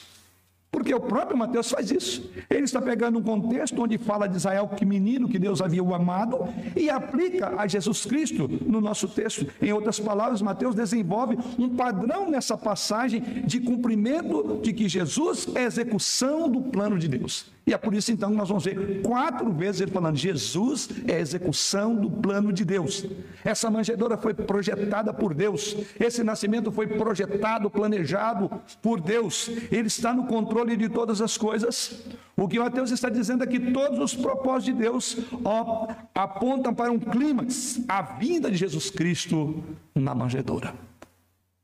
Porque 0.74 0.92
o 0.92 0.98
próprio 0.98 1.38
Mateus 1.38 1.70
faz 1.70 1.88
isso. 1.92 2.28
Ele 2.50 2.64
está 2.64 2.82
pegando 2.82 3.16
um 3.16 3.22
contexto 3.22 3.80
onde 3.80 3.96
fala 3.96 4.26
de 4.26 4.36
Israel 4.36 4.66
que 4.66 4.84
menino 4.84 5.28
que 5.28 5.38
Deus 5.38 5.62
havia 5.62 5.82
o 5.84 5.94
amado 5.94 6.48
e 6.74 6.90
aplica 6.90 7.54
a 7.56 7.68
Jesus 7.68 8.04
Cristo 8.04 8.50
no 8.66 8.80
nosso 8.80 9.06
texto. 9.06 9.46
Em 9.62 9.72
outras 9.72 10.00
palavras, 10.00 10.42
Mateus 10.42 10.74
desenvolve 10.74 11.38
um 11.56 11.68
padrão 11.76 12.28
nessa 12.28 12.58
passagem 12.58 13.20
de 13.46 13.60
cumprimento 13.60 14.58
de 14.64 14.72
que 14.72 14.88
Jesus 14.88 15.46
é 15.54 15.62
execução 15.62 16.50
do 16.50 16.60
plano 16.60 16.98
de 16.98 17.06
Deus. 17.06 17.53
E 17.66 17.72
é 17.72 17.78
por 17.78 17.94
isso 17.94 18.12
então 18.12 18.30
que 18.30 18.36
nós 18.36 18.48
vamos 18.48 18.64
ver 18.64 19.00
quatro 19.02 19.50
vezes 19.52 19.80
ele 19.80 19.90
falando: 19.90 20.16
Jesus 20.16 20.88
é 21.06 21.14
a 21.14 21.20
execução 21.20 21.94
do 21.94 22.10
plano 22.10 22.52
de 22.52 22.64
Deus. 22.64 23.06
Essa 23.42 23.70
manjedoura 23.70 24.18
foi 24.18 24.34
projetada 24.34 25.14
por 25.14 25.34
Deus. 25.34 25.74
Esse 25.98 26.22
nascimento 26.22 26.70
foi 26.70 26.86
projetado, 26.86 27.70
planejado 27.70 28.50
por 28.82 29.00
Deus. 29.00 29.48
Ele 29.70 29.88
está 29.88 30.12
no 30.12 30.26
controle 30.26 30.76
de 30.76 30.90
todas 30.90 31.22
as 31.22 31.38
coisas. 31.38 32.02
O 32.36 32.48
que 32.48 32.58
Mateus 32.58 32.90
está 32.90 33.08
dizendo 33.08 33.44
é 33.44 33.46
que 33.46 33.72
todos 33.72 33.98
os 33.98 34.14
propósitos 34.14 34.64
de 34.64 34.72
Deus 34.72 35.16
ó, 35.44 35.88
apontam 36.14 36.74
para 36.74 36.92
um 36.92 36.98
clímax, 36.98 37.80
a 37.88 38.02
vinda 38.02 38.50
de 38.50 38.56
Jesus 38.56 38.90
Cristo 38.90 39.62
na 39.94 40.14
manjedoura. 40.14 40.74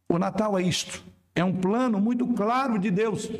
O 0.08 0.18
Natal 0.18 0.58
é 0.58 0.62
isto. 0.62 1.02
É 1.34 1.44
um 1.44 1.52
plano 1.52 2.00
muito 2.00 2.26
claro 2.28 2.78
de 2.78 2.90
Deus. 2.90 3.30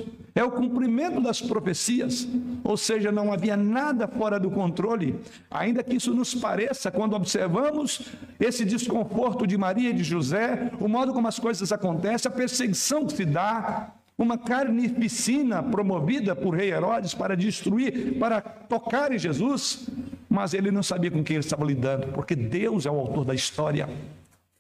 É 0.41 0.45
o 0.45 0.51
cumprimento 0.51 1.21
das 1.21 1.39
profecias. 1.43 2.27
Ou 2.65 2.75
seja, 2.75 3.13
não 3.13 3.31
havia 3.31 3.59
nada 3.59 4.09
fora 4.09 4.41
do 4.41 4.51
controle. 4.51 5.21
Ainda 5.51 5.83
que 5.83 5.97
isso 5.97 6.15
nos 6.15 6.35
pareça 6.35 6.91
quando 6.91 7.15
observamos 7.15 8.09
esse 8.41 8.65
desconforto 8.65 9.47
de 9.47 9.59
Maria 9.59 9.91
e 9.91 9.93
de 9.93 10.03
José, 10.03 10.71
o 10.81 10.89
modo 10.89 11.13
como 11.13 11.29
as 11.29 11.39
coisas 11.39 11.71
acontecem, 11.73 12.33
a 12.33 12.35
perseguição 12.35 13.05
que 13.05 13.13
se 13.13 13.27
dá, 13.27 13.93
uma 14.17 14.39
carnificina 14.39 15.63
promovida 15.63 16.35
por 16.35 16.55
rei 16.55 16.73
Herodes 16.73 17.13
para 17.13 17.37
destruir, 17.37 18.19
para 18.19 18.41
tocar 18.41 19.13
em 19.13 19.19
Jesus, 19.19 19.91
mas 20.27 20.55
ele 20.55 20.71
não 20.71 20.83
sabia 20.83 21.11
com 21.11 21.23
quem 21.23 21.37
ele 21.37 21.45
estava 21.45 21.67
lidando, 21.67 22.07
porque 22.15 22.35
Deus 22.35 22.87
é 22.87 22.91
o 22.91 22.99
autor 22.99 23.27
da 23.27 23.35
história. 23.35 23.91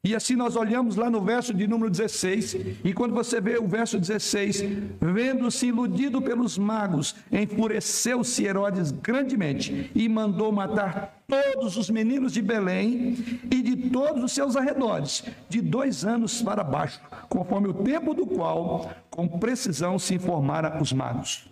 E 0.02 0.14
assim 0.14 0.34
nós 0.34 0.56
olhamos 0.56 0.96
lá 0.96 1.10
no 1.10 1.20
verso 1.20 1.52
de 1.52 1.66
número 1.66 1.90
16, 1.90 2.56
e 2.82 2.94
quando 2.94 3.12
você 3.12 3.38
vê 3.38 3.58
o 3.58 3.68
verso 3.68 3.98
16, 3.98 4.64
vendo-se 4.98 5.66
iludido 5.66 6.22
pelos 6.22 6.56
magos, 6.56 7.14
enfureceu-se 7.30 8.42
Herodes 8.42 8.92
grandemente 8.92 9.90
e 9.94 10.08
mandou 10.08 10.50
matar 10.50 11.22
todos 11.28 11.76
os 11.76 11.90
meninos 11.90 12.32
de 12.32 12.40
Belém 12.40 13.40
e 13.50 13.60
de 13.60 13.90
todos 13.90 14.24
os 14.24 14.32
seus 14.32 14.56
arredores, 14.56 15.22
de 15.50 15.60
dois 15.60 16.02
anos 16.02 16.40
para 16.40 16.64
baixo, 16.64 16.98
conforme 17.28 17.68
o 17.68 17.74
tempo 17.74 18.14
do 18.14 18.26
qual, 18.26 18.90
com 19.10 19.28
precisão, 19.28 19.98
se 19.98 20.14
informara 20.14 20.80
os 20.80 20.94
magos. 20.94 21.46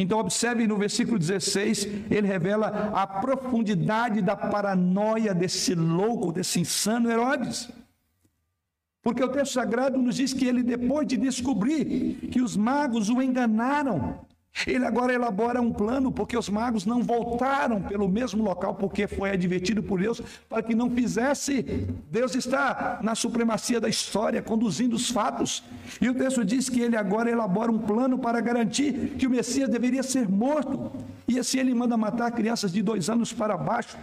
Então, 0.00 0.20
observe 0.20 0.64
no 0.64 0.76
versículo 0.76 1.18
16, 1.18 1.84
ele 2.08 2.28
revela 2.28 2.68
a 2.94 3.04
profundidade 3.04 4.22
da 4.22 4.36
paranoia 4.36 5.34
desse 5.34 5.74
louco, 5.74 6.30
desse 6.30 6.60
insano 6.60 7.10
Herodes. 7.10 7.68
Porque 9.02 9.24
o 9.24 9.28
texto 9.28 9.54
sagrado 9.54 9.98
nos 9.98 10.14
diz 10.14 10.32
que 10.32 10.44
ele, 10.46 10.62
depois 10.62 11.04
de 11.04 11.16
descobrir 11.16 12.28
que 12.30 12.40
os 12.40 12.56
magos 12.56 13.08
o 13.08 13.20
enganaram, 13.20 14.20
ele 14.66 14.84
agora 14.84 15.12
elabora 15.12 15.60
um 15.60 15.72
plano, 15.72 16.10
porque 16.10 16.36
os 16.36 16.48
magos 16.48 16.84
não 16.84 17.02
voltaram 17.02 17.80
pelo 17.82 18.08
mesmo 18.08 18.42
local, 18.42 18.74
porque 18.74 19.06
foi 19.06 19.30
advertido 19.30 19.82
por 19.82 20.00
Deus 20.00 20.20
para 20.48 20.62
que 20.62 20.74
não 20.74 20.90
fizesse. 20.90 21.62
Deus 22.10 22.34
está 22.34 22.98
na 23.02 23.14
supremacia 23.14 23.80
da 23.80 23.88
história, 23.88 24.42
conduzindo 24.42 24.96
os 24.96 25.10
fatos. 25.10 25.62
E 26.00 26.08
o 26.08 26.14
texto 26.14 26.44
diz 26.44 26.68
que 26.68 26.80
ele 26.80 26.96
agora 26.96 27.30
elabora 27.30 27.70
um 27.70 27.78
plano 27.78 28.18
para 28.18 28.40
garantir 28.40 29.14
que 29.18 29.26
o 29.26 29.30
Messias 29.30 29.68
deveria 29.68 30.02
ser 30.02 30.28
morto. 30.28 30.90
E 31.28 31.38
assim 31.38 31.60
ele 31.60 31.74
manda 31.74 31.96
matar 31.96 32.32
crianças 32.32 32.72
de 32.72 32.82
dois 32.82 33.08
anos 33.08 33.32
para 33.32 33.56
baixo, 33.56 33.96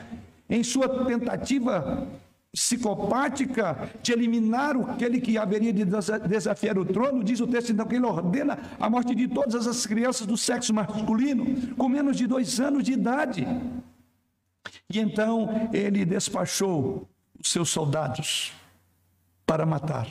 em 0.50 0.64
sua 0.64 1.06
tentativa 1.06 2.08
psicopática 2.56 3.92
de 4.02 4.14
eliminar 4.14 4.78
aquele 4.78 5.20
que 5.20 5.38
haveria 5.38 5.74
de 5.74 5.84
desafiar 6.26 6.78
o 6.78 6.86
trono, 6.86 7.22
diz 7.22 7.42
o 7.42 7.48
texto 7.48 7.74
então 7.74 7.86
que 7.86 7.96
ele 7.96 8.06
ordena 8.06 8.58
a 8.80 8.90
morte 8.90 9.14
de 9.14 9.28
todas 9.28 9.68
as 9.68 9.86
crianças 9.86 10.26
do 10.26 10.38
sexo 10.38 10.74
masculino 10.74 11.76
com 11.76 11.90
menos 11.90 12.16
de 12.16 12.26
dois 12.26 12.58
anos 12.62 12.82
de 12.86 12.94
idade. 12.94 13.46
E 14.90 15.00
então 15.00 15.70
ele 15.74 16.06
despachou 16.06 17.10
os 17.38 17.52
seus 17.52 17.70
soldados 17.70 18.54
para 19.46 19.66
matar. 19.66 20.08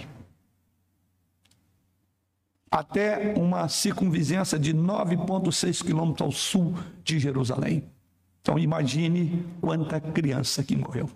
Até 2.70 3.34
uma 3.38 3.68
circunvizinhança 3.68 4.58
de 4.58 4.74
9,6 4.74 5.82
quilômetros 5.82 6.20
ao 6.20 6.30
sul 6.30 6.74
de 7.02 7.18
Jerusalém. 7.18 7.84
Então 8.42 8.58
imagine 8.58 9.46
quanta 9.62 9.98
criança 9.98 10.62
que 10.62 10.76
morreu. 10.76 11.08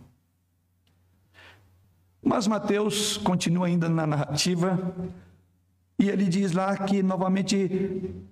Mas 2.23 2.47
Mateus 2.47 3.17
continua 3.17 3.67
ainda 3.67 3.89
na 3.89 4.07
narrativa 4.07 4.95
e 6.01 6.09
ele 6.09 6.27
diz 6.27 6.53
lá 6.53 6.77
que 6.77 7.03
novamente 7.03 7.57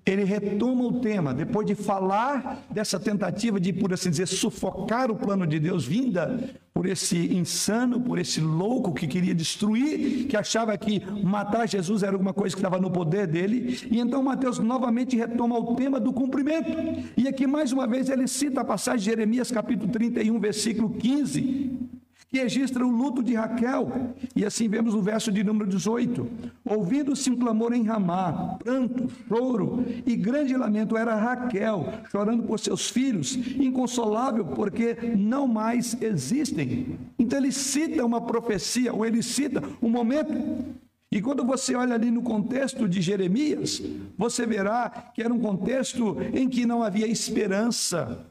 ele 0.06 0.22
retoma 0.22 0.84
o 0.84 1.00
tema, 1.00 1.34
depois 1.34 1.66
de 1.66 1.74
falar 1.74 2.64
dessa 2.70 3.00
tentativa 3.00 3.58
de, 3.58 3.72
por 3.72 3.92
assim 3.92 4.08
dizer, 4.08 4.26
sufocar 4.26 5.10
o 5.10 5.16
plano 5.16 5.44
de 5.44 5.58
Deus, 5.58 5.84
vinda 5.84 6.48
por 6.72 6.86
esse 6.86 7.34
insano, 7.34 8.00
por 8.00 8.20
esse 8.20 8.40
louco 8.40 8.94
que 8.94 9.08
queria 9.08 9.34
destruir, 9.34 10.28
que 10.28 10.36
achava 10.36 10.78
que 10.78 11.04
matar 11.24 11.66
Jesus 11.66 12.04
era 12.04 12.12
alguma 12.12 12.32
coisa 12.32 12.54
que 12.54 12.60
estava 12.60 12.78
no 12.78 12.88
poder 12.88 13.26
dele. 13.26 13.80
E 13.90 13.98
então 13.98 14.22
Mateus 14.22 14.60
novamente 14.60 15.16
retoma 15.16 15.58
o 15.58 15.74
tema 15.74 15.98
do 15.98 16.12
cumprimento. 16.12 16.70
E 17.16 17.26
aqui 17.26 17.48
mais 17.48 17.72
uma 17.72 17.88
vez 17.88 18.08
ele 18.08 18.28
cita 18.28 18.60
a 18.60 18.64
passagem 18.64 19.00
de 19.00 19.06
Jeremias 19.06 19.50
capítulo 19.50 19.90
31, 19.90 20.38
versículo 20.38 20.90
15 20.90 21.95
que 22.36 22.42
registra 22.42 22.86
o 22.86 22.90
luto 22.90 23.22
de 23.22 23.34
Raquel. 23.34 24.14
E 24.34 24.44
assim 24.44 24.68
vemos 24.68 24.94
o 24.94 25.00
verso 25.00 25.32
de 25.32 25.42
número 25.42 25.68
18: 25.68 26.28
Ouvindo-se 26.64 27.30
um 27.30 27.36
clamor 27.36 27.72
em 27.72 27.82
Ramá, 27.82 28.58
pranto, 28.62 29.08
choro 29.26 29.84
e 30.04 30.14
grande 30.14 30.54
lamento, 30.54 30.96
era 30.96 31.14
Raquel 31.14 31.94
chorando 32.10 32.42
por 32.42 32.60
seus 32.60 32.90
filhos, 32.90 33.36
inconsolável 33.56 34.44
porque 34.44 34.96
não 35.16 35.48
mais 35.48 35.96
existem. 36.02 36.98
Então 37.18 37.38
ele 37.38 37.52
cita 37.52 38.04
uma 38.04 38.20
profecia, 38.20 38.92
ou 38.92 39.06
ele 39.06 39.22
cita 39.22 39.62
um 39.80 39.88
momento 39.88 40.34
e 41.10 41.22
quando 41.22 41.44
você 41.44 41.74
olha 41.74 41.94
ali 41.94 42.10
no 42.10 42.20
contexto 42.20 42.88
de 42.88 43.00
Jeremias, 43.00 43.80
você 44.18 44.44
verá 44.44 44.90
que 45.14 45.22
era 45.22 45.32
um 45.32 45.38
contexto 45.38 46.16
em 46.34 46.48
que 46.48 46.66
não 46.66 46.82
havia 46.82 47.06
esperança, 47.06 48.26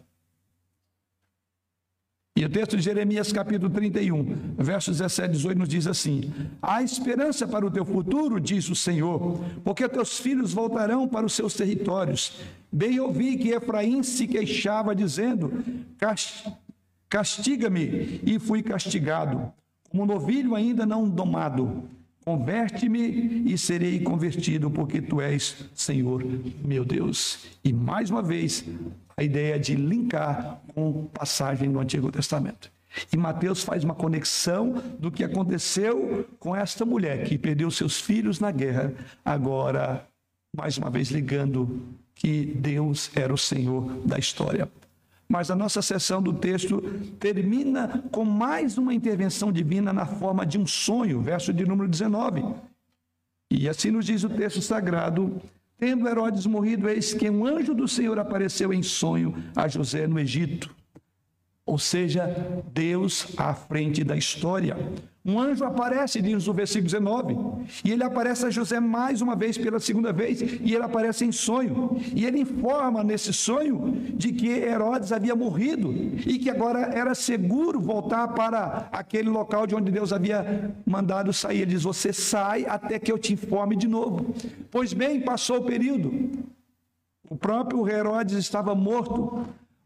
e 2.38 2.44
o 2.44 2.50
texto 2.50 2.76
de 2.76 2.84
Jeremias, 2.84 3.32
capítulo 3.32 3.70
31, 3.70 4.56
versos 4.58 4.98
17 4.98 5.30
e 5.30 5.32
18, 5.38 5.58
nos 5.58 5.70
diz 5.70 5.88
assim: 5.88 6.34
Há 6.62 6.84
esperança 6.84 7.48
para 7.48 7.66
o 7.66 7.72
teu 7.72 7.86
futuro, 7.86 8.42
diz 8.42 8.68
o 8.68 8.76
Senhor, 8.76 9.40
porque 9.64 9.88
teus 9.88 10.20
filhos 10.20 10.52
voltarão 10.52 11.08
para 11.08 11.26
os 11.26 11.32
seus 11.32 11.54
territórios. 11.54 12.42
Bem 12.70 13.00
ouvi 13.00 13.38
que 13.38 13.52
Efraim 13.52 14.04
se 14.04 14.28
queixava, 14.28 14.94
dizendo: 14.94 15.64
Castiga-me, 17.08 18.20
e 18.26 18.38
fui 18.38 18.62
castigado, 18.62 19.54
como 19.90 20.06
novilho 20.06 20.56
ainda 20.56 20.86
não 20.86 21.08
domado. 21.08 21.90
Converte-me 22.26 23.44
e 23.46 23.56
serei 23.56 24.00
convertido, 24.00 24.72
porque 24.72 25.00
tu 25.00 25.22
és 25.22 25.70
Senhor, 25.76 26.26
meu 26.64 26.84
Deus. 26.84 27.46
E 27.64 27.72
mais 27.72 28.10
uma 28.10 28.24
vez, 28.24 28.66
a 29.16 29.22
ideia 29.22 29.60
de 29.60 29.76
linkar 29.76 30.60
com 30.74 31.06
passagem 31.06 31.72
do 31.72 31.80
Antigo 31.80 32.12
Testamento. 32.12 32.72
E 33.14 33.18
Mateus 33.18 33.64
faz 33.64 33.84
uma 33.84 33.94
conexão 33.94 34.82
do 34.98 35.12
que 35.12 35.24
aconteceu 35.24 36.28
com 36.40 36.56
esta 36.56 36.84
mulher 36.84 37.26
que 37.26 37.38
perdeu 37.38 37.70
seus 37.70 38.02
filhos 38.02 38.40
na 38.40 38.50
guerra, 38.50 38.92
agora, 39.24 40.08
mais 40.56 40.80
uma 40.80 40.90
vez, 40.90 41.12
ligando 41.12 41.84
que 42.16 42.46
Deus 42.46 43.12
era 43.16 43.32
o 43.32 43.38
Senhor 43.38 44.02
da 44.06 44.18
história. 44.18 44.68
Mas 45.28 45.50
a 45.50 45.56
nossa 45.56 45.82
sessão 45.82 46.22
do 46.22 46.34
texto 46.34 46.82
termina 47.20 48.04
com 48.12 48.24
mais 48.24 48.78
uma 48.78 48.94
intervenção 48.94 49.52
divina 49.52 49.92
na 49.92 50.06
forma 50.06 50.46
de 50.46 50.58
um 50.58 50.68
sonho, 50.68 51.22
verso 51.22 51.52
de 51.52 51.66
número 51.66 51.90
19. 51.90 52.44
E 53.50 53.68
assim 53.68 53.92
nos 53.92 54.06
diz 54.06 54.24
o 54.24 54.30
texto 54.30 54.62
sagrado: 54.62 55.42
Tendo 55.78 56.08
Herodes 56.08 56.46
morrido, 56.46 56.88
eis 56.88 57.14
que 57.14 57.30
um 57.30 57.46
anjo 57.46 57.74
do 57.74 57.88
Senhor 57.88 58.20
apareceu 58.20 58.72
em 58.72 58.84
sonho 58.84 59.36
a 59.56 59.68
José 59.68 60.08
no 60.08 60.20
Egito. 60.20 60.74
Ou 61.66 61.80
seja, 61.80 62.28
Deus 62.72 63.28
à 63.38 63.54
frente 63.54 64.04
da 64.04 64.16
história. 64.16 64.78
Um 65.28 65.40
anjo 65.40 65.66
aparece, 65.66 66.22
diz 66.22 66.48
o 66.48 66.54
versículo 66.54 66.86
19, 66.86 67.36
e 67.84 67.92
ele 67.92 68.04
aparece 68.04 68.46
a 68.46 68.52
José 68.52 68.80
mais 68.80 69.22
uma 69.22 69.36
vez, 69.36 69.58
pela 69.58 69.80
segunda 69.80 70.14
vez, 70.14 70.40
e 70.40 70.76
ele 70.76 70.84
aparece 70.84 71.26
em 71.26 71.32
sonho. 71.32 71.98
E 72.14 72.24
ele 72.26 72.40
informa 72.40 73.04
nesse 73.04 73.34
sonho 73.34 73.92
de 74.14 74.32
que 74.32 74.48
Herodes 74.48 75.12
havia 75.12 75.36
morrido 75.36 75.92
e 75.92 76.38
que 76.38 76.48
agora 76.48 76.92
era 76.94 77.16
seguro 77.16 77.80
voltar 77.80 78.28
para 78.30 78.88
aquele 78.92 79.28
local 79.28 79.66
de 79.66 79.74
onde 79.74 79.92
Deus 79.92 80.14
havia 80.14 80.72
mandado 80.86 81.34
sair. 81.34 81.62
Ele 81.62 81.72
diz: 81.72 81.82
Você 81.82 82.14
sai 82.14 82.68
até 82.68 83.00
que 83.00 83.12
eu 83.12 83.18
te 83.18 83.34
informe 83.34 83.76
de 83.76 83.88
novo. 83.88 84.32
Pois 84.70 84.94
bem, 84.94 85.22
passou 85.22 85.58
o 85.58 85.66
período. 85.66 86.46
O 87.28 87.36
próprio 87.36 87.90
Herodes 87.90 88.38
estava 88.38 88.76
morto, 88.76 89.44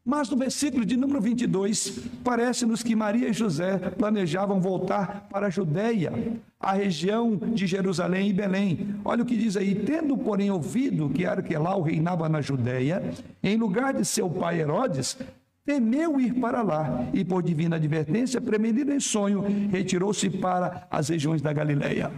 Mas 0.10 0.28
no 0.28 0.36
versículo 0.36 0.84
de 0.84 0.98
número 0.98 1.22
22, 1.22 2.00
parece-nos 2.24 2.82
que 2.82 2.96
Maria 2.96 3.30
e 3.30 3.34
José 3.34 3.78
planejavam 3.78 4.60
voltar 4.60 5.28
para 5.30 5.46
a 5.46 5.50
Judéia, 5.52 6.12
a 6.60 6.74
região 6.74 7.36
de 7.36 7.68
Jerusalém 7.68 8.28
e 8.28 8.34
Belém. 8.34 8.96
Olha 9.06 9.22
o 9.22 9.26
que 9.26 9.38
diz 9.38 9.56
aí: 9.56 9.76
tendo, 9.76 10.18
porém, 10.18 10.50
ouvido 10.50 11.12
que 11.12 11.28
Arquelau 11.28 11.84
reinava 11.84 12.28
na 12.28 12.42
Judéia, 12.42 13.14
em 13.44 13.56
lugar 13.56 13.94
de 13.94 14.04
seu 14.04 14.28
pai 14.28 14.60
Herodes, 14.60 15.16
temeu 15.64 16.20
ir 16.20 16.34
para 16.34 16.64
lá 16.64 17.08
e, 17.14 17.24
por 17.24 17.44
divina 17.44 17.76
advertência, 17.76 18.42
premenido 18.42 18.92
em 18.92 19.00
sonho, 19.00 19.46
retirou-se 19.70 20.28
para 20.28 20.88
as 20.90 21.10
regiões 21.10 21.40
da 21.40 21.54
Galileia. 21.54 22.12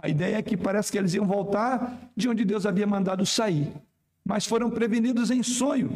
A 0.00 0.08
ideia 0.08 0.36
é 0.36 0.42
que 0.42 0.56
parece 0.56 0.92
que 0.92 0.98
eles 0.98 1.14
iam 1.14 1.26
voltar 1.26 1.98
de 2.16 2.28
onde 2.28 2.44
Deus 2.44 2.64
havia 2.64 2.86
mandado 2.86 3.26
sair 3.26 3.72
mas 4.24 4.46
foram 4.46 4.70
prevenidos 4.70 5.30
em 5.30 5.42
sonho. 5.42 5.90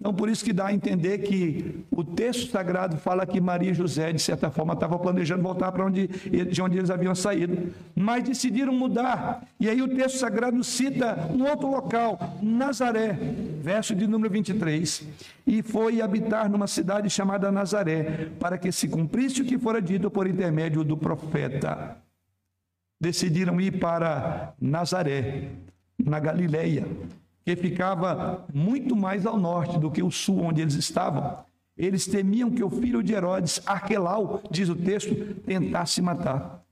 Então, 0.00 0.12
por 0.12 0.28
isso 0.28 0.44
que 0.44 0.52
dá 0.52 0.66
a 0.68 0.72
entender 0.72 1.18
que 1.18 1.84
o 1.90 2.02
texto 2.02 2.50
sagrado 2.50 2.96
fala 2.96 3.26
que 3.26 3.40
Maria 3.40 3.70
e 3.70 3.74
José, 3.74 4.12
de 4.12 4.20
certa 4.20 4.50
forma, 4.50 4.72
estavam 4.72 4.98
planejando 4.98 5.42
voltar 5.42 5.70
para 5.70 5.84
onde, 5.84 6.06
de 6.06 6.62
onde 6.62 6.78
eles 6.78 6.90
haviam 6.90 7.14
saído, 7.14 7.72
mas 7.94 8.24
decidiram 8.24 8.72
mudar. 8.72 9.46
E 9.60 9.68
aí 9.68 9.82
o 9.82 9.88
texto 9.88 10.18
sagrado 10.18 10.62
cita 10.64 11.28
um 11.30 11.44
outro 11.44 11.70
local, 11.70 12.38
Nazaré, 12.42 13.18
verso 13.60 13.94
de 13.94 14.06
número 14.06 14.32
23. 14.32 15.06
E 15.46 15.62
foi 15.62 16.00
habitar 16.00 16.48
numa 16.50 16.66
cidade 16.66 17.10
chamada 17.10 17.52
Nazaré, 17.52 18.30
para 18.40 18.56
que 18.56 18.72
se 18.72 18.88
cumprisse 18.88 19.42
o 19.42 19.44
que 19.44 19.58
fora 19.58 19.80
dito 19.80 20.10
por 20.10 20.26
intermédio 20.26 20.84
do 20.84 20.96
profeta. 20.96 21.98
Decidiram 22.98 23.60
ir 23.60 23.78
para 23.78 24.54
Nazaré, 24.58 25.50
na 25.98 26.18
Galileia 26.18 26.86
que 27.44 27.54
ficava 27.54 28.46
muito 28.52 28.96
mais 28.96 29.26
ao 29.26 29.38
norte 29.38 29.78
do 29.78 29.90
que 29.90 30.02
o 30.02 30.10
sul 30.10 30.40
onde 30.40 30.62
eles 30.62 30.74
estavam. 30.74 31.44
Eles 31.76 32.06
temiam 32.06 32.50
que 32.50 32.62
o 32.62 32.70
filho 32.70 33.02
de 33.02 33.12
Herodes, 33.12 33.60
Arquelau, 33.66 34.42
diz 34.50 34.68
o 34.68 34.76
texto, 34.76 35.14
tentasse 35.44 36.00
matar. 36.00 36.64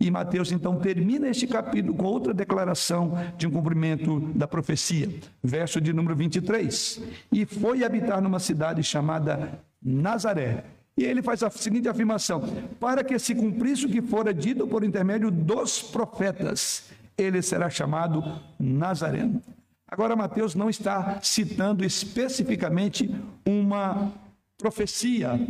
E 0.00 0.10
Mateus 0.10 0.52
então 0.52 0.76
termina 0.76 1.28
este 1.28 1.46
capítulo 1.46 1.92
com 1.92 2.04
outra 2.04 2.32
declaração 2.32 3.12
de 3.36 3.46
um 3.46 3.50
cumprimento 3.50 4.20
da 4.34 4.46
profecia, 4.46 5.08
verso 5.42 5.80
de 5.80 5.92
número 5.92 6.14
23. 6.14 7.02
E 7.32 7.44
foi 7.44 7.84
habitar 7.84 8.22
numa 8.22 8.38
cidade 8.38 8.82
chamada 8.82 9.60
Nazaré. 9.82 10.64
E 10.96 11.04
ele 11.04 11.20
faz 11.20 11.42
a 11.42 11.50
seguinte 11.50 11.88
afirmação: 11.88 12.42
para 12.78 13.02
que 13.02 13.18
se 13.18 13.34
cumprisse 13.34 13.86
o 13.86 13.88
que 13.88 14.00
fora 14.00 14.32
dito 14.32 14.66
por 14.68 14.84
intermédio 14.84 15.30
dos 15.30 15.82
profetas, 15.82 16.90
ele 17.16 17.42
será 17.42 17.68
chamado 17.68 18.22
Nazareno. 18.58 19.42
Agora, 19.90 20.14
Mateus 20.14 20.54
não 20.54 20.68
está 20.68 21.18
citando 21.22 21.82
especificamente 21.82 23.10
uma 23.44 24.12
profecia. 24.58 25.40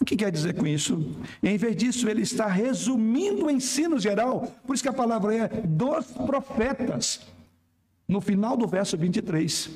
O 0.00 0.04
que 0.06 0.16
quer 0.16 0.32
dizer 0.32 0.54
com 0.54 0.66
isso? 0.66 1.14
Em 1.42 1.58
vez 1.58 1.76
disso, 1.76 2.08
ele 2.08 2.22
está 2.22 2.46
resumindo 2.46 3.44
o 3.44 3.50
ensino 3.50 3.98
geral, 3.98 4.52
por 4.66 4.74
isso 4.74 4.82
que 4.82 4.88
a 4.88 4.92
palavra 4.92 5.34
é 5.34 5.48
dos 5.48 6.06
profetas, 6.06 7.20
no 8.08 8.22
final 8.22 8.56
do 8.56 8.66
verso 8.66 8.96
23. 8.96 9.70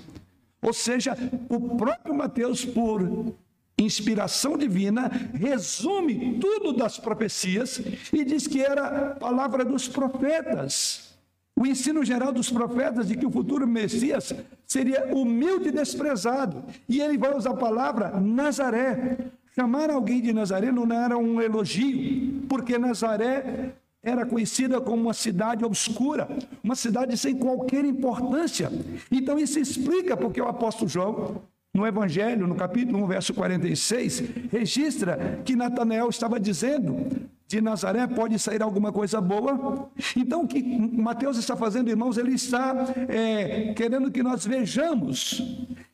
Ou 0.62 0.72
seja, 0.72 1.16
o 1.50 1.76
próprio 1.76 2.14
Mateus, 2.14 2.64
por 2.64 3.36
inspiração 3.78 4.56
divina, 4.56 5.08
resume 5.34 6.38
tudo 6.40 6.72
das 6.72 6.98
profecias 6.98 7.80
e 8.12 8.24
diz 8.24 8.46
que 8.46 8.60
era 8.60 9.14
palavra 9.16 9.64
dos 9.64 9.86
profetas. 9.86 11.17
O 11.58 11.66
ensino 11.66 12.04
geral 12.04 12.32
dos 12.32 12.50
profetas 12.50 13.08
de 13.08 13.16
que 13.16 13.26
o 13.26 13.30
futuro 13.30 13.66
Messias 13.66 14.32
seria 14.64 15.12
humilde 15.12 15.70
e 15.70 15.72
desprezado. 15.72 16.62
E 16.88 17.00
ele 17.00 17.18
vai 17.18 17.36
usar 17.36 17.50
a 17.50 17.56
palavra 17.56 18.20
Nazaré. 18.20 19.18
Chamar 19.56 19.90
alguém 19.90 20.20
de 20.20 20.32
Nazaré 20.32 20.70
não 20.70 20.90
era 20.92 21.18
um 21.18 21.40
elogio, 21.40 22.42
porque 22.48 22.78
Nazaré 22.78 23.74
era 24.00 24.24
conhecida 24.24 24.80
como 24.80 25.02
uma 25.02 25.14
cidade 25.14 25.64
obscura, 25.64 26.28
uma 26.62 26.76
cidade 26.76 27.16
sem 27.18 27.36
qualquer 27.36 27.84
importância. 27.84 28.70
Então 29.10 29.36
isso 29.36 29.58
explica 29.58 30.16
porque 30.16 30.40
o 30.40 30.46
apóstolo 30.46 30.88
João, 30.88 31.42
no 31.74 31.84
Evangelho, 31.84 32.46
no 32.46 32.54
capítulo 32.54 33.02
1, 33.02 33.06
verso 33.08 33.34
46, 33.34 34.22
registra 34.52 35.40
que 35.44 35.56
Natanael 35.56 36.08
estava 36.08 36.38
dizendo: 36.38 37.28
de 37.48 37.62
Nazaré 37.62 38.06
pode 38.06 38.38
sair 38.38 38.62
alguma 38.62 38.92
coisa 38.92 39.22
boa. 39.22 39.88
Então, 40.14 40.42
o 40.42 40.46
que 40.46 40.62
Mateus 40.62 41.38
está 41.38 41.56
fazendo, 41.56 41.88
irmãos, 41.88 42.18
ele 42.18 42.34
está 42.34 42.74
é, 43.08 43.72
querendo 43.72 44.10
que 44.10 44.22
nós 44.22 44.46
vejamos 44.46 45.42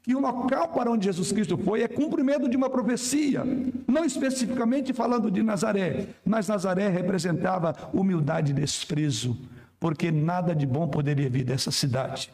que 0.03 0.14
o 0.17 0.21
local 0.21 0.69
para 0.69 0.90
onde 0.90 1.05
Jesus 1.05 1.31
Cristo 1.31 1.57
foi 1.57 1.83
é 1.83 1.88
cumprimento 1.88 2.49
de 2.49 2.57
uma 2.57 2.69
profecia, 2.69 3.45
não 3.87 4.05
especificamente 4.05 4.93
falando 4.93 5.31
de 5.31 5.43
Nazaré, 5.45 6.09
mas 6.27 6.49
Nazaré 6.49 6.88
representava 6.88 7.73
humildade 7.95 8.51
e 8.51 8.55
desprezo, 8.55 9.38
porque 9.79 10.11
nada 10.11 10.55
de 10.55 10.67
bom 10.67 10.88
poderia 10.88 11.31
vir 11.31 11.45
dessa 11.45 11.71
cidade, 11.71 12.31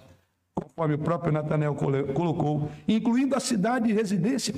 conforme 0.54 0.94
o 0.94 0.98
próprio 0.98 1.30
Natanael 1.30 1.74
colocou, 1.74 2.70
incluindo 2.88 3.36
a 3.36 3.40
cidade 3.40 3.86
de 3.88 3.92
residência, 3.92 4.54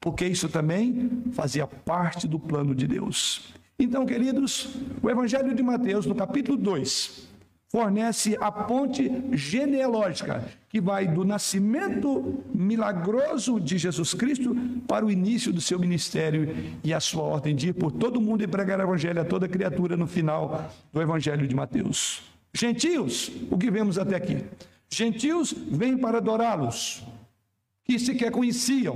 porque 0.00 0.24
isso 0.24 0.48
também 0.48 1.24
fazia 1.32 1.66
parte 1.66 2.26
do 2.26 2.38
plano 2.38 2.74
de 2.74 2.86
Deus. 2.86 3.59
Então, 3.80 4.04
queridos, 4.04 4.68
o 5.02 5.08
Evangelho 5.08 5.54
de 5.54 5.62
Mateus, 5.62 6.04
no 6.04 6.14
capítulo 6.14 6.54
2, 6.58 7.26
fornece 7.70 8.36
a 8.38 8.52
ponte 8.52 9.10
genealógica 9.32 10.44
que 10.68 10.82
vai 10.82 11.08
do 11.08 11.24
nascimento 11.24 12.44
milagroso 12.54 13.58
de 13.58 13.78
Jesus 13.78 14.12
Cristo 14.12 14.54
para 14.86 15.06
o 15.06 15.10
início 15.10 15.50
do 15.50 15.62
seu 15.62 15.78
ministério 15.78 16.54
e 16.84 16.92
a 16.92 17.00
sua 17.00 17.22
ordem 17.22 17.56
de 17.56 17.68
ir 17.68 17.72
por 17.72 17.90
todo 17.90 18.20
mundo 18.20 18.44
e 18.44 18.46
pregar 18.46 18.78
o 18.80 18.82
Evangelho 18.82 19.22
a 19.22 19.24
toda 19.24 19.48
criatura 19.48 19.96
no 19.96 20.06
final 20.06 20.70
do 20.92 21.00
Evangelho 21.00 21.48
de 21.48 21.54
Mateus. 21.54 22.22
Gentios, 22.52 23.32
o 23.50 23.56
que 23.56 23.70
vemos 23.70 23.98
até 23.98 24.14
aqui? 24.14 24.44
Gentios 24.90 25.54
vêm 25.54 25.96
para 25.96 26.18
adorá-los, 26.18 27.02
que 27.82 27.98
sequer 27.98 28.30
conheciam, 28.30 28.94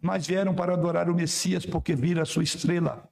mas 0.00 0.24
vieram 0.24 0.54
para 0.54 0.74
adorar 0.74 1.10
o 1.10 1.14
Messias 1.16 1.66
porque 1.66 1.96
viram 1.96 2.22
a 2.22 2.26
sua 2.26 2.44
estrela. 2.44 3.10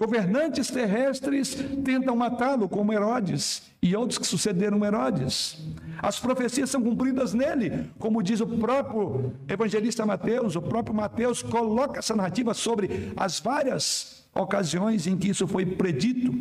Governantes 0.00 0.70
terrestres 0.70 1.54
tentam 1.84 2.16
matá-lo, 2.16 2.70
como 2.70 2.90
Herodes 2.90 3.64
e 3.82 3.94
outros 3.94 4.18
que 4.18 4.26
sucederam 4.26 4.82
Herodes. 4.82 5.58
As 5.98 6.18
profecias 6.18 6.70
são 6.70 6.82
cumpridas 6.82 7.34
nele, 7.34 7.90
como 7.98 8.22
diz 8.22 8.40
o 8.40 8.46
próprio 8.46 9.34
evangelista 9.46 10.06
Mateus. 10.06 10.56
O 10.56 10.62
próprio 10.62 10.94
Mateus 10.94 11.42
coloca 11.42 11.98
essa 11.98 12.16
narrativa 12.16 12.54
sobre 12.54 13.12
as 13.14 13.40
várias 13.40 14.24
ocasiões 14.34 15.06
em 15.06 15.18
que 15.18 15.28
isso 15.28 15.46
foi 15.46 15.66
predito. 15.66 16.32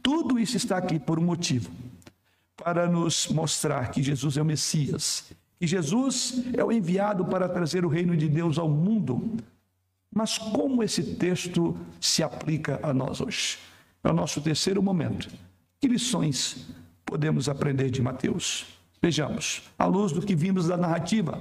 Tudo 0.00 0.38
isso 0.38 0.56
está 0.56 0.76
aqui 0.76 1.00
por 1.00 1.18
um 1.18 1.24
motivo 1.24 1.72
para 2.56 2.86
nos 2.86 3.26
mostrar 3.26 3.90
que 3.90 4.00
Jesus 4.00 4.36
é 4.36 4.42
o 4.42 4.44
Messias, 4.44 5.24
que 5.58 5.66
Jesus 5.66 6.44
é 6.56 6.62
o 6.62 6.70
enviado 6.70 7.24
para 7.24 7.48
trazer 7.48 7.84
o 7.84 7.88
reino 7.88 8.16
de 8.16 8.28
Deus 8.28 8.58
ao 8.58 8.68
mundo 8.68 9.42
mas 10.14 10.36
como 10.36 10.82
esse 10.82 11.14
texto 11.14 11.76
se 12.00 12.22
aplica 12.22 12.78
a 12.82 12.92
nós 12.92 13.20
hoje? 13.20 13.58
É 14.04 14.10
o 14.10 14.12
nosso 14.12 14.40
terceiro 14.40 14.82
momento. 14.82 15.28
Que 15.80 15.88
lições 15.88 16.66
podemos 17.04 17.48
aprender 17.48 17.90
de 17.90 18.02
Mateus? 18.02 18.66
Vejamos, 19.00 19.62
à 19.78 19.86
luz 19.86 20.12
do 20.12 20.20
que 20.20 20.36
vimos 20.36 20.68
da 20.68 20.76
narrativa. 20.76 21.40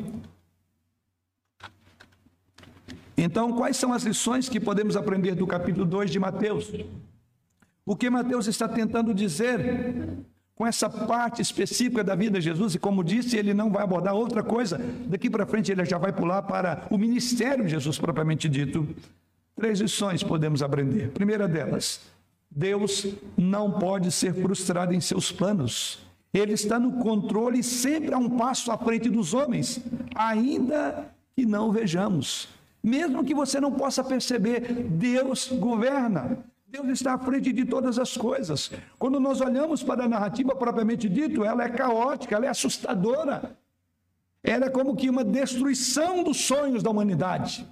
Então, 3.18 3.54
quais 3.54 3.78
são 3.78 3.94
as 3.94 4.04
lições 4.04 4.50
que 4.50 4.60
podemos 4.60 4.96
aprender 4.96 5.36
do 5.36 5.46
capítulo 5.46 5.86
2 5.86 6.10
de 6.10 6.20
Mateus? 6.20 6.72
O 7.86 7.96
que 7.96 8.10
Mateus 8.10 8.48
está 8.48 8.68
tentando 8.68 9.14
dizer 9.14 10.26
com 10.62 10.68
essa 10.68 10.88
parte 10.88 11.42
específica 11.42 12.04
da 12.04 12.14
vida 12.14 12.38
de 12.38 12.46
Jesus, 12.46 12.76
e 12.76 12.78
como 12.78 13.04
disse, 13.04 13.36
ele 13.36 13.52
não 13.52 13.72
vai 13.72 13.82
abordar 13.82 14.14
outra 14.14 14.44
coisa. 14.44 14.80
Daqui 15.08 15.28
para 15.28 15.44
frente 15.44 15.72
ele 15.72 15.84
já 15.84 15.98
vai 15.98 16.14
pular 16.14 16.44
para 16.44 16.86
o 16.92 17.00
ministério 17.00 17.66
de 17.66 17.72
Jesus 17.72 17.98
propriamente 17.98 18.48
dito. 18.48 18.88
Três 19.56 19.80
lições 19.80 20.22
podemos 20.22 20.62
aprender. 20.62 21.10
Primeira 21.14 21.48
delas, 21.48 22.02
Deus 22.48 23.08
não 23.36 23.72
pode 23.72 24.12
ser 24.12 24.36
frustrado 24.36 24.94
em 24.94 25.02
seus 25.02 25.32
planos. 25.32 26.06
Ele 26.32 26.54
está 26.54 26.80
no 26.80 27.00
controle 27.00 27.64
sempre 27.64 28.14
a 28.14 28.20
um 28.20 28.30
passo 28.30 28.72
à 28.72 28.78
frente 28.78 29.10
dos 29.10 29.34
homens, 29.34 29.82
ainda 30.14 31.12
que 31.36 31.44
não 31.44 31.72
vejamos. 31.72 32.50
Mesmo 32.84 33.24
que 33.24 33.34
você 33.34 33.60
não 33.60 33.72
possa 33.72 34.04
perceber, 34.04 34.62
Deus 34.92 35.48
governa. 35.52 36.38
Deus 36.72 36.88
está 36.88 37.16
à 37.16 37.18
frente 37.18 37.52
de 37.52 37.66
todas 37.66 38.00
as 38.00 38.16
coisas. 38.16 38.72
Quando 38.98 39.20
nós 39.20 39.42
olhamos 39.42 39.84
para 39.84 40.06
a 40.06 40.08
narrativa 40.08 40.56
propriamente 40.56 41.10
dito, 41.10 41.44
ela 41.44 41.66
é 41.66 41.70
caótica, 41.70 42.34
ela 42.34 42.46
é 42.46 42.50
assustadora. 42.50 43.58
Ela 44.42 44.68
é 44.68 44.70
como 44.70 44.96
que 44.96 45.10
uma 45.10 45.22
destruição 45.22 46.24
dos 46.24 46.40
sonhos 46.46 46.82
da 46.82 46.90
humanidade. 46.90 47.70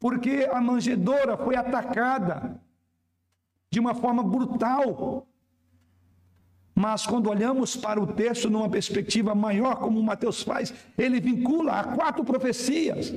Porque 0.00 0.48
a 0.50 0.58
manjedoura 0.58 1.36
foi 1.36 1.54
atacada 1.54 2.58
de 3.70 3.78
uma 3.78 3.94
forma 3.94 4.22
brutal. 4.22 5.26
Mas 6.74 7.06
quando 7.06 7.28
olhamos 7.28 7.76
para 7.76 8.00
o 8.00 8.06
texto 8.06 8.48
numa 8.48 8.70
perspectiva 8.70 9.34
maior, 9.34 9.76
como 9.80 10.02
Mateus 10.02 10.42
faz, 10.42 10.72
ele 10.96 11.20
vincula 11.20 11.72
a 11.72 11.84
quatro 11.94 12.24
profecias. 12.24 13.12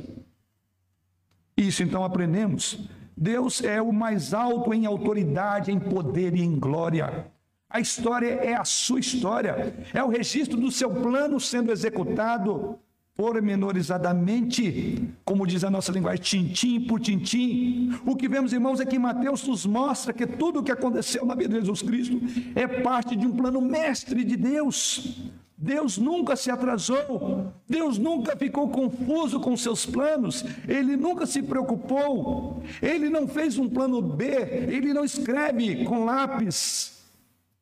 Isso 1.55 1.81
então 1.81 2.03
aprendemos. 2.03 2.89
Deus 3.15 3.63
é 3.63 3.81
o 3.81 3.91
mais 3.91 4.33
alto 4.33 4.73
em 4.73 4.85
autoridade, 4.85 5.71
em 5.71 5.79
poder 5.79 6.35
e 6.35 6.41
em 6.41 6.57
glória. 6.57 7.27
A 7.69 7.79
história 7.79 8.27
é 8.27 8.53
a 8.53 8.65
sua 8.65 8.99
história, 8.99 9.73
é 9.93 10.03
o 10.03 10.09
registro 10.09 10.59
do 10.59 10.69
seu 10.71 10.89
plano 10.89 11.39
sendo 11.39 11.71
executado 11.71 12.77
pormenorizadamente, 13.15 15.07
como 15.23 15.45
diz 15.45 15.63
a 15.63 15.69
nossa 15.69 15.91
linguagem, 15.91 16.23
tintim 16.23 16.81
por 16.81 16.99
tintim. 16.99 17.93
O 18.05 18.15
que 18.15 18.27
vemos, 18.27 18.51
irmãos, 18.51 18.79
é 18.79 18.85
que 18.85 18.97
Mateus 18.97 19.47
nos 19.47 19.65
mostra 19.65 20.11
que 20.11 20.25
tudo 20.25 20.59
o 20.59 20.63
que 20.63 20.71
aconteceu 20.71 21.25
na 21.25 21.35
vida 21.35 21.49
de 21.49 21.59
Jesus 21.59 21.81
Cristo 21.81 22.19
é 22.55 22.67
parte 22.67 23.15
de 23.15 23.27
um 23.27 23.35
plano 23.35 23.61
mestre 23.61 24.23
de 24.23 24.35
Deus. 24.35 25.31
Deus 25.61 25.99
nunca 25.99 26.35
se 26.35 26.49
atrasou, 26.49 27.53
Deus 27.69 27.99
nunca 27.99 28.35
ficou 28.35 28.67
confuso 28.69 29.39
com 29.39 29.55
seus 29.55 29.85
planos, 29.85 30.43
Ele 30.67 30.97
nunca 30.97 31.27
se 31.27 31.43
preocupou, 31.43 32.63
Ele 32.81 33.09
não 33.09 33.27
fez 33.27 33.59
um 33.59 33.69
plano 33.69 34.01
B, 34.01 34.25
Ele 34.25 34.91
não 34.91 35.05
escreve 35.05 35.85
com 35.85 36.03
lápis, 36.03 37.03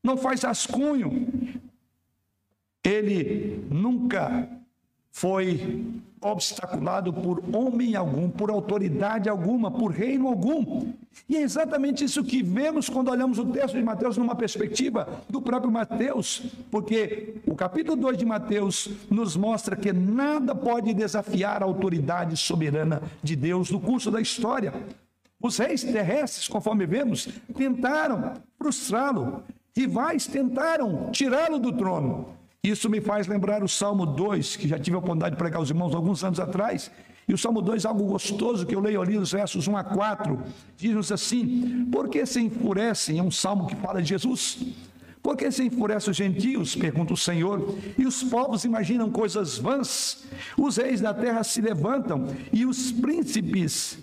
não 0.02 0.16
faz 0.16 0.44
rascunho, 0.44 1.28
Ele 2.82 3.66
nunca 3.70 4.48
foi 5.12 5.86
obstaculado 6.22 7.14
por 7.14 7.44
homem 7.54 7.96
algum, 7.96 8.30
por 8.30 8.50
autoridade 8.50 9.30
alguma, 9.30 9.72
por 9.72 9.92
reino 9.92 10.28
algum. 10.28 10.92
E 11.28 11.38
é 11.38 11.42
exatamente 11.42 12.04
isso 12.04 12.24
que 12.24 12.44
vemos 12.44 12.90
quando 12.90 13.10
olhamos 13.10 13.40
o 13.40 13.46
texto 13.46 13.76
de 13.76 13.84
Mateus 13.84 14.18
numa 14.18 14.36
perspectiva 14.36 15.08
do 15.30 15.42
próprio 15.42 15.72
Mateus, 15.72 16.44
porque 16.70 17.36
o 17.46 17.56
capítulo 17.56 17.96
2 17.96 18.18
de 18.18 18.26
Mateus 18.26 18.90
nos 19.10 19.36
mostra 19.36 19.76
que 19.76 19.94
nada 19.94 20.54
pode 20.56 20.94
desafiar 20.94 21.62
a 21.62 21.66
autoridade 21.66 22.36
soberana 22.38 23.02
de 23.24 23.36
Deus 23.36 23.72
no 23.72 23.80
curso 23.80 24.12
da 24.12 24.22
história. 24.22 24.74
Os 25.42 25.58
reis 25.58 25.84
terrestres, 25.84 26.48
conforme 26.48 26.86
vemos, 26.86 27.30
tentaram 27.56 28.34
frustrá-lo, 28.58 29.44
rivais 29.76 30.28
tentaram 30.28 31.10
tirá-lo 31.12 31.60
do 31.60 31.72
trono. 31.72 32.39
Isso 32.64 32.90
me 32.90 33.00
faz 33.00 33.26
lembrar 33.26 33.64
o 33.64 33.70
Salmo 33.70 34.06
2, 34.06 34.58
que 34.58 34.68
já 34.68 34.78
tive 34.78 34.96
a 34.96 35.00
oportunidade 35.00 35.36
de 35.36 35.40
pregar 35.40 35.60
aos 35.60 35.70
irmãos 35.70 35.96
alguns 35.96 36.24
anos 36.24 36.42
atrás. 36.42 36.92
E 37.26 37.34
o 37.34 37.38
Salmo 37.38 37.62
2 37.62 37.86
é 37.86 37.88
algo 37.88 38.04
gostoso 38.04 38.66
que 38.66 38.76
eu 38.76 38.82
leio 38.82 39.02
ali 39.02 39.18
nos 39.18 39.32
versos 39.32 39.68
1 39.68 39.78
a 39.78 39.84
4. 39.84 40.38
Diz-nos 40.76 41.10
assim: 41.10 41.88
Por 41.90 42.10
que 42.10 42.26
se 42.26 42.42
enfurecem? 42.42 43.18
É 43.18 43.24
um 43.24 43.32
salmo 43.32 43.66
que 43.66 43.76
fala 43.78 44.02
de 44.02 44.10
Jesus. 44.10 44.58
Por 45.22 45.38
que 45.38 45.50
se 45.52 45.64
enfurecem 45.64 46.12
os 46.12 46.18
gentios? 46.18 46.76
Pergunta 46.76 47.14
o 47.14 47.18
Senhor. 47.18 47.78
E 47.98 48.06
os 48.06 48.24
povos 48.24 48.66
imaginam 48.66 49.10
coisas 49.10 49.58
vãs. 49.58 50.26
Os 50.58 50.78
reis 50.78 51.00
da 51.00 51.14
terra 51.14 51.44
se 51.44 51.62
levantam 51.62 52.28
e 52.52 52.66
os 52.66 52.92
príncipes 52.92 54.00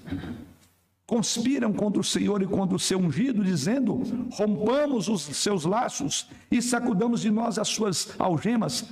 conspiram 1.07 1.73
contra 1.73 2.01
o 2.01 2.05
Senhor 2.05 2.43
e 2.43 2.47
contra 2.47 2.77
o 2.77 2.81
seu 2.81 2.99
ungido, 2.99 3.45
dizendo: 3.45 4.03
rompamos 4.33 5.09
os 5.09 5.23
seus 5.23 5.65
laços 5.65 6.29
e 6.51 6.61
sacudamos 6.61 7.21
de 7.21 7.31
nós 7.31 7.59
as 7.59 7.69
suas 7.69 8.15
algemas. 8.19 8.85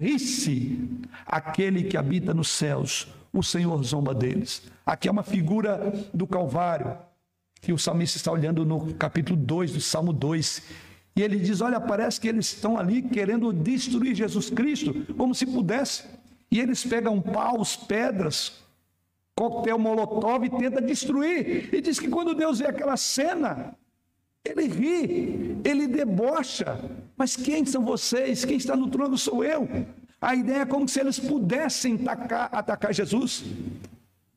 Ri-se 0.00 0.88
aquele 1.26 1.84
que 1.84 1.96
habita 1.96 2.32
nos 2.32 2.48
céus, 2.48 3.08
o 3.32 3.42
Senhor 3.42 3.82
zomba 3.82 4.14
deles. 4.14 4.62
Aqui 4.86 5.08
é 5.08 5.10
uma 5.10 5.24
figura 5.24 5.92
do 6.14 6.26
Calvário, 6.26 6.96
que 7.60 7.72
o 7.72 7.78
salmista 7.78 8.16
está 8.16 8.30
olhando 8.30 8.64
no 8.64 8.94
capítulo 8.94 9.36
2 9.36 9.72
do 9.72 9.80
Salmo 9.80 10.12
2. 10.12 10.62
E 11.16 11.22
ele 11.22 11.38
diz: 11.38 11.60
Olha, 11.60 11.80
parece 11.80 12.20
que 12.20 12.28
eles 12.28 12.46
estão 12.46 12.78
ali 12.78 13.02
querendo 13.02 13.52
destruir 13.52 14.14
Jesus 14.14 14.48
Cristo, 14.48 14.94
como 15.16 15.34
se 15.34 15.44
pudesse. 15.44 16.04
E 16.50 16.58
eles 16.60 16.84
pegam 16.84 17.20
paus, 17.20 17.76
pedras, 17.76 18.62
coquetel 19.38 19.78
molotov 19.78 20.44
e 20.44 20.50
tenta 20.50 20.80
destruir. 20.80 21.72
E 21.72 21.80
diz 21.80 22.00
que 22.00 22.08
quando 22.08 22.34
Deus 22.34 22.58
vê 22.58 22.66
aquela 22.66 22.96
cena, 22.96 23.76
ele 24.44 24.66
ri, 24.66 25.56
ele 25.64 25.86
debocha. 25.86 26.78
Mas 27.16 27.36
quem 27.36 27.64
são 27.64 27.84
vocês? 27.84 28.44
Quem 28.44 28.56
está 28.56 28.74
no 28.74 28.88
trono 28.88 29.16
sou 29.16 29.44
eu. 29.44 29.68
A 30.20 30.34
ideia 30.34 30.62
é 30.62 30.66
como 30.66 30.88
se 30.88 30.98
eles 30.98 31.20
pudessem 31.20 31.94
atacar, 31.94 32.48
atacar 32.52 32.92
Jesus. 32.92 33.44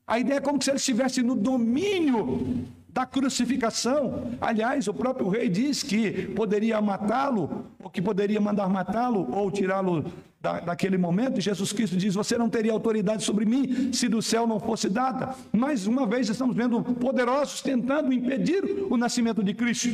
A 0.06 0.20
ideia 0.20 0.38
é 0.38 0.40
como 0.40 0.62
se 0.62 0.70
eles 0.70 0.82
estivessem 0.82 1.24
no 1.24 1.34
domínio 1.34 2.64
da 2.92 3.06
crucificação. 3.06 4.32
Aliás, 4.40 4.86
o 4.86 4.94
próprio 4.94 5.28
rei 5.28 5.48
diz 5.48 5.82
que 5.82 6.26
poderia 6.28 6.80
matá-lo, 6.80 7.66
ou 7.82 7.88
que 7.88 8.02
poderia 8.02 8.40
mandar 8.40 8.68
matá-lo, 8.68 9.28
ou 9.32 9.50
tirá-lo 9.50 10.04
da, 10.38 10.60
daquele 10.60 10.98
momento. 10.98 11.40
Jesus 11.40 11.72
Cristo 11.72 11.96
diz: 11.96 12.14
Você 12.14 12.36
não 12.36 12.50
teria 12.50 12.72
autoridade 12.72 13.24
sobre 13.24 13.46
mim 13.46 13.92
se 13.92 14.08
do 14.08 14.20
céu 14.20 14.46
não 14.46 14.60
fosse 14.60 14.90
dada. 14.90 15.34
Mais 15.50 15.86
uma 15.86 16.06
vez, 16.06 16.28
estamos 16.28 16.54
vendo 16.54 16.82
poderosos 16.82 17.62
tentando 17.62 18.12
impedir 18.12 18.62
o 18.90 18.96
nascimento 18.96 19.42
de 19.42 19.54
Cristo. 19.54 19.88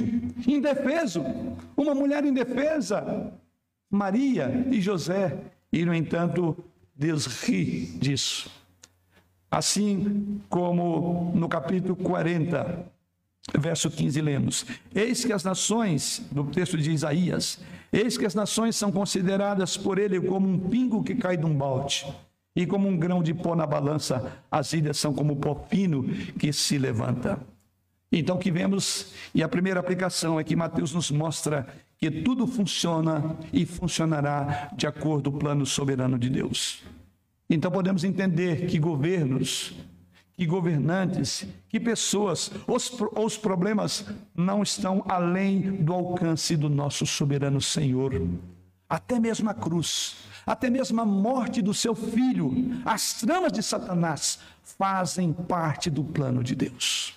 Indefeso, 0.46 1.24
uma 1.76 1.94
mulher 1.94 2.24
indefesa, 2.24 3.32
Maria 3.88 4.66
e 4.70 4.80
José. 4.80 5.38
E, 5.72 5.84
no 5.84 5.94
entanto, 5.94 6.56
Deus 6.96 7.26
ri 7.26 7.86
disso. 7.98 8.57
Assim 9.50 10.40
como 10.48 11.32
no 11.34 11.48
capítulo 11.48 11.96
40, 11.96 12.84
verso 13.58 13.90
15, 13.90 14.20
lemos: 14.20 14.66
Eis 14.94 15.24
que 15.24 15.32
as 15.32 15.42
nações, 15.42 16.22
no 16.30 16.44
texto 16.44 16.76
de 16.76 16.90
Isaías, 16.90 17.58
eis 17.92 18.18
que 18.18 18.26
as 18.26 18.34
nações 18.34 18.76
são 18.76 18.92
consideradas 18.92 19.76
por 19.76 19.98
ele 19.98 20.20
como 20.20 20.46
um 20.48 20.58
pingo 20.58 21.02
que 21.02 21.14
cai 21.14 21.36
de 21.36 21.46
um 21.46 21.54
balde, 21.54 22.06
e 22.54 22.66
como 22.66 22.88
um 22.88 22.98
grão 22.98 23.22
de 23.22 23.32
pó 23.32 23.56
na 23.56 23.66
balança, 23.66 24.38
as 24.50 24.72
ilhas 24.72 24.98
são 24.98 25.14
como 25.14 25.36
pó 25.36 25.54
fino 25.70 26.04
que 26.38 26.52
se 26.52 26.76
levanta. 26.76 27.38
Então, 28.10 28.38
que 28.38 28.50
vemos, 28.50 29.12
e 29.34 29.42
a 29.42 29.48
primeira 29.48 29.80
aplicação 29.80 30.40
é 30.40 30.44
que 30.44 30.56
Mateus 30.56 30.92
nos 30.92 31.10
mostra 31.10 31.66
que 31.98 32.10
tudo 32.10 32.46
funciona 32.46 33.36
e 33.52 33.66
funcionará 33.66 34.70
de 34.76 34.86
acordo 34.86 35.30
com 35.30 35.36
o 35.36 35.40
plano 35.40 35.66
soberano 35.66 36.18
de 36.18 36.30
Deus. 36.30 36.82
Então 37.48 37.70
podemos 37.70 38.04
entender 38.04 38.66
que 38.66 38.78
governos, 38.78 39.74
que 40.34 40.46
governantes, 40.46 41.46
que 41.68 41.80
pessoas, 41.80 42.50
os, 42.66 42.92
os 43.16 43.36
problemas 43.36 44.04
não 44.36 44.62
estão 44.62 45.02
além 45.08 45.60
do 45.82 45.92
alcance 45.92 46.56
do 46.56 46.68
nosso 46.68 47.06
soberano 47.06 47.60
Senhor. 47.60 48.22
Até 48.88 49.18
mesmo 49.18 49.50
a 49.50 49.54
cruz, 49.54 50.16
até 50.46 50.70
mesmo 50.70 51.00
a 51.00 51.04
morte 51.04 51.60
do 51.60 51.74
seu 51.74 51.94
filho, 51.94 52.52
as 52.84 53.14
tramas 53.14 53.52
de 53.52 53.62
Satanás 53.62 54.38
fazem 54.62 55.32
parte 55.32 55.90
do 55.90 56.04
plano 56.04 56.44
de 56.44 56.54
Deus. 56.54 57.14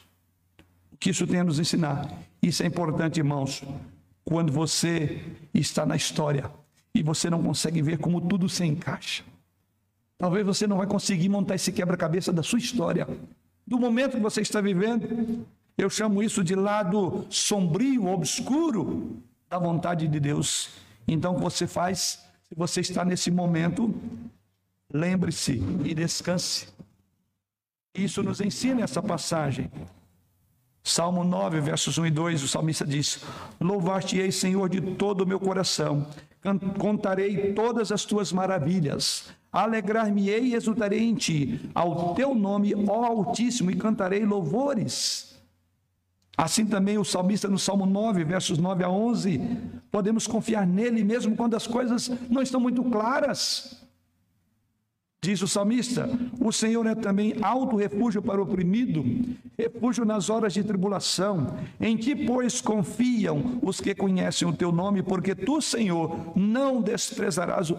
O 0.92 0.98
que 0.98 1.10
isso 1.10 1.28
tem 1.28 1.42
a 1.42 1.44
nos 1.44 1.60
ensinar? 1.60 2.12
Isso 2.42 2.64
é 2.64 2.66
importante, 2.66 3.20
irmãos, 3.20 3.64
quando 4.26 4.52
você 4.52 5.22
está 5.54 5.86
na 5.86 5.96
história 5.96 6.50
e 6.94 7.04
você 7.04 7.30
não 7.30 7.44
consegue 7.44 7.82
ver 7.82 8.00
como 8.00 8.20
tudo 8.20 8.50
se 8.50 8.66
encaixa. 8.66 9.24
Talvez 10.22 10.46
você 10.46 10.68
não 10.68 10.78
vai 10.78 10.86
conseguir 10.86 11.30
montar 11.30 11.56
esse 11.56 11.72
quebra-cabeça 11.72 12.32
da 12.32 12.44
sua 12.44 12.60
história, 12.60 13.08
do 13.66 13.80
momento 13.80 14.18
que 14.18 14.22
você 14.22 14.42
está 14.42 14.62
vivendo. 14.62 15.44
Eu 15.76 15.90
chamo 15.90 16.22
isso 16.22 16.44
de 16.44 16.54
lado 16.54 17.26
sombrio, 17.28 18.06
obscuro 18.06 19.18
da 19.50 19.58
vontade 19.58 20.08
de 20.08 20.20
Deus. 20.20 20.70
Então, 21.08 21.34
o 21.34 21.38
que 21.38 21.42
você 21.42 21.66
faz, 21.66 22.24
se 22.44 22.54
você 22.56 22.82
está 22.82 23.04
nesse 23.04 23.32
momento, 23.32 23.92
lembre-se 24.94 25.54
e 25.84 25.96
descanse. 25.96 26.68
Isso 27.96 28.22
nos 28.22 28.40
ensina 28.40 28.84
essa 28.84 29.02
passagem. 29.02 29.72
Salmo 30.84 31.24
9, 31.24 31.62
versos 31.62 31.98
1 31.98 32.06
e 32.06 32.12
2, 32.12 32.44
o 32.44 32.48
salmista 32.48 32.86
diz: 32.86 33.22
Louvar-te-ei, 33.60 34.32
Senhor, 34.32 34.70
de 34.70 34.82
todo 34.82 35.22
o 35.22 35.28
meu 35.28 35.40
coração, 35.40 36.06
contarei 36.78 37.54
todas 37.54 37.92
as 37.92 38.06
tuas 38.06 38.32
maravilhas. 38.32 39.41
Alegrar-me-ei 39.52 40.46
e 40.46 40.56
exultarei 40.56 41.02
em 41.04 41.14
ti, 41.14 41.70
ao 41.76 42.16
teu 42.16 42.34
nome, 42.34 42.74
ó 42.88 43.04
Altíssimo, 43.04 43.70
e 43.70 43.76
cantarei 43.76 44.26
louvores. 44.26 45.32
Assim 46.38 46.66
também 46.66 46.98
o 46.98 47.04
salmista 47.04 47.48
no 47.48 47.60
Salmo 47.60 47.86
9, 47.86 48.24
versos 48.24 48.58
9 48.58 48.84
a 48.84 48.90
11, 48.90 49.40
podemos 49.92 50.26
confiar 50.26 50.66
nele 50.66 51.04
mesmo 51.04 51.36
quando 51.36 51.56
as 51.56 51.68
coisas 51.68 52.10
não 52.30 52.42
estão 52.42 52.60
muito 52.60 52.84
claras. 52.86 53.82
Diz 55.24 55.40
o 55.44 55.48
salmista: 55.48 56.10
O 56.40 56.52
Senhor 56.52 56.84
é 56.88 56.96
também 56.96 57.36
alto 57.44 57.76
refúgio 57.76 58.24
para 58.24 58.40
o 58.40 58.44
oprimido, 58.44 59.06
refúgio 59.56 60.04
nas 60.04 60.32
horas 60.32 60.52
de 60.52 60.64
tribulação. 60.64 61.58
Em 61.80 61.96
que, 61.96 62.16
pois, 62.16 62.60
confiam 62.60 63.60
os 63.62 63.80
que 63.80 63.94
conhecem 63.94 64.48
o 64.48 64.54
teu 64.54 64.72
nome, 64.72 65.04
porque 65.04 65.36
tu, 65.36 65.62
Senhor, 65.62 66.36
não 66.36 66.82
desprezarás 66.82 67.72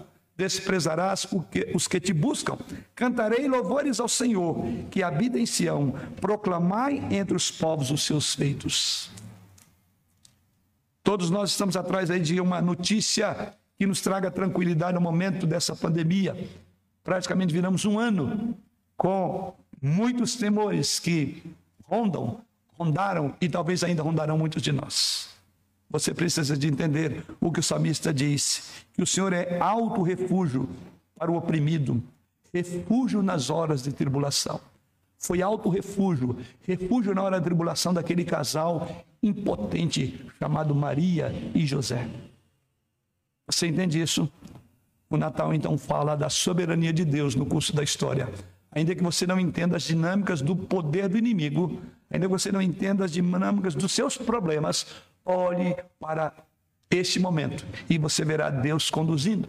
desprezarás 0.43 1.28
os 1.74 1.86
que 1.86 2.01
te 2.01 2.12
buscam. 2.12 2.59
Cantarei 2.95 3.47
louvores 3.47 4.01
ao 4.01 4.09
Senhor, 4.09 4.64
que 4.90 5.03
habita 5.03 5.38
em 5.38 5.47
Sião. 5.47 5.95
Proclamai 6.20 6.99
entre 7.11 7.36
os 7.36 7.51
povos 7.51 7.90
os 7.90 8.03
seus 8.03 8.34
feitos. 8.34 9.11
Todos 11.03 11.30
nós 11.30 11.51
estamos 11.51 11.76
atrás 11.76 12.11
aí 12.11 12.20
de 12.20 12.40
uma 12.40 12.61
notícia 12.61 13.55
que 13.78 13.86
nos 13.86 14.01
traga 14.01 14.30
tranquilidade 14.30 14.95
no 14.95 15.01
momento 15.01 15.47
dessa 15.47 15.76
pandemia. 15.76 16.36
Praticamente 17.05 17.53
viramos 17.53 17.84
um 17.84 17.99
ano 17.99 18.57
com 18.97 19.55
muitos 19.80 20.36
temores 20.36 20.99
que 20.99 21.43
rondam, 21.84 22.40
rondaram 22.78 23.34
e 23.40 23.49
talvez 23.49 23.84
ainda 23.84 24.03
rondarão 24.03 24.38
muitos 24.38 24.62
de 24.62 24.72
nós. 24.72 25.32
Você 25.93 26.14
precisa 26.14 26.57
de 26.57 26.66
entender 26.66 27.22
o 27.38 27.53
que 27.53 27.61
o 27.61 27.62
salmista 27.62 28.14
disse, 28.14 28.62
que 28.95 29.03
o 29.03 29.07
Senhor 29.07 29.30
é 29.34 29.61
alto 29.61 30.01
refúgio 30.01 30.66
para 31.14 31.30
o 31.30 31.36
oprimido, 31.36 32.03
refúgio 32.51 33.22
nas 33.22 33.51
horas 33.51 33.82
de 33.82 33.93
tribulação. 33.93 34.59
Foi 35.18 35.43
alto 35.43 35.68
refúgio, 35.68 36.38
refúgio 36.62 37.14
na 37.14 37.22
hora 37.22 37.38
da 37.38 37.45
tribulação 37.45 37.93
daquele 37.93 38.24
casal 38.24 39.05
impotente 39.22 40.26
chamado 40.38 40.74
Maria 40.74 41.30
e 41.55 41.66
José. 41.66 42.09
Você 43.47 43.66
entende 43.66 44.01
isso? 44.01 44.32
O 45.11 45.18
Natal 45.18 45.53
então 45.53 45.76
fala 45.76 46.16
da 46.16 46.30
soberania 46.30 46.93
de 46.93 47.05
Deus 47.05 47.34
no 47.34 47.45
curso 47.45 47.76
da 47.76 47.82
história. 47.82 48.32
Ainda 48.70 48.95
que 48.95 49.03
você 49.03 49.26
não 49.26 49.38
entenda 49.38 49.76
as 49.76 49.82
dinâmicas 49.82 50.40
do 50.40 50.57
poder 50.57 51.07
do 51.07 51.18
inimigo, 51.18 51.82
ainda 52.11 52.24
que 52.26 52.32
você 52.32 52.51
não 52.51 52.62
entenda 52.62 53.05
as 53.05 53.12
dinâmicas 53.12 53.74
dos 53.74 53.93
seus 53.93 54.16
problemas, 54.16 54.86
olhe 55.24 55.76
para 55.98 56.32
este 56.90 57.18
momento 57.18 57.64
e 57.88 57.98
você 57.98 58.24
verá 58.24 58.50
Deus 58.50 58.90
conduzindo. 58.90 59.48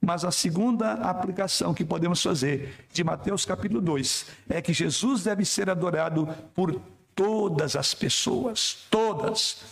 Mas 0.00 0.24
a 0.24 0.30
segunda 0.30 0.94
aplicação 0.94 1.74
que 1.74 1.84
podemos 1.84 2.22
fazer 2.22 2.86
de 2.92 3.04
Mateus 3.04 3.44
capítulo 3.44 3.80
2 3.80 4.26
é 4.48 4.62
que 4.62 4.72
Jesus 4.72 5.24
deve 5.24 5.44
ser 5.44 5.68
adorado 5.68 6.26
por 6.54 6.80
todas 7.14 7.76
as 7.76 7.92
pessoas, 7.92 8.86
todas. 8.90 9.62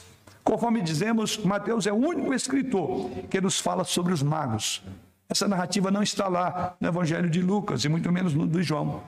Conforme 0.44 0.82
dizemos, 0.82 1.38
Mateus 1.38 1.86
é 1.86 1.92
o 1.92 1.96
único 1.96 2.34
escritor 2.34 3.10
que 3.30 3.40
nos 3.40 3.58
fala 3.58 3.84
sobre 3.84 4.12
os 4.12 4.22
magos. 4.22 4.82
Essa 5.30 5.48
narrativa 5.48 5.90
não 5.90 6.02
está 6.02 6.28
lá 6.28 6.76
no 6.80 6.88
Evangelho 6.88 7.28
de 7.28 7.40
Lucas 7.40 7.84
e 7.84 7.88
muito 7.88 8.12
menos 8.12 8.34
no 8.34 8.46
de 8.46 8.62
João. 8.62 9.02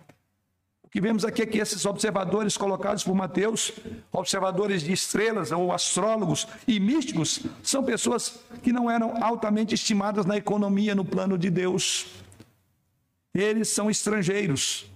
O 0.90 0.92
que 0.92 1.00
vemos 1.00 1.24
aqui 1.24 1.42
é 1.42 1.46
que 1.46 1.58
esses 1.58 1.86
observadores 1.86 2.56
colocados 2.56 3.04
por 3.04 3.14
Mateus, 3.14 3.70
observadores 4.10 4.82
de 4.82 4.92
estrelas 4.92 5.52
ou 5.52 5.72
astrólogos 5.72 6.48
e 6.66 6.80
místicos, 6.80 7.44
são 7.62 7.84
pessoas 7.84 8.40
que 8.60 8.72
não 8.72 8.90
eram 8.90 9.22
altamente 9.22 9.72
estimadas 9.72 10.26
na 10.26 10.36
economia, 10.36 10.92
no 10.92 11.04
plano 11.04 11.38
de 11.38 11.48
Deus. 11.48 12.06
Eles 13.32 13.68
são 13.68 13.88
estrangeiros, 13.88 14.90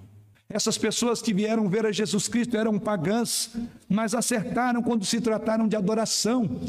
essas 0.48 0.76
pessoas 0.76 1.22
que 1.22 1.32
vieram 1.32 1.68
ver 1.68 1.86
a 1.86 1.92
Jesus 1.92 2.28
Cristo 2.28 2.56
eram 2.56 2.78
pagãs, 2.78 3.50
mas 3.88 4.14
acertaram 4.14 4.82
quando 4.82 5.04
se 5.04 5.20
trataram 5.20 5.66
de 5.66 5.76
adoração. 5.76 6.60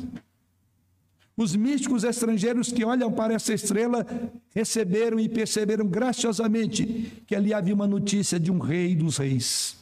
Os 1.38 1.54
místicos 1.54 2.06
estrangeiros 2.06 2.72
que 2.72 2.86
olham 2.86 3.12
para 3.12 3.34
essa 3.34 3.54
estrela 3.54 4.06
receberam 4.56 5.20
e 5.20 5.28
perceberam 5.28 5.86
graciosamente 5.86 7.24
que 7.28 7.36
ali 7.36 7.54
havia 7.54 7.74
uma 7.74 7.88
notícia 7.88 8.40
de 8.40 8.50
um 8.50 8.60
rei 8.60 8.96
dos 8.96 9.18
reis. 9.18 9.76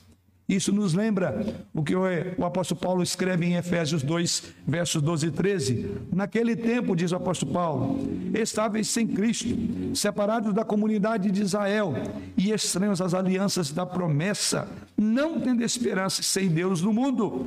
Isso 0.50 0.74
nos 0.74 0.94
lembra 0.94 1.46
o 1.74 1.84
que 1.84 1.96
o 1.96 2.46
apóstolo 2.46 2.80
Paulo 2.80 3.02
escreve 3.02 3.46
em 3.46 3.56
Efésios 3.56 4.04
2, 4.04 4.44
versos 4.68 5.02
12 5.02 5.28
e 5.28 5.32
13. 5.32 5.92
Naquele 6.12 6.56
tempo, 6.56 6.96
diz 6.96 7.12
o 7.12 7.16
apóstolo 7.16 7.54
Paulo, 7.54 8.00
estáveis 8.34 8.90
sem 8.90 9.08
Cristo, 9.08 9.56
separados 9.96 10.54
da 10.54 10.66
comunidade 10.66 11.32
de 11.32 11.42
Israel 11.42 11.94
e 12.36 12.52
estranhos 12.52 13.00
às 13.00 13.14
alianças 13.14 13.72
da 13.72 13.86
promessa, 13.86 14.68
não 14.98 15.40
tendo 15.40 15.64
esperança 15.64 16.22
sem 16.22 16.50
Deus 16.50 16.82
no 16.82 16.92
mundo. 16.92 17.46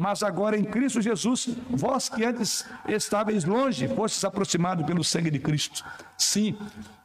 Mas 0.00 0.22
agora 0.22 0.56
em 0.56 0.62
Cristo 0.62 1.02
Jesus, 1.02 1.48
vós 1.68 2.08
que 2.08 2.24
antes 2.24 2.64
estáveis 2.86 3.44
longe, 3.44 3.88
fostes 3.88 4.24
aproximados 4.24 4.86
pelo 4.86 5.02
sangue 5.02 5.28
de 5.28 5.40
Cristo. 5.40 5.84
Sim, 6.16 6.56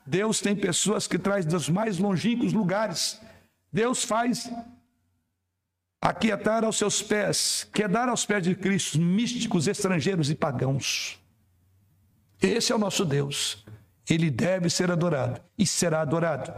Deus 0.06 0.40
tem 0.40 0.56
pessoas 0.56 1.08
que 1.08 1.18
traz 1.18 1.44
dos 1.44 1.68
mais 1.68 1.98
longínquos 1.98 2.54
lugares. 2.54 3.20
Deus 3.72 4.04
faz 4.04 4.48
aquietar 6.00 6.64
aos 6.64 6.78
seus 6.78 7.02
pés, 7.02 7.68
quedar 7.74 8.10
aos 8.10 8.28
pés 8.28 8.44
de 8.44 8.54
Cristo, 8.54 9.02
místicos, 9.02 9.68
estrangeiros 9.68 10.30
e 10.30 10.36
pagãos. 10.36 11.20
Esse 12.40 12.72
é 12.72 12.76
o 12.76 12.80
nosso 12.80 13.04
Deus. 13.04 13.66
Ele 14.08 14.30
deve 14.30 14.70
ser 14.70 14.92
adorado 14.92 15.42
e 15.58 15.66
será 15.66 16.02
adorado. 16.02 16.54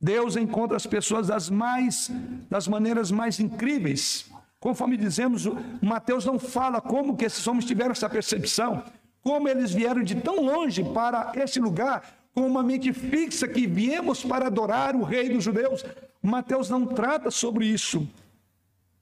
Deus 0.00 0.36
encontra 0.36 0.76
as 0.76 0.86
pessoas 0.86 1.26
das 1.26 1.50
mais 1.50 2.08
das 2.48 2.68
maneiras 2.68 3.10
mais 3.10 3.40
incríveis. 3.40 4.30
Conforme 4.58 4.96
dizemos, 4.96 5.46
Mateus 5.82 6.24
não 6.24 6.38
fala 6.38 6.80
como 6.80 7.16
que 7.16 7.24
esses 7.24 7.46
homens 7.46 7.64
tiveram 7.64 7.92
essa 7.92 8.08
percepção, 8.08 8.82
como 9.22 9.48
eles 9.48 9.72
vieram 9.72 10.02
de 10.02 10.14
tão 10.14 10.42
longe 10.42 10.82
para 10.82 11.32
esse 11.36 11.60
lugar 11.60 12.02
com 12.34 12.46
uma 12.46 12.62
mente 12.62 12.92
fixa 12.92 13.48
que 13.48 13.66
viemos 13.66 14.22
para 14.22 14.46
adorar 14.46 14.94
o 14.94 15.02
rei 15.02 15.30
dos 15.30 15.42
judeus. 15.42 15.84
Mateus 16.22 16.68
não 16.68 16.86
trata 16.86 17.30
sobre 17.30 17.66
isso. 17.66 18.06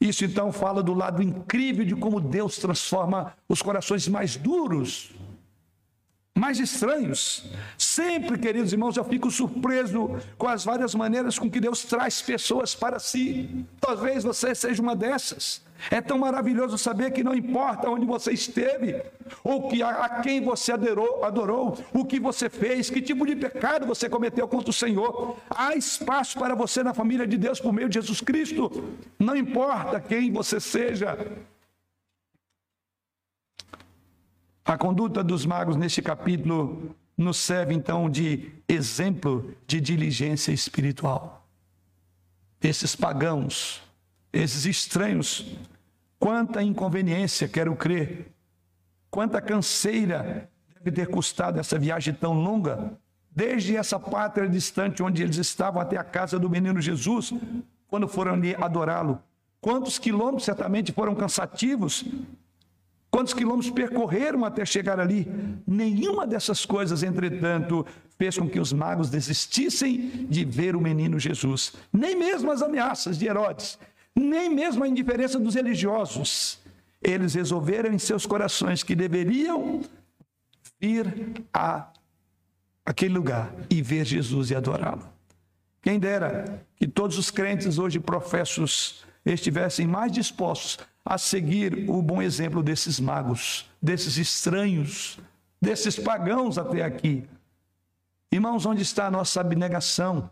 Isso 0.01 0.25
então 0.25 0.53
fala 0.53 0.83
do 0.83 0.95
lado 0.95 1.23
incrível 1.23 1.85
de 1.85 1.97
como 1.97 2.21
Deus 2.21 2.59
transforma 2.59 3.33
os 3.49 3.63
corações 3.63 4.07
mais 4.07 4.37
duros, 4.37 5.11
mais 6.37 6.59
estranhos. 6.59 7.45
Sempre, 7.79 8.37
queridos 8.39 8.73
irmãos, 8.73 8.97
eu 8.97 9.05
fico 9.05 9.31
surpreso 9.31 10.19
com 10.37 10.49
as 10.49 10.65
várias 10.65 10.95
maneiras 10.95 11.39
com 11.39 11.49
que 11.49 11.61
Deus 11.61 11.85
traz 11.85 12.21
pessoas 12.21 12.75
para 12.75 12.99
si. 12.99 13.65
Talvez 13.81 14.25
você 14.25 14.53
seja 14.55 14.83
uma 14.83 14.97
dessas. 14.97 15.63
É 15.91 16.01
tão 16.01 16.19
maravilhoso 16.19 16.77
saber 16.77 17.13
que 17.13 17.23
não 17.23 17.35
importa 17.35 17.89
onde 17.91 18.07
você 18.07 18.33
esteve, 18.33 19.03
ou 19.43 19.69
que 19.69 19.83
a, 19.83 19.89
a, 19.89 20.21
quem 20.23 20.41
você 20.41 20.73
adorou, 20.73 21.25
adorou, 21.25 21.79
o 21.93 22.05
que 22.05 22.19
você 22.19 22.49
fez, 22.49 22.91
que 22.91 23.03
tipo 23.03 23.27
de 23.27 23.37
pecado 23.37 23.87
você 23.87 24.09
cometeu 24.09 24.49
contra 24.49 24.71
o 24.71 24.73
Senhor. 24.73 25.37
Há 25.51 25.77
espaço 25.77 26.39
para 26.39 26.55
você 26.55 26.83
na 26.83 26.95
família 26.95 27.27
de 27.27 27.37
Deus 27.37 27.61
por 27.61 27.73
meio 27.73 27.89
de 27.89 27.95
Jesus 27.95 28.21
Cristo. 28.21 28.97
Não 29.19 29.37
importa 29.37 30.01
quem 30.01 30.33
você 30.33 30.59
seja. 30.59 31.17
A 34.65 34.79
conduta 34.79 35.23
dos 35.23 35.45
magos 35.45 35.77
neste 35.77 36.01
capítulo 36.01 36.95
nos 37.17 37.37
serve 37.37 37.75
então 37.75 38.09
de 38.09 38.53
exemplo 38.69 39.55
de 39.67 39.81
diligência 39.81 40.53
espiritual. 40.53 41.47
Esses 42.61 42.97
pagãos, 42.97 43.83
esses 44.33 44.65
estranhos 44.65 45.59
Quanta 46.25 46.63
inconveniência, 46.63 47.47
quero 47.47 47.77
crer. 47.77 48.33
Quanta 49.11 49.43
canseira 49.43 50.49
deve 50.75 50.91
ter 50.91 51.07
custado 51.09 51.61
essa 51.61 51.79
viagem 51.79 52.15
tão 52.15 52.33
longa, 52.33 52.99
desde 53.31 53.77
essa 53.77 54.01
pátria 54.01 54.49
distante 54.49 55.03
onde 55.03 55.23
eles 55.23 55.37
estavam 55.37 55.83
até 55.83 55.99
a 55.99 56.03
casa 56.03 56.39
do 56.39 56.49
menino 56.49 56.81
Jesus, 56.81 57.35
quando 57.89 58.09
foram 58.09 58.33
ali 58.33 58.55
adorá-lo. 58.55 59.21
Quantos 59.61 59.99
quilômetros 59.99 60.45
certamente 60.45 60.93
foram 60.93 61.15
cansativos? 61.15 62.07
Quantos 63.15 63.33
quilômetros 63.33 63.71
percorreram 63.71 64.45
até 64.45 64.65
chegar 64.65 64.99
ali? 64.99 65.31
Nenhuma 65.65 66.27
dessas 66.27 66.67
coisas, 66.67 67.05
entretanto, 67.05 67.87
fez 68.19 68.37
com 68.37 68.49
que 68.49 68.59
os 68.59 68.73
magos 68.73 69.09
desistissem 69.09 70.27
de 70.29 70.45
ver 70.45 70.75
o 70.75 70.81
menino 70.81 71.17
Jesus. 71.17 71.75
Nem 71.93 72.17
mesmo 72.17 72.51
as 72.51 72.61
ameaças 72.61 73.17
de 73.17 73.27
Herodes 73.27 73.79
nem 74.17 74.49
mesmo 74.49 74.83
a 74.83 74.89
indiferença 74.89 75.39
dos 75.39 75.55
religiosos. 75.55 76.59
Eles 77.01 77.35
resolveram 77.35 77.93
em 77.93 77.99
seus 77.99 78.27
corações 78.27 78.83
que 78.83 78.97
deveriam 78.97 79.81
vir 80.81 81.47
a 81.53 81.93
aquele 82.85 83.15
lugar 83.15 83.55
e 83.71 83.81
ver 83.81 84.05
Jesus 84.05 84.51
e 84.51 84.57
adorá-lo. 84.57 85.09
Quem 85.81 86.01
dera 86.01 86.67
que 86.77 86.89
todos 86.89 87.17
os 87.17 87.31
crentes 87.31 87.79
hoje 87.79 88.01
professos 88.01 89.05
estivessem 89.25 89.87
mais 89.87 90.11
dispostos 90.11 90.79
a 91.05 91.19
seguir 91.19 91.89
o 91.89 92.01
bom 92.01 92.23
exemplo 92.23 92.63
desses 92.63 92.99
magos, 92.99 93.69
desses 93.81 94.17
estranhos, 94.17 95.19
desses 95.61 95.99
pagãos 95.99 96.57
até 96.57 96.83
aqui. 96.83 97.25
Irmãos, 98.33 98.65
onde 98.65 98.83
está 98.83 99.07
a 99.07 99.11
nossa 99.11 99.41
abnegação? 99.41 100.31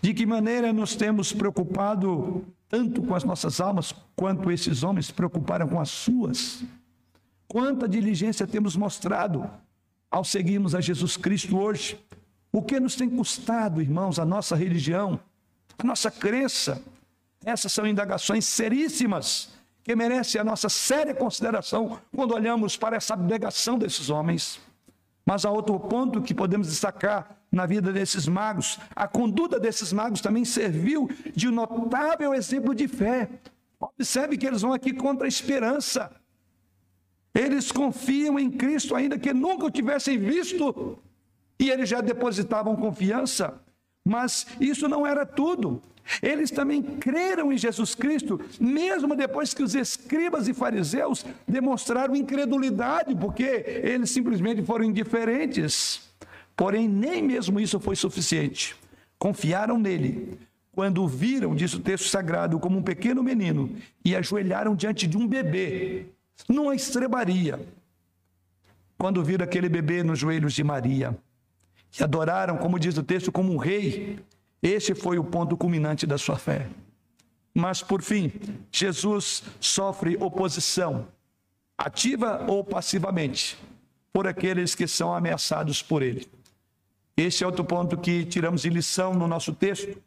De 0.00 0.12
que 0.12 0.26
maneira 0.26 0.72
nos 0.72 0.94
temos 0.94 1.32
preocupado 1.32 2.44
tanto 2.68 3.02
com 3.02 3.14
as 3.14 3.24
nossas 3.24 3.60
almas 3.60 3.94
quanto 4.14 4.50
esses 4.50 4.82
homens 4.82 5.06
se 5.06 5.12
preocuparam 5.12 5.66
com 5.66 5.80
as 5.80 5.90
suas? 5.90 6.62
Quanta 7.48 7.88
diligência 7.88 8.46
temos 8.46 8.76
mostrado 8.76 9.50
ao 10.10 10.24
seguirmos 10.24 10.74
a 10.74 10.80
Jesus 10.80 11.16
Cristo 11.16 11.58
hoje? 11.58 11.98
O 12.52 12.62
que 12.62 12.78
nos 12.78 12.94
tem 12.94 13.08
custado, 13.08 13.80
irmãos, 13.80 14.18
a 14.18 14.24
nossa 14.24 14.54
religião, 14.54 15.18
a 15.78 15.84
nossa 15.84 16.10
crença? 16.10 16.82
Essas 17.44 17.72
são 17.72 17.86
indagações 17.86 18.44
seríssimas 18.44 19.50
que 19.82 19.96
merecem 19.96 20.40
a 20.40 20.44
nossa 20.44 20.68
séria 20.68 21.14
consideração 21.14 21.98
quando 22.14 22.34
olhamos 22.34 22.76
para 22.76 22.96
essa 22.96 23.14
abnegação 23.14 23.78
desses 23.78 24.10
homens. 24.10 24.60
Mas 25.26 25.44
há 25.44 25.50
outro 25.50 25.78
ponto 25.78 26.22
que 26.22 26.34
podemos 26.34 26.68
destacar 26.68 27.36
na 27.50 27.66
vida 27.66 27.92
desses 27.92 28.26
magos. 28.26 28.78
A 28.94 29.06
conduta 29.06 29.58
desses 29.58 29.92
magos 29.92 30.20
também 30.20 30.44
serviu 30.44 31.08
de 31.34 31.48
um 31.48 31.52
notável 31.52 32.32
exemplo 32.34 32.74
de 32.74 32.88
fé. 32.88 33.28
Observe 33.78 34.36
que 34.36 34.46
eles 34.46 34.62
vão 34.62 34.72
aqui 34.72 34.92
contra 34.92 35.26
a 35.26 35.28
esperança. 35.28 36.10
Eles 37.34 37.72
confiam 37.72 38.38
em 38.38 38.50
Cristo 38.50 38.94
ainda 38.94 39.18
que 39.18 39.32
nunca 39.32 39.66
o 39.66 39.70
tivessem 39.70 40.18
visto. 40.18 40.98
E 41.58 41.70
eles 41.70 41.88
já 41.88 42.00
depositavam 42.00 42.76
confiança. 42.76 43.60
Mas 44.04 44.46
isso 44.60 44.88
não 44.88 45.06
era 45.06 45.24
tudo. 45.24 45.82
Eles 46.20 46.50
também 46.50 46.82
creram 46.82 47.52
em 47.52 47.58
Jesus 47.58 47.94
Cristo, 47.94 48.40
mesmo 48.60 49.14
depois 49.14 49.54
que 49.54 49.62
os 49.62 49.74
escribas 49.74 50.48
e 50.48 50.54
fariseus 50.54 51.24
demonstraram 51.46 52.16
incredulidade, 52.16 53.14
porque 53.14 53.64
eles 53.84 54.10
simplesmente 54.10 54.62
foram 54.62 54.84
indiferentes. 54.84 56.00
Porém, 56.56 56.88
nem 56.88 57.22
mesmo 57.22 57.60
isso 57.60 57.78
foi 57.78 57.96
suficiente. 57.96 58.76
Confiaram 59.18 59.78
nele. 59.78 60.38
Quando 60.72 61.06
viram, 61.06 61.54
diz 61.54 61.74
o 61.74 61.80
texto 61.80 62.08
sagrado, 62.08 62.58
como 62.58 62.78
um 62.78 62.82
pequeno 62.82 63.22
menino 63.22 63.70
e 64.04 64.16
ajoelharam 64.16 64.74
diante 64.74 65.06
de 65.06 65.16
um 65.16 65.26
bebê, 65.26 66.06
numa 66.48 66.74
estrebaria. 66.74 67.60
Quando 68.98 69.22
viram 69.22 69.44
aquele 69.44 69.68
bebê 69.68 70.02
nos 70.02 70.18
joelhos 70.18 70.54
de 70.54 70.64
Maria 70.64 71.16
e 71.98 72.02
adoraram, 72.02 72.56
como 72.56 72.78
diz 72.78 72.96
o 72.96 73.02
texto, 73.02 73.30
como 73.30 73.52
um 73.52 73.58
rei, 73.58 74.18
esse 74.62 74.94
foi 74.94 75.18
o 75.18 75.24
ponto 75.24 75.56
culminante 75.56 76.06
da 76.06 76.16
sua 76.16 76.38
fé. 76.38 76.68
Mas, 77.54 77.82
por 77.82 78.00
fim, 78.00 78.32
Jesus 78.70 79.42
sofre 79.60 80.16
oposição, 80.18 81.08
ativa 81.76 82.46
ou 82.48 82.64
passivamente, 82.64 83.58
por 84.12 84.26
aqueles 84.26 84.74
que 84.74 84.86
são 84.86 85.14
ameaçados 85.14 85.82
por 85.82 86.02
ele. 86.02 86.26
Esse 87.16 87.44
é 87.44 87.46
outro 87.46 87.64
ponto 87.64 87.98
que 87.98 88.24
tiramos 88.24 88.62
de 88.62 88.70
lição 88.70 89.12
no 89.12 89.28
nosso 89.28 89.52
texto. 89.52 90.00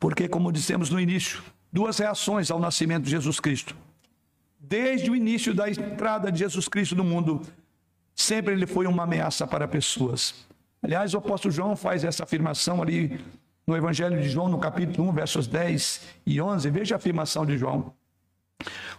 Porque, 0.00 0.28
como 0.28 0.50
dissemos 0.50 0.88
no 0.88 0.98
início, 0.98 1.42
duas 1.70 1.98
reações 1.98 2.50
ao 2.50 2.58
nascimento 2.58 3.04
de 3.04 3.10
Jesus 3.10 3.38
Cristo. 3.38 3.76
Desde 4.58 5.10
o 5.10 5.16
início 5.16 5.52
da 5.52 5.68
entrada 5.68 6.32
de 6.32 6.38
Jesus 6.38 6.68
Cristo 6.68 6.96
no 6.96 7.04
mundo, 7.04 7.42
sempre 8.18 8.52
ele 8.52 8.66
foi 8.66 8.86
uma 8.86 9.04
ameaça 9.04 9.46
para 9.46 9.68
pessoas. 9.68 10.34
Aliás, 10.82 11.14
o 11.14 11.18
apóstolo 11.18 11.54
João 11.54 11.76
faz 11.76 12.04
essa 12.04 12.24
afirmação 12.24 12.82
ali 12.82 13.20
no 13.66 13.76
Evangelho 13.76 14.20
de 14.20 14.28
João, 14.28 14.48
no 14.48 14.58
capítulo 14.58 15.08
1, 15.10 15.12
versos 15.12 15.46
10 15.46 16.00
e 16.26 16.40
11. 16.40 16.68
Veja 16.70 16.96
a 16.96 16.98
afirmação 16.98 17.46
de 17.46 17.56
João. 17.56 17.92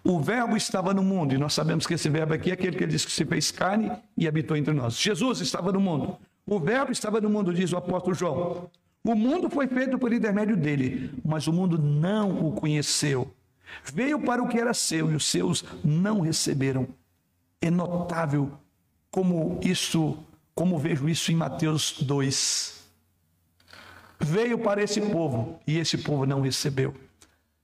O 0.03 0.21
Verbo 0.21 0.55
estava 0.55 0.93
no 0.93 1.03
mundo, 1.03 1.35
e 1.35 1.37
nós 1.37 1.53
sabemos 1.53 1.85
que 1.85 1.93
esse 1.93 2.09
Verbo 2.09 2.33
aqui 2.33 2.49
é 2.49 2.53
aquele 2.53 2.77
que 2.77 2.87
diz 2.87 3.03
que 3.03 3.11
se 3.11 3.25
fez 3.25 3.51
carne 3.51 3.91
e 4.17 4.27
habitou 4.27 4.55
entre 4.55 4.73
nós. 4.73 4.97
Jesus 4.97 5.41
estava 5.41 5.71
no 5.73 5.81
mundo. 5.81 6.17
O 6.45 6.57
Verbo 6.59 6.91
estava 6.91 7.19
no 7.19 7.29
mundo, 7.29 7.53
diz 7.53 7.73
o 7.73 7.77
apóstolo 7.77 8.15
João. 8.15 8.69
O 9.03 9.15
mundo 9.15 9.49
foi 9.49 9.67
feito 9.67 9.99
por 9.99 10.13
intermédio 10.13 10.55
dele, 10.55 11.11
mas 11.25 11.47
o 11.47 11.53
mundo 11.53 11.77
não 11.77 12.47
o 12.47 12.53
conheceu. 12.53 13.33
Veio 13.83 14.21
para 14.21 14.41
o 14.41 14.47
que 14.47 14.59
era 14.59 14.73
seu 14.73 15.11
e 15.11 15.15
os 15.15 15.25
seus 15.25 15.63
não 15.83 16.21
receberam. 16.21 16.87
É 17.61 17.69
notável 17.69 18.51
como 19.11 19.59
isso 19.61 20.17
como 20.59 20.77
vejo 20.77 21.07
isso 21.07 21.31
em 21.31 21.35
Mateus 21.35 22.01
2. 22.01 22.83
Veio 24.19 24.59
para 24.59 24.83
esse 24.83 24.99
povo 24.99 25.57
e 25.65 25.77
esse 25.77 25.97
povo 25.97 26.25
não 26.25 26.41
recebeu. 26.41 26.93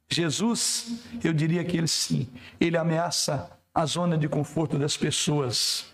Jesus, 0.09 1.03
eu 1.21 1.33
diria 1.33 1.61
que 1.65 1.75
ele 1.75 1.89
sim, 1.89 2.29
ele 2.57 2.77
ameaça 2.77 3.51
a 3.73 3.85
zona 3.85 4.17
de 4.17 4.29
conforto 4.29 4.79
das 4.79 4.95
pessoas. 4.95 5.87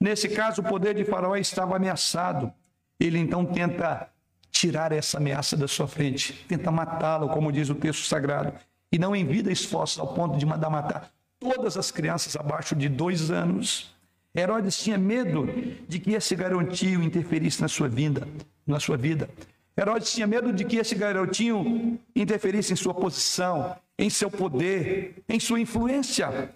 Nesse 0.00 0.30
caso, 0.30 0.62
o 0.62 0.64
poder 0.64 0.94
de 0.94 1.04
Faraó 1.04 1.36
estava 1.36 1.76
ameaçado. 1.76 2.50
Ele 2.98 3.18
então 3.18 3.44
tenta 3.44 4.08
tirar 4.50 4.92
essa 4.92 5.18
ameaça 5.18 5.58
da 5.58 5.68
sua 5.68 5.86
frente, 5.86 6.32
tenta 6.48 6.70
matá-lo, 6.70 7.28
como 7.28 7.52
diz 7.52 7.68
o 7.68 7.74
texto 7.74 8.06
sagrado, 8.06 8.54
e 8.90 8.98
não 8.98 9.14
envia 9.14 9.52
esforços 9.52 9.98
ao 9.98 10.14
ponto 10.14 10.38
de 10.38 10.46
mandar 10.46 10.70
matar 10.70 11.10
todas 11.38 11.76
as 11.76 11.90
crianças 11.90 12.34
abaixo 12.34 12.74
de 12.74 12.88
dois 12.88 13.30
anos. 13.30 13.94
Herodes 14.36 14.78
tinha 14.78 14.98
medo 14.98 15.48
de 15.88 15.98
que 15.98 16.12
esse 16.12 16.36
garotinho 16.36 17.02
interferisse 17.02 17.60
na 17.60 17.68
sua 17.68 17.88
vida, 17.88 18.28
na 18.66 18.78
sua 18.78 18.96
vida. 18.96 19.28
Herodes 19.76 20.12
tinha 20.12 20.26
medo 20.26 20.52
de 20.52 20.64
que 20.64 20.76
esse 20.76 20.94
garotinho 20.94 21.98
interferisse 22.14 22.72
em 22.72 22.76
sua 22.76 22.92
posição, 22.92 23.76
em 23.98 24.10
seu 24.10 24.30
poder, 24.30 25.22
em 25.28 25.38
sua 25.38 25.60
influência. 25.60 26.50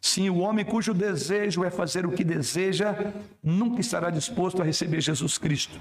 Sim, 0.00 0.28
o 0.30 0.38
homem 0.38 0.64
cujo 0.64 0.92
desejo 0.92 1.64
é 1.64 1.70
fazer 1.70 2.04
o 2.04 2.12
que 2.12 2.24
deseja, 2.24 3.12
nunca 3.42 3.80
estará 3.80 4.10
disposto 4.10 4.60
a 4.60 4.64
receber 4.64 5.00
Jesus 5.00 5.38
Cristo. 5.38 5.78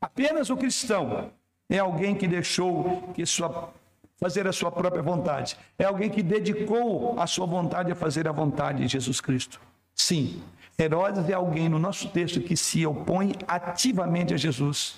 Apenas 0.00 0.50
o 0.50 0.56
cristão 0.56 1.30
é 1.68 1.78
alguém 1.78 2.14
que 2.14 2.28
deixou 2.28 3.10
que 3.14 3.24
sua 3.24 3.72
fazer 4.18 4.46
a 4.46 4.52
sua 4.52 4.70
própria 4.70 5.02
vontade. 5.02 5.56
É 5.78 5.84
alguém 5.84 6.08
que 6.08 6.22
dedicou 6.22 7.18
a 7.20 7.26
sua 7.26 7.46
vontade 7.46 7.92
a 7.92 7.94
fazer 7.94 8.26
a 8.26 8.32
vontade 8.32 8.82
de 8.82 8.88
Jesus 8.88 9.20
Cristo. 9.20 9.60
Sim, 9.96 10.42
Herodes 10.78 11.28
é 11.28 11.32
alguém 11.32 11.70
no 11.70 11.78
nosso 11.78 12.08
texto 12.10 12.40
que 12.40 12.54
se 12.54 12.86
opõe 12.86 13.32
ativamente 13.48 14.34
a 14.34 14.36
Jesus. 14.36 14.96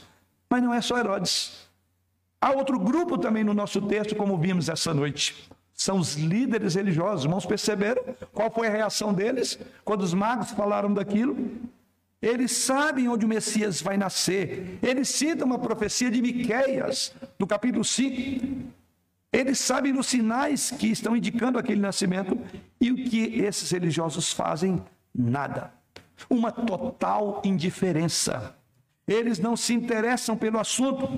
Mas 0.51 0.63
não 0.63 0.75
é 0.75 0.81
só 0.81 0.99
Herodes. 0.99 1.69
Há 2.41 2.51
outro 2.51 2.79
grupo 2.81 3.17
também 3.17 3.45
no 3.45 3.55
nosso 3.55 3.81
texto, 3.83 4.17
como 4.17 4.37
vimos 4.37 4.69
essa 4.69 4.93
noite. 4.93 5.49
São 5.73 5.99
os 5.99 6.17
líderes 6.17 6.75
religiosos. 6.75 7.25
Irmãos, 7.25 7.47
perceberam 7.47 8.03
qual 8.33 8.51
foi 8.51 8.67
a 8.67 8.71
reação 8.71 9.15
deles 9.15 9.57
quando 9.85 10.03
os 10.03 10.13
magos 10.13 10.51
falaram 10.51 10.93
daquilo? 10.93 11.37
Eles 12.21 12.51
sabem 12.51 13.09
onde 13.09 13.25
o 13.25 13.29
Messias 13.29 13.81
vai 13.81 13.97
nascer. 13.97 14.81
Eles 14.83 15.09
citam 15.09 15.47
uma 15.47 15.61
profecia 15.61 16.11
de 16.11 16.21
Miqueias, 16.21 17.15
do 17.39 17.47
capítulo 17.47 17.85
5. 17.85 18.78
Eles 19.33 19.59
sabem 19.59 19.97
os 19.99 20.07
sinais 20.07 20.71
que 20.71 20.87
estão 20.87 21.15
indicando 21.15 21.59
aquele 21.59 21.81
nascimento 21.81 22.39
e 22.81 22.91
o 22.91 22.97
que 22.97 23.41
esses 23.41 23.71
religiosos 23.71 24.33
fazem? 24.33 24.83
Nada. 25.15 25.73
Uma 26.31 26.51
total 26.51 27.43
indiferença. 27.45 28.57
Eles 29.07 29.39
não 29.39 29.57
se 29.57 29.75
interessam 29.75 30.37
pelo 30.37 30.59
assunto. 30.59 31.09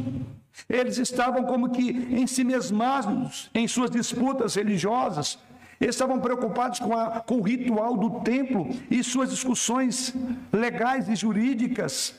Eles 0.69 0.99
estavam 0.99 1.45
como 1.45 1.71
que 1.71 1.91
em 1.91 2.27
si 2.27 2.43
mesmos, 2.43 3.49
em 3.55 3.69
suas 3.69 3.91
disputas 3.91 4.57
religiosas. 4.57 5.39
Eles 5.81 5.95
estavam 5.95 6.21
preocupados 6.21 6.79
com, 6.79 6.93
a, 6.93 7.21
com 7.21 7.37
o 7.37 7.43
ritual 7.43 7.97
do 7.97 8.21
templo 8.21 8.69
e 8.91 9.03
suas 9.03 9.31
discussões 9.31 10.15
legais 10.53 11.09
e 11.09 11.15
jurídicas. 11.15 12.15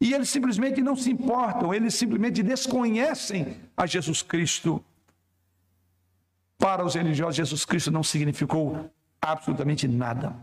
E 0.00 0.14
eles 0.14 0.28
simplesmente 0.28 0.80
não 0.80 0.94
se 0.94 1.10
importam, 1.10 1.74
eles 1.74 1.94
simplesmente 1.94 2.42
desconhecem 2.42 3.56
a 3.76 3.84
Jesus 3.84 4.22
Cristo. 4.22 4.82
Para 6.56 6.84
os 6.84 6.94
religiosos, 6.94 7.36
Jesus 7.36 7.64
Cristo 7.64 7.90
não 7.90 8.02
significou 8.02 8.90
absolutamente 9.20 9.88
nada, 9.88 10.34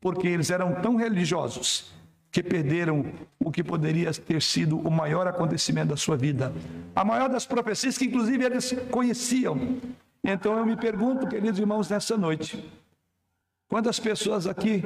porque 0.00 0.28
eles 0.28 0.50
eram 0.50 0.80
tão 0.80 0.96
religiosos 0.96 1.92
que 2.30 2.42
perderam 2.42 3.12
o 3.38 3.50
que 3.50 3.64
poderia 3.64 4.12
ter 4.12 4.40
sido 4.42 4.78
o 4.78 4.90
maior 4.90 5.26
acontecimento 5.26 5.88
da 5.88 5.96
sua 5.96 6.16
vida, 6.16 6.52
a 6.94 7.04
maior 7.04 7.28
das 7.28 7.46
profecias 7.46 7.96
que, 7.96 8.04
inclusive, 8.04 8.44
eles 8.44 8.72
conheciam. 8.90 9.78
Então 10.22 10.58
eu 10.58 10.66
me 10.66 10.76
pergunto, 10.76 11.26
queridos 11.26 11.58
irmãos, 11.58 11.88
nessa 11.88 12.16
noite, 12.16 12.62
quantas 13.66 13.98
pessoas 13.98 14.46
aqui 14.46 14.84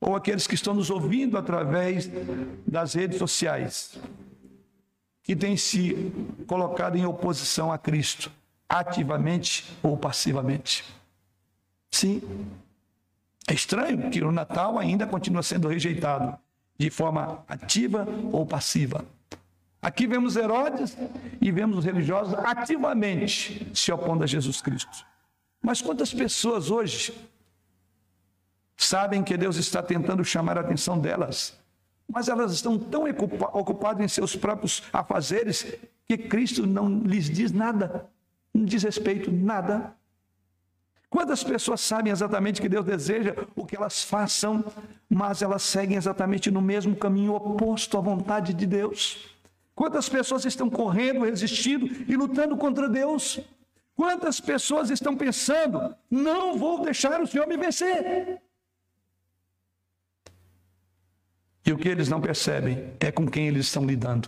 ou 0.00 0.14
aqueles 0.14 0.46
que 0.46 0.54
estão 0.54 0.74
nos 0.74 0.90
ouvindo 0.90 1.36
através 1.36 2.10
das 2.66 2.94
redes 2.94 3.18
sociais, 3.18 3.98
que 5.22 5.34
têm 5.34 5.56
se 5.56 6.12
colocado 6.46 6.96
em 6.96 7.04
oposição 7.04 7.72
a 7.72 7.78
Cristo, 7.78 8.30
ativamente 8.68 9.76
ou 9.82 9.96
passivamente. 9.96 10.84
Sim. 11.90 12.22
É 13.46 13.54
estranho 13.54 14.10
que 14.10 14.22
o 14.22 14.30
Natal 14.30 14.78
ainda 14.78 15.06
continua 15.06 15.42
sendo 15.42 15.68
rejeitado 15.68 16.38
de 16.78 16.90
forma 16.90 17.44
ativa 17.48 18.06
ou 18.30 18.46
passiva. 18.46 19.04
Aqui 19.80 20.06
vemos 20.06 20.36
Herodes 20.36 20.96
e 21.40 21.50
vemos 21.50 21.78
os 21.78 21.84
religiosos 21.84 22.34
ativamente 22.34 23.70
se 23.74 23.90
opondo 23.90 24.24
a 24.24 24.26
Jesus 24.26 24.60
Cristo. 24.60 25.06
Mas 25.62 25.80
quantas 25.80 26.12
pessoas 26.12 26.70
hoje 26.70 27.14
sabem 28.78 29.24
que 29.24 29.36
Deus 29.36 29.56
está 29.56 29.82
tentando 29.82 30.24
chamar 30.24 30.56
a 30.56 30.60
atenção 30.60 30.98
delas, 30.98 31.58
mas 32.08 32.28
elas 32.28 32.52
estão 32.52 32.78
tão 32.78 33.04
ocupadas 33.52 34.02
em 34.02 34.08
seus 34.08 34.36
próprios 34.36 34.84
afazeres 34.92 35.74
que 36.06 36.16
Cristo 36.16 36.66
não 36.66 36.88
lhes 37.00 37.28
diz 37.28 37.52
nada, 37.52 38.08
não 38.54 38.64
diz 38.64 38.84
respeito 38.84 39.30
nada. 39.30 39.92
Quantas 41.10 41.42
pessoas 41.42 41.80
sabem 41.80 42.12
exatamente 42.12 42.60
que 42.60 42.68
Deus 42.68 42.84
deseja 42.84 43.34
o 43.56 43.66
que 43.66 43.76
elas 43.76 44.04
façam, 44.04 44.64
mas 45.08 45.42
elas 45.42 45.62
seguem 45.62 45.96
exatamente 45.96 46.50
no 46.50 46.62
mesmo 46.62 46.94
caminho 46.94 47.34
oposto 47.34 47.98
à 47.98 48.00
vontade 48.00 48.54
de 48.54 48.66
Deus? 48.66 49.34
Quantas 49.74 50.08
pessoas 50.08 50.44
estão 50.44 50.70
correndo, 50.70 51.24
resistindo 51.24 51.86
e 52.06 52.16
lutando 52.16 52.56
contra 52.56 52.88
Deus? 52.88 53.40
Quantas 53.96 54.40
pessoas 54.40 54.90
estão 54.90 55.16
pensando, 55.16 55.94
não 56.10 56.56
vou 56.56 56.82
deixar 56.82 57.20
o 57.20 57.26
Senhor 57.26 57.46
me 57.46 57.56
vencer? 57.56 58.40
E 61.68 61.72
o 61.72 61.76
que 61.76 61.86
eles 61.86 62.08
não 62.08 62.18
percebem 62.18 62.94
é 62.98 63.12
com 63.12 63.28
quem 63.28 63.46
eles 63.46 63.66
estão 63.66 63.84
lidando. 63.84 64.26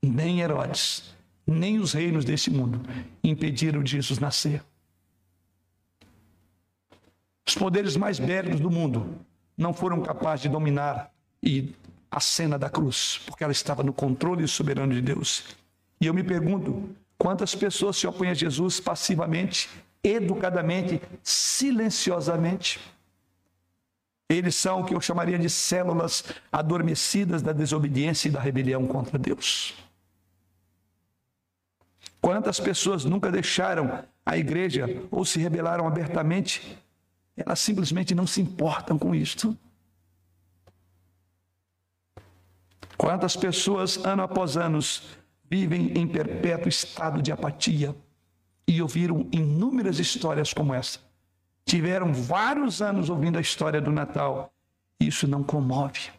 Nem 0.00 0.40
Herodes, 0.40 1.12
nem 1.44 1.80
os 1.80 1.92
reinos 1.92 2.24
desse 2.24 2.52
mundo 2.52 2.80
impediram 3.24 3.82
de 3.82 3.90
Jesus 3.90 4.20
nascer. 4.20 4.62
Os 7.44 7.56
poderes 7.56 7.96
mais 7.96 8.20
bélicos 8.20 8.60
do 8.60 8.70
mundo 8.70 9.18
não 9.58 9.74
foram 9.74 10.00
capazes 10.02 10.42
de 10.42 10.48
dominar 10.48 11.10
e 11.42 11.74
a 12.08 12.20
cena 12.20 12.56
da 12.56 12.70
cruz, 12.70 13.20
porque 13.26 13.42
ela 13.42 13.52
estava 13.52 13.82
no 13.82 13.92
controle 13.92 14.46
soberano 14.46 14.94
de 14.94 15.02
Deus. 15.02 15.56
E 16.00 16.06
eu 16.06 16.14
me 16.14 16.22
pergunto, 16.22 16.90
quantas 17.18 17.56
pessoas 17.56 17.96
se 17.96 18.06
opõem 18.06 18.30
a 18.30 18.34
Jesus 18.34 18.78
passivamente, 18.78 19.68
educadamente, 20.04 21.02
silenciosamente? 21.24 22.78
Eles 24.28 24.56
são 24.56 24.80
o 24.80 24.84
que 24.84 24.94
eu 24.94 25.00
chamaria 25.00 25.38
de 25.38 25.48
células 25.48 26.24
adormecidas 26.50 27.42
da 27.42 27.52
desobediência 27.52 28.28
e 28.28 28.32
da 28.32 28.40
rebelião 28.40 28.86
contra 28.86 29.18
Deus. 29.18 29.74
Quantas 32.20 32.58
pessoas 32.58 33.04
nunca 33.04 33.30
deixaram 33.30 34.02
a 34.24 34.36
igreja 34.36 34.86
ou 35.12 35.24
se 35.24 35.38
rebelaram 35.38 35.86
abertamente? 35.86 36.76
Elas 37.36 37.60
simplesmente 37.60 38.16
não 38.16 38.26
se 38.26 38.40
importam 38.40 38.98
com 38.98 39.14
isto. 39.14 39.56
Quantas 42.96 43.36
pessoas, 43.36 43.96
ano 43.98 44.22
após 44.22 44.56
ano, 44.56 44.80
vivem 45.48 45.96
em 45.96 46.08
perpétuo 46.08 46.68
estado 46.68 47.22
de 47.22 47.30
apatia 47.30 47.94
e 48.66 48.82
ouviram 48.82 49.28
inúmeras 49.30 50.00
histórias 50.00 50.52
como 50.52 50.74
essa? 50.74 51.05
Tiveram 51.66 52.14
vários 52.14 52.80
anos 52.80 53.10
ouvindo 53.10 53.38
a 53.38 53.40
história 53.40 53.80
do 53.80 53.90
Natal. 53.90 54.54
Isso 55.00 55.26
não 55.26 55.42
comove. 55.42 56.10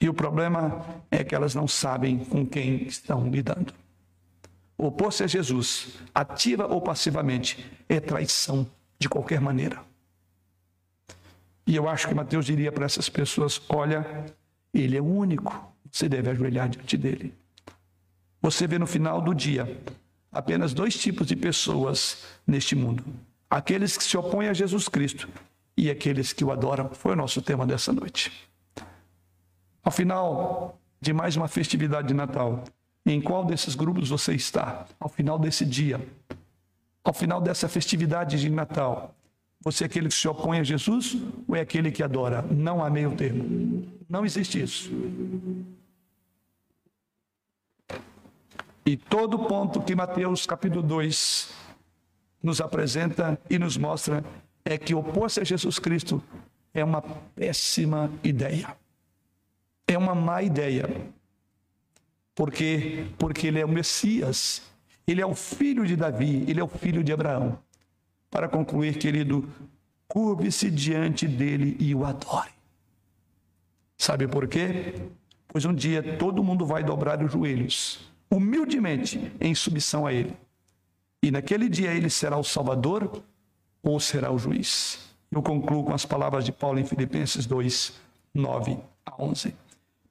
E 0.00 0.08
o 0.08 0.14
problema 0.14 0.86
é 1.10 1.24
que 1.24 1.34
elas 1.34 1.52
não 1.52 1.66
sabem 1.66 2.24
com 2.24 2.46
quem 2.46 2.84
estão 2.84 3.28
lidando. 3.28 3.74
Opor-se 4.78 5.24
a 5.24 5.26
Jesus, 5.26 5.98
ativa 6.14 6.66
ou 6.66 6.80
passivamente, 6.80 7.68
é 7.88 7.98
traição 7.98 8.70
de 8.98 9.08
qualquer 9.08 9.40
maneira. 9.40 9.82
E 11.66 11.74
eu 11.74 11.88
acho 11.88 12.06
que 12.06 12.14
Mateus 12.14 12.46
diria 12.46 12.70
para 12.70 12.84
essas 12.84 13.08
pessoas: 13.08 13.60
olha, 13.68 14.26
ele 14.72 14.96
é 14.96 15.00
o 15.00 15.04
único, 15.04 15.74
você 15.90 16.08
deve 16.08 16.30
ajoelhar 16.30 16.68
diante 16.68 16.96
dele. 16.96 17.34
Você 18.40 18.66
vê 18.66 18.78
no 18.78 18.86
final 18.86 19.20
do 19.20 19.34
dia 19.34 19.76
apenas 20.36 20.74
dois 20.74 20.96
tipos 20.96 21.26
de 21.26 21.34
pessoas 21.34 22.24
neste 22.46 22.76
mundo: 22.76 23.02
aqueles 23.48 23.96
que 23.96 24.04
se 24.04 24.16
opõem 24.16 24.48
a 24.48 24.54
Jesus 24.54 24.88
Cristo 24.88 25.28
e 25.76 25.90
aqueles 25.90 26.32
que 26.32 26.44
o 26.44 26.52
adoram. 26.52 26.90
Foi 26.90 27.12
o 27.12 27.16
nosso 27.16 27.40
tema 27.40 27.66
dessa 27.66 27.92
noite. 27.92 28.32
Ao 29.82 29.90
final 29.92 30.78
de 31.00 31.12
mais 31.12 31.36
uma 31.36 31.48
festividade 31.48 32.08
de 32.08 32.14
Natal, 32.14 32.64
em 33.04 33.20
qual 33.20 33.44
desses 33.44 33.74
grupos 33.74 34.08
você 34.08 34.34
está? 34.34 34.86
Ao 34.98 35.08
final 35.08 35.38
desse 35.38 35.64
dia, 35.64 36.00
ao 37.04 37.12
final 37.12 37.40
dessa 37.40 37.68
festividade 37.68 38.38
de 38.38 38.50
Natal, 38.50 39.14
você 39.62 39.84
é 39.84 39.86
aquele 39.86 40.08
que 40.08 40.14
se 40.14 40.28
opõe 40.28 40.58
a 40.58 40.64
Jesus 40.64 41.16
ou 41.46 41.56
é 41.56 41.60
aquele 41.60 41.90
que 41.90 42.02
adora? 42.02 42.42
Não 42.42 42.84
há 42.84 42.90
meio 42.90 43.14
termo. 43.14 43.86
Não 44.08 44.24
existe 44.24 44.60
isso. 44.60 44.90
E 48.86 48.96
todo 48.96 49.40
ponto 49.48 49.82
que 49.82 49.96
Mateus 49.96 50.46
capítulo 50.46 50.80
2 50.80 51.52
nos 52.40 52.60
apresenta 52.60 53.36
e 53.50 53.58
nos 53.58 53.76
mostra 53.76 54.24
é 54.64 54.78
que 54.78 54.94
opor-se 54.94 55.40
a 55.40 55.44
Jesus 55.44 55.80
Cristo 55.80 56.22
é 56.72 56.84
uma 56.84 57.02
péssima 57.02 58.08
ideia. 58.22 58.76
É 59.88 59.98
uma 59.98 60.14
má 60.14 60.40
ideia. 60.40 60.88
Porque 62.32 63.06
porque 63.18 63.48
ele 63.48 63.58
é 63.58 63.64
o 63.64 63.68
Messias, 63.68 64.62
ele 65.04 65.20
é 65.20 65.26
o 65.26 65.34
filho 65.34 65.84
de 65.84 65.96
Davi, 65.96 66.44
ele 66.46 66.60
é 66.60 66.64
o 66.64 66.68
filho 66.68 67.02
de 67.02 67.12
Abraão. 67.12 67.58
Para 68.30 68.48
concluir, 68.48 68.98
querido, 68.98 69.48
curve-se 70.06 70.70
diante 70.70 71.26
dele 71.26 71.76
e 71.80 71.92
o 71.92 72.04
adore. 72.04 72.50
Sabe 73.98 74.28
por 74.28 74.46
quê? 74.46 74.94
Pois 75.48 75.64
um 75.64 75.74
dia 75.74 76.16
todo 76.18 76.44
mundo 76.44 76.64
vai 76.64 76.84
dobrar 76.84 77.20
os 77.20 77.32
joelhos, 77.32 78.14
humildemente, 78.30 79.32
em 79.40 79.54
submissão 79.54 80.06
a 80.06 80.12
ele. 80.12 80.36
E 81.22 81.30
naquele 81.30 81.68
dia 81.68 81.92
ele 81.92 82.10
será 82.10 82.36
o 82.36 82.44
Salvador 82.44 83.22
ou 83.82 83.98
será 83.98 84.30
o 84.30 84.38
juiz. 84.38 84.98
Eu 85.30 85.42
concluo 85.42 85.84
com 85.84 85.94
as 85.94 86.04
palavras 86.04 86.44
de 86.44 86.52
Paulo 86.52 86.78
em 86.78 86.84
Filipenses 86.84 87.46
2, 87.46 87.92
9 88.34 88.78
a 89.04 89.22
11. 89.22 89.54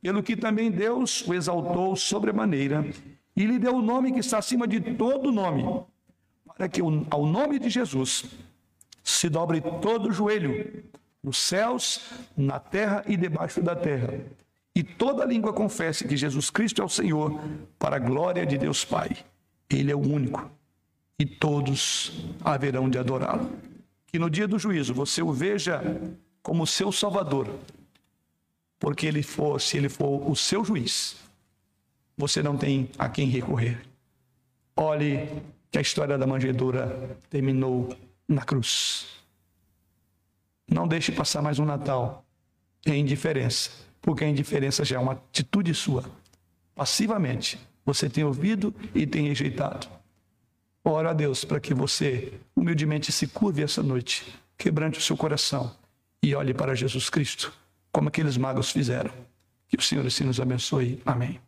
Pelo 0.02 0.22
que 0.22 0.36
também 0.36 0.70
Deus 0.70 1.28
o 1.28 1.34
exaltou 1.34 1.96
sobremaneira 1.96 2.86
e 3.36 3.46
lhe 3.46 3.58
deu 3.58 3.76
o 3.76 3.82
nome 3.82 4.12
que 4.12 4.20
está 4.20 4.38
acima 4.38 4.68
de 4.68 4.80
todo 4.80 5.32
nome 5.32 5.64
para 6.56 6.70
que 6.70 6.82
ao 6.82 7.26
nome 7.26 7.60
de 7.60 7.70
Jesus 7.70 8.26
se 9.04 9.30
dobre 9.30 9.62
todo 9.62 10.10
o 10.10 10.12
joelho, 10.12 10.84
nos 11.22 11.38
céus, 11.38 12.12
na 12.36 12.60
terra 12.60 13.04
e 13.08 13.18
debaixo 13.18 13.62
da 13.62 13.76
terra, 13.76 14.20
e 14.76 14.84
toda 14.84 15.24
língua 15.24 15.54
confesse 15.54 16.06
que 16.06 16.18
Jesus 16.18 16.50
Cristo 16.50 16.82
é 16.82 16.86
o 16.86 16.90
Senhor, 16.90 17.40
para 17.80 17.96
a 17.96 18.00
glória 18.00 18.46
de 18.46 18.58
Deus 18.58 18.84
Pai. 18.84 19.10
Ele 19.70 19.92
é 19.92 19.96
o 19.96 20.00
único, 20.00 20.52
e 21.18 21.26
todos 21.26 22.12
haverão 22.44 22.90
de 22.90 22.98
adorá-lo. 22.98 23.50
Que 24.06 24.20
no 24.20 24.30
dia 24.30 24.48
do 24.48 24.60
juízo 24.60 24.94
você 24.94 25.22
o 25.22 25.32
veja 25.32 25.82
como 26.44 26.68
seu 26.68 26.92
Salvador, 26.92 27.48
porque 28.78 29.08
ele 29.08 29.24
for, 29.24 29.60
se 29.60 29.78
ele 29.78 29.90
for 29.90 30.30
o 30.30 30.36
seu 30.36 30.64
juiz, 30.64 31.16
você 32.18 32.44
não 32.44 32.58
tem 32.58 32.90
a 32.98 33.10
quem 33.10 33.28
recorrer. 33.28 33.82
Olhe 34.76 35.30
que 35.72 35.78
a 35.78 35.82
história 35.82 36.18
da 36.18 36.28
manjedoura 36.28 37.18
terminou 37.30 37.96
na 38.28 38.44
cruz. 38.44 39.08
Não 40.68 40.88
deixe 40.88 41.12
passar 41.12 41.42
mais 41.42 41.60
um 41.60 41.66
Natal 41.66 42.26
em 42.86 43.02
indiferença, 43.02 43.72
porque 44.06 44.24
a 44.24 44.30
indiferença 44.30 44.86
já 44.86 44.98
é 44.98 45.00
uma 45.00 45.14
atitude 45.14 45.74
sua. 45.74 46.06
Passivamente, 46.76 47.60
você 47.84 48.08
tem 48.08 48.24
ouvido 48.24 48.72
e 48.94 49.08
tem 49.08 49.28
rejeitado. 49.28 49.88
Ora 50.84 51.10
a 51.10 51.14
Deus 51.14 51.44
para 51.44 51.60
que 51.60 51.74
você 51.74 52.32
humildemente 52.56 53.12
se 53.12 53.26
curve 53.26 53.64
essa 53.64 53.82
noite, 53.82 54.24
quebrante 54.56 55.00
o 55.00 55.02
seu 55.02 55.18
coração 55.18 55.76
e 56.22 56.36
olhe 56.36 56.54
para 56.54 56.76
Jesus 56.76 57.10
Cristo, 57.10 57.52
como 57.92 58.10
aqueles 58.10 58.38
magos 58.38 58.70
fizeram. 58.70 59.10
Que 59.68 59.76
o 59.76 59.82
Senhor 59.82 60.06
assim 60.06 60.24
nos 60.24 60.40
abençoe. 60.40 61.02
Amém. 61.04 61.40